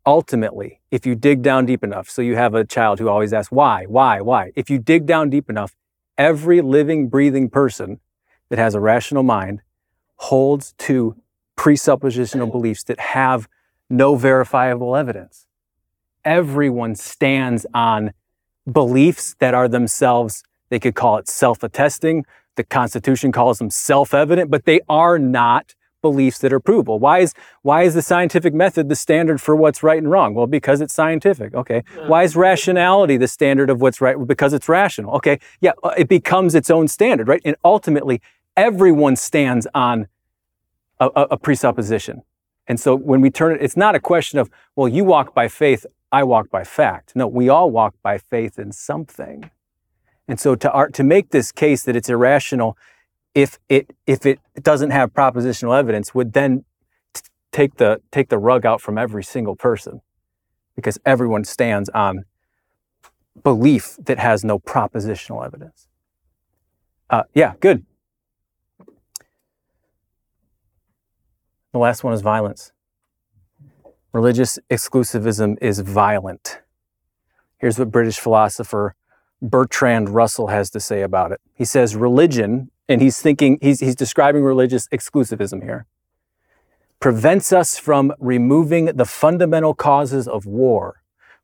Ultimately, 0.06 0.80
if 0.90 1.06
you 1.06 1.14
dig 1.14 1.42
down 1.42 1.64
deep 1.64 1.82
enough, 1.82 2.10
so 2.10 2.20
you 2.20 2.36
have 2.36 2.54
a 2.54 2.64
child 2.64 2.98
who 2.98 3.08
always 3.08 3.32
asks, 3.32 3.50
why, 3.50 3.84
why, 3.86 4.20
why? 4.20 4.52
If 4.54 4.68
you 4.68 4.78
dig 4.78 5.06
down 5.06 5.30
deep 5.30 5.48
enough, 5.48 5.74
every 6.18 6.60
living, 6.60 7.08
breathing 7.08 7.48
person 7.48 8.00
that 8.50 8.58
has 8.58 8.74
a 8.74 8.80
rational 8.80 9.22
mind 9.22 9.62
holds 10.16 10.74
to 10.78 11.16
presuppositional 11.56 12.50
beliefs 12.50 12.84
that 12.84 13.00
have 13.00 13.48
no 13.88 14.14
verifiable 14.14 14.94
evidence. 14.94 15.46
Everyone 16.24 16.94
stands 16.94 17.66
on 17.72 18.12
beliefs 18.70 19.36
that 19.38 19.54
are 19.54 19.68
themselves, 19.68 20.42
they 20.68 20.78
could 20.78 20.94
call 20.94 21.16
it 21.18 21.28
self 21.28 21.62
attesting. 21.62 22.24
The 22.56 22.64
Constitution 22.64 23.32
calls 23.32 23.58
them 23.58 23.70
self 23.70 24.14
evident, 24.14 24.50
but 24.50 24.64
they 24.64 24.80
are 24.88 25.18
not 25.18 25.74
beliefs 26.08 26.38
that 26.42 26.52
are 26.52 26.60
provable. 26.60 26.98
Why 26.98 27.16
is, 27.24 27.32
why 27.62 27.82
is 27.88 27.94
the 27.94 28.02
scientific 28.02 28.52
method 28.54 28.88
the 28.88 28.94
standard 29.06 29.40
for 29.40 29.54
what's 29.56 29.82
right 29.82 30.00
and 30.04 30.10
wrong? 30.14 30.34
Well, 30.34 30.46
because 30.46 30.80
it's 30.84 30.94
scientific. 30.94 31.54
Okay. 31.54 31.82
Why 32.06 32.22
is 32.22 32.36
rationality 32.36 33.16
the 33.16 33.28
standard 33.38 33.70
of 33.70 33.80
what's 33.80 34.00
right? 34.00 34.16
Well, 34.18 34.26
Because 34.36 34.52
it's 34.52 34.68
rational. 34.68 35.14
Okay. 35.16 35.36
Yeah. 35.60 35.72
uh, 35.82 35.94
It 35.96 36.08
becomes 36.08 36.54
its 36.54 36.70
own 36.70 36.86
standard, 36.88 37.26
right? 37.26 37.42
And 37.44 37.56
ultimately, 37.64 38.20
everyone 38.54 39.16
stands 39.16 39.66
on 39.74 40.06
a, 41.00 41.06
a, 41.16 41.22
a 41.30 41.36
presupposition. 41.36 42.22
And 42.66 42.78
so 42.78 42.94
when 43.10 43.20
we 43.20 43.30
turn 43.30 43.54
it, 43.54 43.62
it's 43.62 43.76
not 43.76 43.94
a 43.94 44.00
question 44.00 44.38
of, 44.38 44.50
well, 44.76 44.88
you 44.88 45.04
walk 45.04 45.34
by 45.34 45.48
faith, 45.48 45.86
I 46.12 46.22
walk 46.24 46.46
by 46.50 46.64
fact. 46.64 47.16
No, 47.16 47.26
we 47.26 47.48
all 47.48 47.70
walk 47.70 47.94
by 48.02 48.18
faith 48.18 48.58
in 48.58 48.72
something. 48.72 49.50
And 50.28 50.38
so 50.40 50.54
to 50.54 50.70
art, 50.70 50.94
to 50.94 51.02
make 51.02 51.26
this 51.30 51.52
case 51.52 51.82
that 51.84 51.96
it's 51.96 52.08
irrational, 52.08 52.76
if 53.34 53.58
it 53.68 53.94
if 54.06 54.24
it 54.26 54.38
doesn't 54.62 54.90
have 54.90 55.12
propositional 55.12 55.76
evidence, 55.78 56.14
would 56.14 56.32
then 56.32 56.64
t- 57.12 57.22
take 57.52 57.76
the 57.76 58.00
take 58.10 58.28
the 58.28 58.38
rug 58.38 58.64
out 58.64 58.80
from 58.80 58.96
every 58.98 59.24
single 59.24 59.56
person, 59.56 60.00
because 60.76 60.98
everyone 61.04 61.44
stands 61.44 61.88
on 61.90 62.24
belief 63.42 63.96
that 64.04 64.18
has 64.18 64.44
no 64.44 64.58
propositional 64.58 65.44
evidence. 65.44 65.88
Uh, 67.10 67.24
yeah, 67.34 67.54
good. 67.60 67.84
The 71.72 71.78
last 71.78 72.04
one 72.04 72.14
is 72.14 72.22
violence. 72.22 72.70
Religious 74.12 74.60
exclusivism 74.70 75.56
is 75.60 75.80
violent. 75.80 76.60
Here's 77.58 77.80
what 77.80 77.90
British 77.90 78.18
philosopher 78.18 78.94
Bertrand 79.42 80.10
Russell 80.10 80.46
has 80.48 80.70
to 80.70 80.80
say 80.80 81.02
about 81.02 81.32
it. 81.32 81.40
He 81.52 81.64
says 81.64 81.96
religion, 81.96 82.70
and 82.88 83.00
he's 83.00 83.20
thinking, 83.20 83.58
he's, 83.60 83.80
he's 83.80 83.96
describing 83.96 84.42
religious 84.42 84.88
exclusivism 84.88 85.62
here, 85.62 85.86
prevents 87.00 87.52
us 87.52 87.78
from 87.78 88.12
removing 88.18 88.86
the 88.86 89.04
fundamental 89.04 89.74
causes 89.74 90.28
of 90.28 90.46
war. 90.46 91.00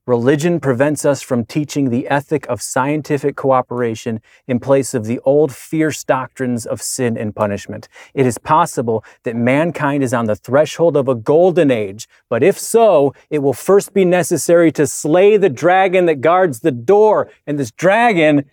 Religion 0.07 0.59
prevents 0.59 1.05
us 1.05 1.23
from 1.23 1.45
teaching 1.45 1.91
the 1.91 2.09
ethic 2.09 2.47
of 2.49 2.63
scientific 2.63 3.37
cooperation 3.37 4.21
in 4.49 4.59
place 4.59 4.95
of 4.95 5.05
the 5.05 5.21
old 5.21 5.55
fierce 5.55 6.03
doctrines 6.03 6.67
of 6.67 6.83
sin 6.83 7.17
and 7.17 7.37
punishment. 7.37 7.87
It 8.15 8.27
is 8.27 8.39
possible 8.39 9.05
that 9.23 9.37
mankind 9.37 10.03
is 10.03 10.15
on 10.15 10.25
the 10.25 10.35
threshold 10.35 10.97
of 10.97 11.07
a 11.07 11.15
golden 11.15 11.71
age, 11.71 12.09
but 12.29 12.43
if 12.43 12.59
so, 12.59 13.15
it 13.29 13.41
will 13.41 13.53
first 13.53 13.93
be 13.93 14.05
necessary 14.05 14.73
to 14.73 14.87
slay 14.87 15.37
the 15.37 15.51
dragon 15.51 16.07
that 16.07 16.23
guards 16.23 16.61
the 16.61 16.73
door. 16.73 17.31
And 17.47 17.59
this 17.59 17.71
dragon, 17.71 18.47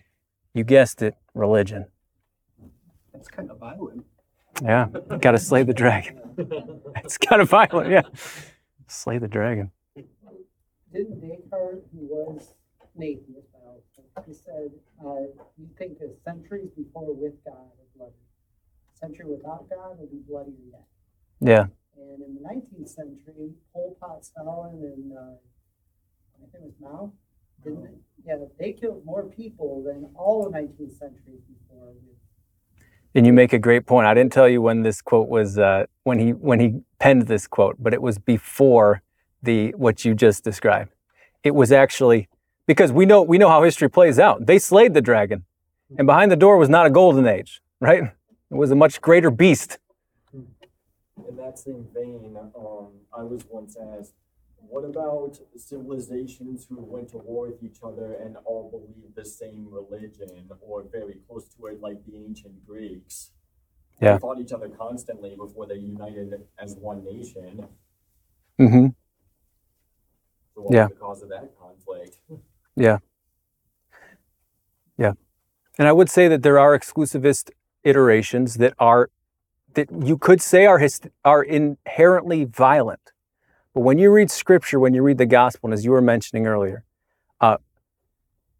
you 0.54 0.62
guessed 0.62 1.02
it, 1.02 1.16
religion. 1.34 1.86
That's 3.18 3.28
kind 3.28 3.50
of 3.50 3.58
violent. 3.58 4.04
Yeah, 4.62 4.86
got 5.20 5.32
to 5.32 5.38
slay 5.38 5.64
the 5.64 5.74
dragon. 5.74 6.20
It's 7.04 7.18
kind 7.18 7.42
of 7.42 7.50
violent, 7.50 7.90
yeah. 7.90 8.02
Slay 8.86 9.18
the 9.18 9.26
dragon. 9.26 9.72
Didn't 10.92 11.20
Descartes, 11.20 11.84
who 11.92 12.06
was 12.06 12.54
an 12.96 13.02
atheist, 13.02 13.48
he 14.26 14.34
said, 14.34 14.70
uh, 15.04 15.26
you 15.58 15.68
think 15.78 15.98
a 16.00 16.08
centuries 16.24 16.70
before 16.76 17.12
with 17.14 17.34
God 17.44 17.54
are 17.54 17.88
bloody. 17.96 18.12
Century 18.94 19.26
without 19.26 19.68
God 19.70 19.98
will 19.98 20.06
be 20.06 20.20
bloodier 20.28 20.54
yet. 20.72 20.86
Yeah, 21.40 21.66
And 21.96 22.22
in 22.22 22.34
the 22.34 22.40
nineteenth 22.40 22.88
century, 22.88 23.52
Pol 23.72 23.96
Pot, 24.00 24.24
Stalin, 24.24 24.82
and, 24.82 25.12
uh, 25.16 25.36
I 26.42 26.46
think 26.52 26.64
it 26.64 26.72
was 26.72 26.74
Mao, 26.80 27.12
Didn't 27.64 27.84
they? 27.84 27.98
Yeah, 28.26 28.36
they 28.58 28.72
killed 28.72 29.04
more 29.04 29.24
people 29.24 29.82
than 29.84 30.10
all 30.14 30.44
the 30.44 30.50
nineteenth 30.50 30.96
century 30.98 31.38
before. 31.48 31.92
And 33.18 33.26
you 33.26 33.32
make 33.32 33.52
a 33.52 33.58
great 33.58 33.84
point. 33.84 34.06
I 34.06 34.14
didn't 34.14 34.32
tell 34.32 34.48
you 34.48 34.62
when 34.62 34.82
this 34.82 35.02
quote 35.02 35.28
was 35.28 35.58
uh, 35.58 35.86
when 36.04 36.20
he 36.20 36.30
when 36.30 36.60
he 36.60 36.82
penned 37.00 37.22
this 37.26 37.48
quote, 37.48 37.74
but 37.76 37.92
it 37.92 38.00
was 38.00 38.16
before 38.16 39.02
the 39.42 39.70
what 39.70 40.04
you 40.04 40.14
just 40.14 40.44
described. 40.44 40.92
It 41.42 41.52
was 41.52 41.72
actually 41.72 42.28
because 42.68 42.92
we 42.92 43.06
know 43.06 43.20
we 43.22 43.36
know 43.36 43.48
how 43.48 43.64
history 43.64 43.90
plays 43.90 44.20
out. 44.20 44.46
They 44.46 44.60
slayed 44.60 44.94
the 44.94 45.00
dragon, 45.00 45.44
and 45.98 46.06
behind 46.06 46.30
the 46.30 46.36
door 46.36 46.58
was 46.58 46.68
not 46.68 46.86
a 46.86 46.90
golden 46.90 47.26
age, 47.26 47.60
right? 47.80 48.04
It 48.04 48.54
was 48.54 48.70
a 48.70 48.76
much 48.76 49.00
greater 49.00 49.32
beast. 49.32 49.80
In 50.32 51.36
that 51.38 51.58
same 51.58 51.88
vein, 51.92 52.36
um, 52.56 52.86
I 53.12 53.24
was 53.24 53.44
once 53.50 53.76
asked, 53.98 54.14
what 54.60 54.84
about 54.84 55.38
civilizations 55.56 56.66
who 56.68 56.80
went 56.80 57.08
to 57.10 57.18
war 57.18 57.48
with 57.48 57.62
each 57.62 57.78
other 57.82 58.14
and 58.14 58.36
all 58.44 58.70
believed 58.70 59.14
the 59.16 59.24
same 59.24 59.66
religion 59.70 60.50
or 60.60 60.84
very 60.90 61.16
close 61.26 61.48
to 61.56 61.66
it, 61.66 61.80
like 61.80 62.04
the 62.06 62.16
ancient 62.16 62.66
Greeks? 62.66 63.30
Yeah. 64.00 64.14
They 64.14 64.18
fought 64.20 64.40
each 64.40 64.52
other 64.52 64.68
constantly 64.68 65.34
before 65.36 65.66
they 65.66 65.76
united 65.76 66.42
as 66.58 66.76
one 66.76 67.04
nation. 67.04 67.66
Mm-hmm. 68.60 68.86
So 70.54 70.62
what 70.62 70.74
Yeah. 70.74 70.84
was 70.84 70.92
the 70.92 71.00
cause 71.00 71.22
of 71.22 71.28
that 71.30 71.58
conflict? 71.58 72.16
Yeah. 72.76 72.98
Yeah. 74.96 75.14
And 75.78 75.88
I 75.88 75.92
would 75.92 76.08
say 76.08 76.28
that 76.28 76.44
there 76.44 76.60
are 76.60 76.78
exclusivist 76.78 77.50
iterations 77.82 78.54
that 78.58 78.74
are 78.78 79.10
that 79.74 79.88
you 80.04 80.16
could 80.16 80.40
say 80.40 80.64
are 80.64 80.78
his, 80.78 81.00
are 81.24 81.42
inherently 81.42 82.44
violent. 82.44 83.12
But 83.74 83.80
when 83.80 83.98
you 83.98 84.10
read 84.10 84.30
scripture, 84.30 84.80
when 84.80 84.94
you 84.94 85.02
read 85.02 85.18
the 85.18 85.26
gospel, 85.26 85.68
and 85.68 85.74
as 85.74 85.84
you 85.84 85.90
were 85.90 86.00
mentioning 86.00 86.46
earlier, 86.46 86.84
uh, 87.40 87.58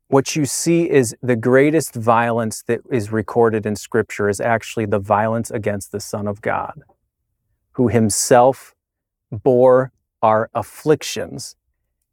what 0.08 0.36
you 0.36 0.46
see 0.46 0.88
is 0.88 1.14
the 1.22 1.36
greatest 1.36 1.94
violence 1.94 2.62
that 2.66 2.80
is 2.90 3.12
recorded 3.12 3.66
in 3.66 3.76
scripture 3.76 4.28
is 4.28 4.40
actually 4.40 4.86
the 4.86 4.98
violence 4.98 5.50
against 5.50 5.92
the 5.92 6.00
Son 6.00 6.26
of 6.26 6.40
God, 6.40 6.80
who 7.72 7.88
himself 7.88 8.74
bore 9.30 9.92
our 10.22 10.50
afflictions 10.54 11.56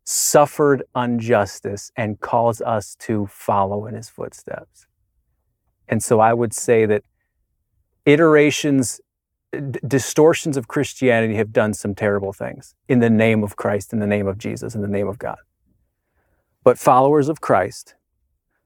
suffered 0.03 0.83
injustice 0.95 1.91
and 1.95 2.19
calls 2.19 2.61
us 2.61 2.95
to 2.99 3.27
follow 3.27 3.87
in 3.87 3.95
his 3.95 4.09
footsteps. 4.09 4.87
And 5.87 6.03
so 6.03 6.19
I 6.19 6.33
would 6.33 6.53
say 6.53 6.85
that 6.85 7.03
iterations, 8.05 9.01
d- 9.59 9.79
distortions 9.87 10.57
of 10.57 10.67
Christianity 10.67 11.35
have 11.35 11.51
done 11.51 11.73
some 11.73 11.95
terrible 11.95 12.33
things 12.33 12.75
in 12.87 12.99
the 12.99 13.09
name 13.09 13.43
of 13.43 13.55
Christ, 13.55 13.93
in 13.93 13.99
the 13.99 14.07
name 14.07 14.27
of 14.27 14.37
Jesus, 14.37 14.75
in 14.75 14.81
the 14.81 14.87
name 14.87 15.07
of 15.07 15.19
God. 15.19 15.37
But 16.63 16.79
followers 16.79 17.29
of 17.29 17.41
Christ, 17.41 17.95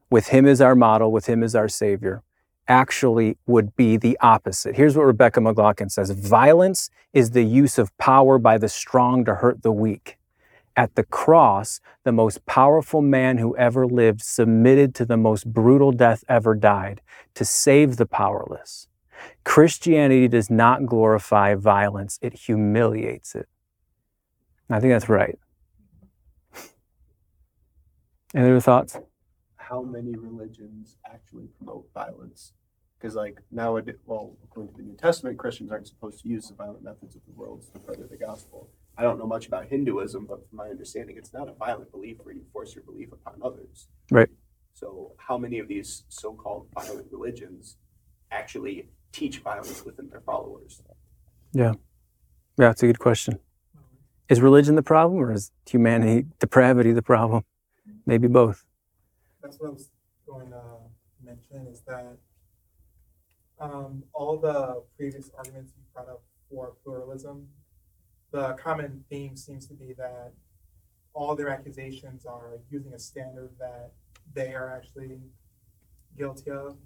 with 0.10 0.30
him 0.30 0.46
as 0.46 0.62
our 0.62 0.76
model, 0.76 1.12
with 1.12 1.26
him 1.28 1.44
as 1.44 1.56
our 1.56 1.68
Savior, 1.68 2.24
actually 2.68 3.38
would 3.48 3.76
be 3.76 3.98
the 3.98 4.18
opposite. 4.22 4.76
Here's 4.76 4.96
what 4.96 5.06
Rebecca 5.06 5.42
McLaughlin 5.42 5.90
says 5.90 6.12
Violence 6.12 6.90
is 7.14 7.32
the 7.32 7.44
use 7.44 7.78
of 7.78 7.96
power 7.98 8.38
by 8.38 8.58
the 8.58 8.70
strong 8.70 9.26
to 9.26 9.36
hurt 9.36 9.64
the 9.64 9.72
weak. 9.72 10.18
At 10.76 10.96
the 10.96 11.04
cross, 11.04 11.82
the 12.06 12.12
most 12.12 12.46
powerful 12.46 13.02
man 13.02 13.40
who 13.40 13.58
ever 13.58 13.86
lived 13.86 14.22
submitted 14.22 14.96
to 14.96 15.06
the 15.06 15.18
most 15.18 15.52
brutal 15.52 15.92
death 15.92 16.24
ever 16.30 16.56
died 16.56 17.02
to 17.34 17.44
save 17.44 17.98
the 17.98 18.06
powerless. 18.06 18.89
Christianity 19.44 20.28
does 20.28 20.50
not 20.50 20.86
glorify 20.86 21.56
violence, 21.56 22.20
it 22.22 22.34
humiliates 22.34 23.36
it. 23.36 23.48
I 24.70 24.80
think 24.80 24.94
that's 24.94 25.10
right. 25.10 25.38
Any 28.36 28.50
other 28.50 28.60
thoughts? 28.60 29.00
How 29.58 29.82
many 29.82 30.16
religions 30.16 30.98
actually 31.06 31.48
promote 31.58 31.88
violence? 31.94 32.54
Because 33.00 33.16
like 33.16 33.40
nowadays, 33.52 33.96
well, 34.06 34.36
according 34.44 34.74
to 34.74 34.78
the 34.78 34.84
New 34.84 34.98
Testament, 34.98 35.38
Christians 35.38 35.72
aren't 35.72 35.88
supposed 35.88 36.22
to 36.22 36.30
use 36.30 36.48
the 36.50 36.56
violent 36.56 36.84
methods 36.84 37.16
of 37.16 37.22
the 37.26 37.34
world 37.34 37.64
to 37.74 37.80
further 37.80 38.08
the 38.10 38.18
gospel. 38.18 38.70
I 38.98 39.04
don't 39.04 39.18
know 39.18 39.26
much 39.26 39.48
about 39.48 39.68
Hinduism, 39.68 40.26
but 40.26 40.48
from 40.50 40.58
my 40.58 40.68
understanding, 40.68 41.16
it's 41.18 41.32
not 41.32 41.48
a 41.48 41.54
violent 41.54 41.92
belief 41.92 42.18
where 42.22 42.36
you 42.36 42.44
force 42.52 42.76
your 42.76 42.84
belief 42.84 43.14
upon 43.14 43.36
others. 43.42 43.88
Right. 44.12 44.28
So, 44.74 45.14
how 45.18 45.38
many 45.38 45.60
of 45.60 45.68
these 45.68 46.04
so-called 46.10 46.68
violent 46.74 47.08
religions 47.12 47.78
actually 48.32 48.90
teach 49.12 49.40
violence 49.40 49.84
within 49.86 50.10
their 50.10 50.22
followers? 50.22 50.82
Yeah, 51.54 51.74
Yeah, 52.58 52.72
it's 52.72 52.84
a 52.84 52.88
good 52.88 53.00
question. 53.00 53.40
Is 54.30 54.42
religion 54.42 54.76
the 54.76 54.84
problem 54.84 55.20
or 55.20 55.32
is 55.32 55.52
humanity, 55.68 56.28
depravity 56.40 56.92
the 56.92 57.02
problem? 57.02 57.44
Maybe 58.06 58.28
both. 58.28 58.64
That's 59.42 59.60
what 59.60 59.70
I 59.70 59.74
was 59.74 59.90
going 60.28 60.52
to 60.52 60.62
mention 61.24 61.68
is 61.72 61.82
that 61.88 62.18
um, 63.60 64.04
all 64.14 64.38
the 64.38 64.84
previous 64.96 65.32
arguments 65.38 65.74
you 65.76 65.84
brought 65.94 66.10
up 66.10 66.22
for 66.50 66.74
pluralism, 66.84 67.48
the 68.32 68.54
common 68.54 69.04
theme 69.10 69.36
seems 69.36 69.68
to 69.68 69.74
be 69.74 69.94
that 69.98 70.34
all 71.14 71.36
their 71.36 71.50
accusations 71.50 72.26
are 72.26 72.60
using 72.70 72.94
a 72.94 73.00
standard 73.00 73.50
that 73.60 73.92
they 74.34 74.54
are 74.54 74.72
actually 74.72 75.20
guilty 76.18 76.52
of 76.52 76.78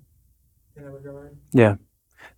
in 0.76 0.84
a 0.86 0.90
regard. 0.90 1.38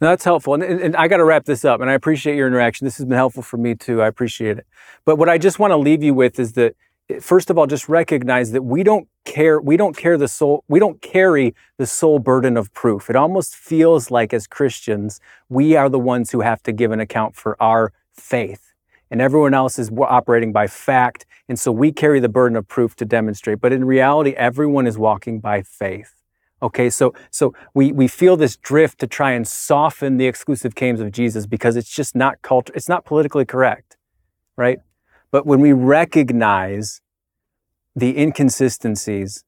No, 0.02 0.10
that's 0.10 0.24
helpful. 0.24 0.54
And, 0.54 0.64
and, 0.64 0.80
and 0.80 0.96
I 0.96 1.08
got 1.08 1.18
to 1.18 1.26
wrap 1.26 1.46
this 1.46 1.66
up. 1.66 1.82
And 1.82 1.90
I 1.90 1.94
appreciate 1.94 2.36
your 2.36 2.48
interaction. 2.48 2.86
This 2.86 2.98
has 2.98 3.06
been 3.06 3.18
helpful 3.18 3.44
for 3.44 3.58
me 3.58 3.76
too. 3.76 4.02
I 4.02 4.08
appreciate 4.08 4.58
it. 4.58 4.68
But 5.06 5.18
what 5.18 5.30
I 5.30 5.38
just 5.38 5.60
want 5.60 5.72
to 5.72 5.78
leave 5.78 6.04
you 6.04 6.14
with 6.14 6.40
is 6.40 6.54
that, 6.54 6.76
eh, 7.10 7.20
first 7.20 7.50
of 7.50 7.58
all, 7.58 7.68
just 7.68 7.88
recognize 7.88 8.52
that 8.52 8.64
we 8.64 8.84
don't 8.84 9.08
care. 9.24 9.60
We 9.60 9.78
don't 9.78 9.96
care 9.96 10.18
the 10.18 10.28
soul. 10.28 10.64
We 10.68 10.80
don't 10.80 11.02
carry 11.02 11.56
the 11.78 11.86
sole 11.86 12.20
burden 12.20 12.58
of 12.58 12.74
proof. 12.74 13.10
It 13.10 13.16
almost 13.16 13.56
feels 13.56 14.12
like 14.12 14.34
as 14.34 14.48
Christians, 14.48 15.20
we 15.50 15.76
are 15.76 15.90
the 15.90 16.00
ones 16.00 16.32
who 16.32 16.42
have 16.42 16.62
to 16.64 16.72
give 16.72 16.92
an 16.92 17.00
account 17.00 17.36
for 17.36 17.56
our 17.62 17.94
faith. 18.14 18.74
And 19.12 19.22
everyone 19.22 19.54
else 19.54 19.78
is 19.78 19.92
operating 19.98 20.52
by 20.52 20.68
fact. 20.68 21.26
And 21.48 21.60
so 21.60 21.72
we 21.72 21.92
carry 21.92 22.20
the 22.20 22.30
burden 22.30 22.58
of 22.58 22.68
proof 22.68 22.96
to 22.98 23.06
demonstrate. 23.06 23.62
But 23.62 23.72
in 23.72 23.86
reality, 23.86 24.32
everyone 24.32 24.88
is 24.88 24.98
walking 24.98 25.40
by 25.40 25.62
faith. 25.62 26.25
Okay, 26.66 26.90
so 26.90 27.14
so 27.30 27.54
we 27.76 27.92
we 27.92 28.08
feel 28.08 28.36
this 28.36 28.56
drift 28.56 28.98
to 29.00 29.06
try 29.06 29.34
and 29.34 29.48
soften 29.48 30.18
the 30.18 30.26
exclusive 30.26 30.74
claims 30.74 31.00
of 31.00 31.12
Jesus 31.12 31.46
because 31.46 31.76
it's 31.76 31.94
just 31.94 32.16
not 32.16 32.42
culture, 32.42 32.74
it's 32.76 32.90
not 32.90 33.06
politically 33.06 33.46
correct, 33.46 33.98
right? 34.58 34.80
But 35.30 35.46
when 35.46 35.60
we 35.60 35.74
recognize 35.74 37.02
the 37.96 38.18
inconsistencies 38.18 39.44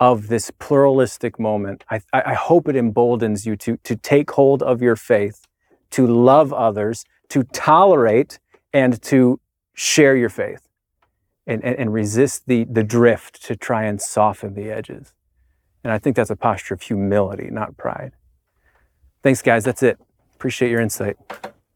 of 0.00 0.28
this 0.28 0.50
pluralistic 0.50 1.38
moment, 1.38 1.84
I, 1.90 2.00
I 2.14 2.32
hope 2.32 2.68
it 2.68 2.74
emboldens 2.74 3.44
you 3.44 3.54
to 3.56 3.76
to 3.76 3.94
take 3.94 4.30
hold 4.30 4.62
of 4.62 4.80
your 4.80 4.96
faith, 4.96 5.46
to 5.90 6.06
love 6.06 6.54
others, 6.54 7.04
to 7.28 7.42
tolerate, 7.42 8.40
and 8.72 9.00
to 9.02 9.40
share 9.74 10.16
your 10.16 10.30
faith, 10.30 10.66
and 11.46 11.62
and, 11.62 11.76
and 11.76 11.92
resist 11.92 12.46
the 12.46 12.64
the 12.64 12.82
drift 12.82 13.44
to 13.44 13.56
try 13.56 13.84
and 13.84 14.00
soften 14.00 14.54
the 14.54 14.70
edges. 14.70 15.12
And 15.84 15.92
I 15.92 15.98
think 15.98 16.16
that's 16.16 16.30
a 16.30 16.36
posture 16.36 16.74
of 16.74 16.82
humility, 16.82 17.48
not 17.50 17.76
pride. 17.76 18.12
Thanks, 19.22 19.42
guys. 19.42 19.64
That's 19.64 19.82
it. 19.82 19.98
Appreciate 20.34 20.70
your 20.70 20.80
insight. 20.80 21.16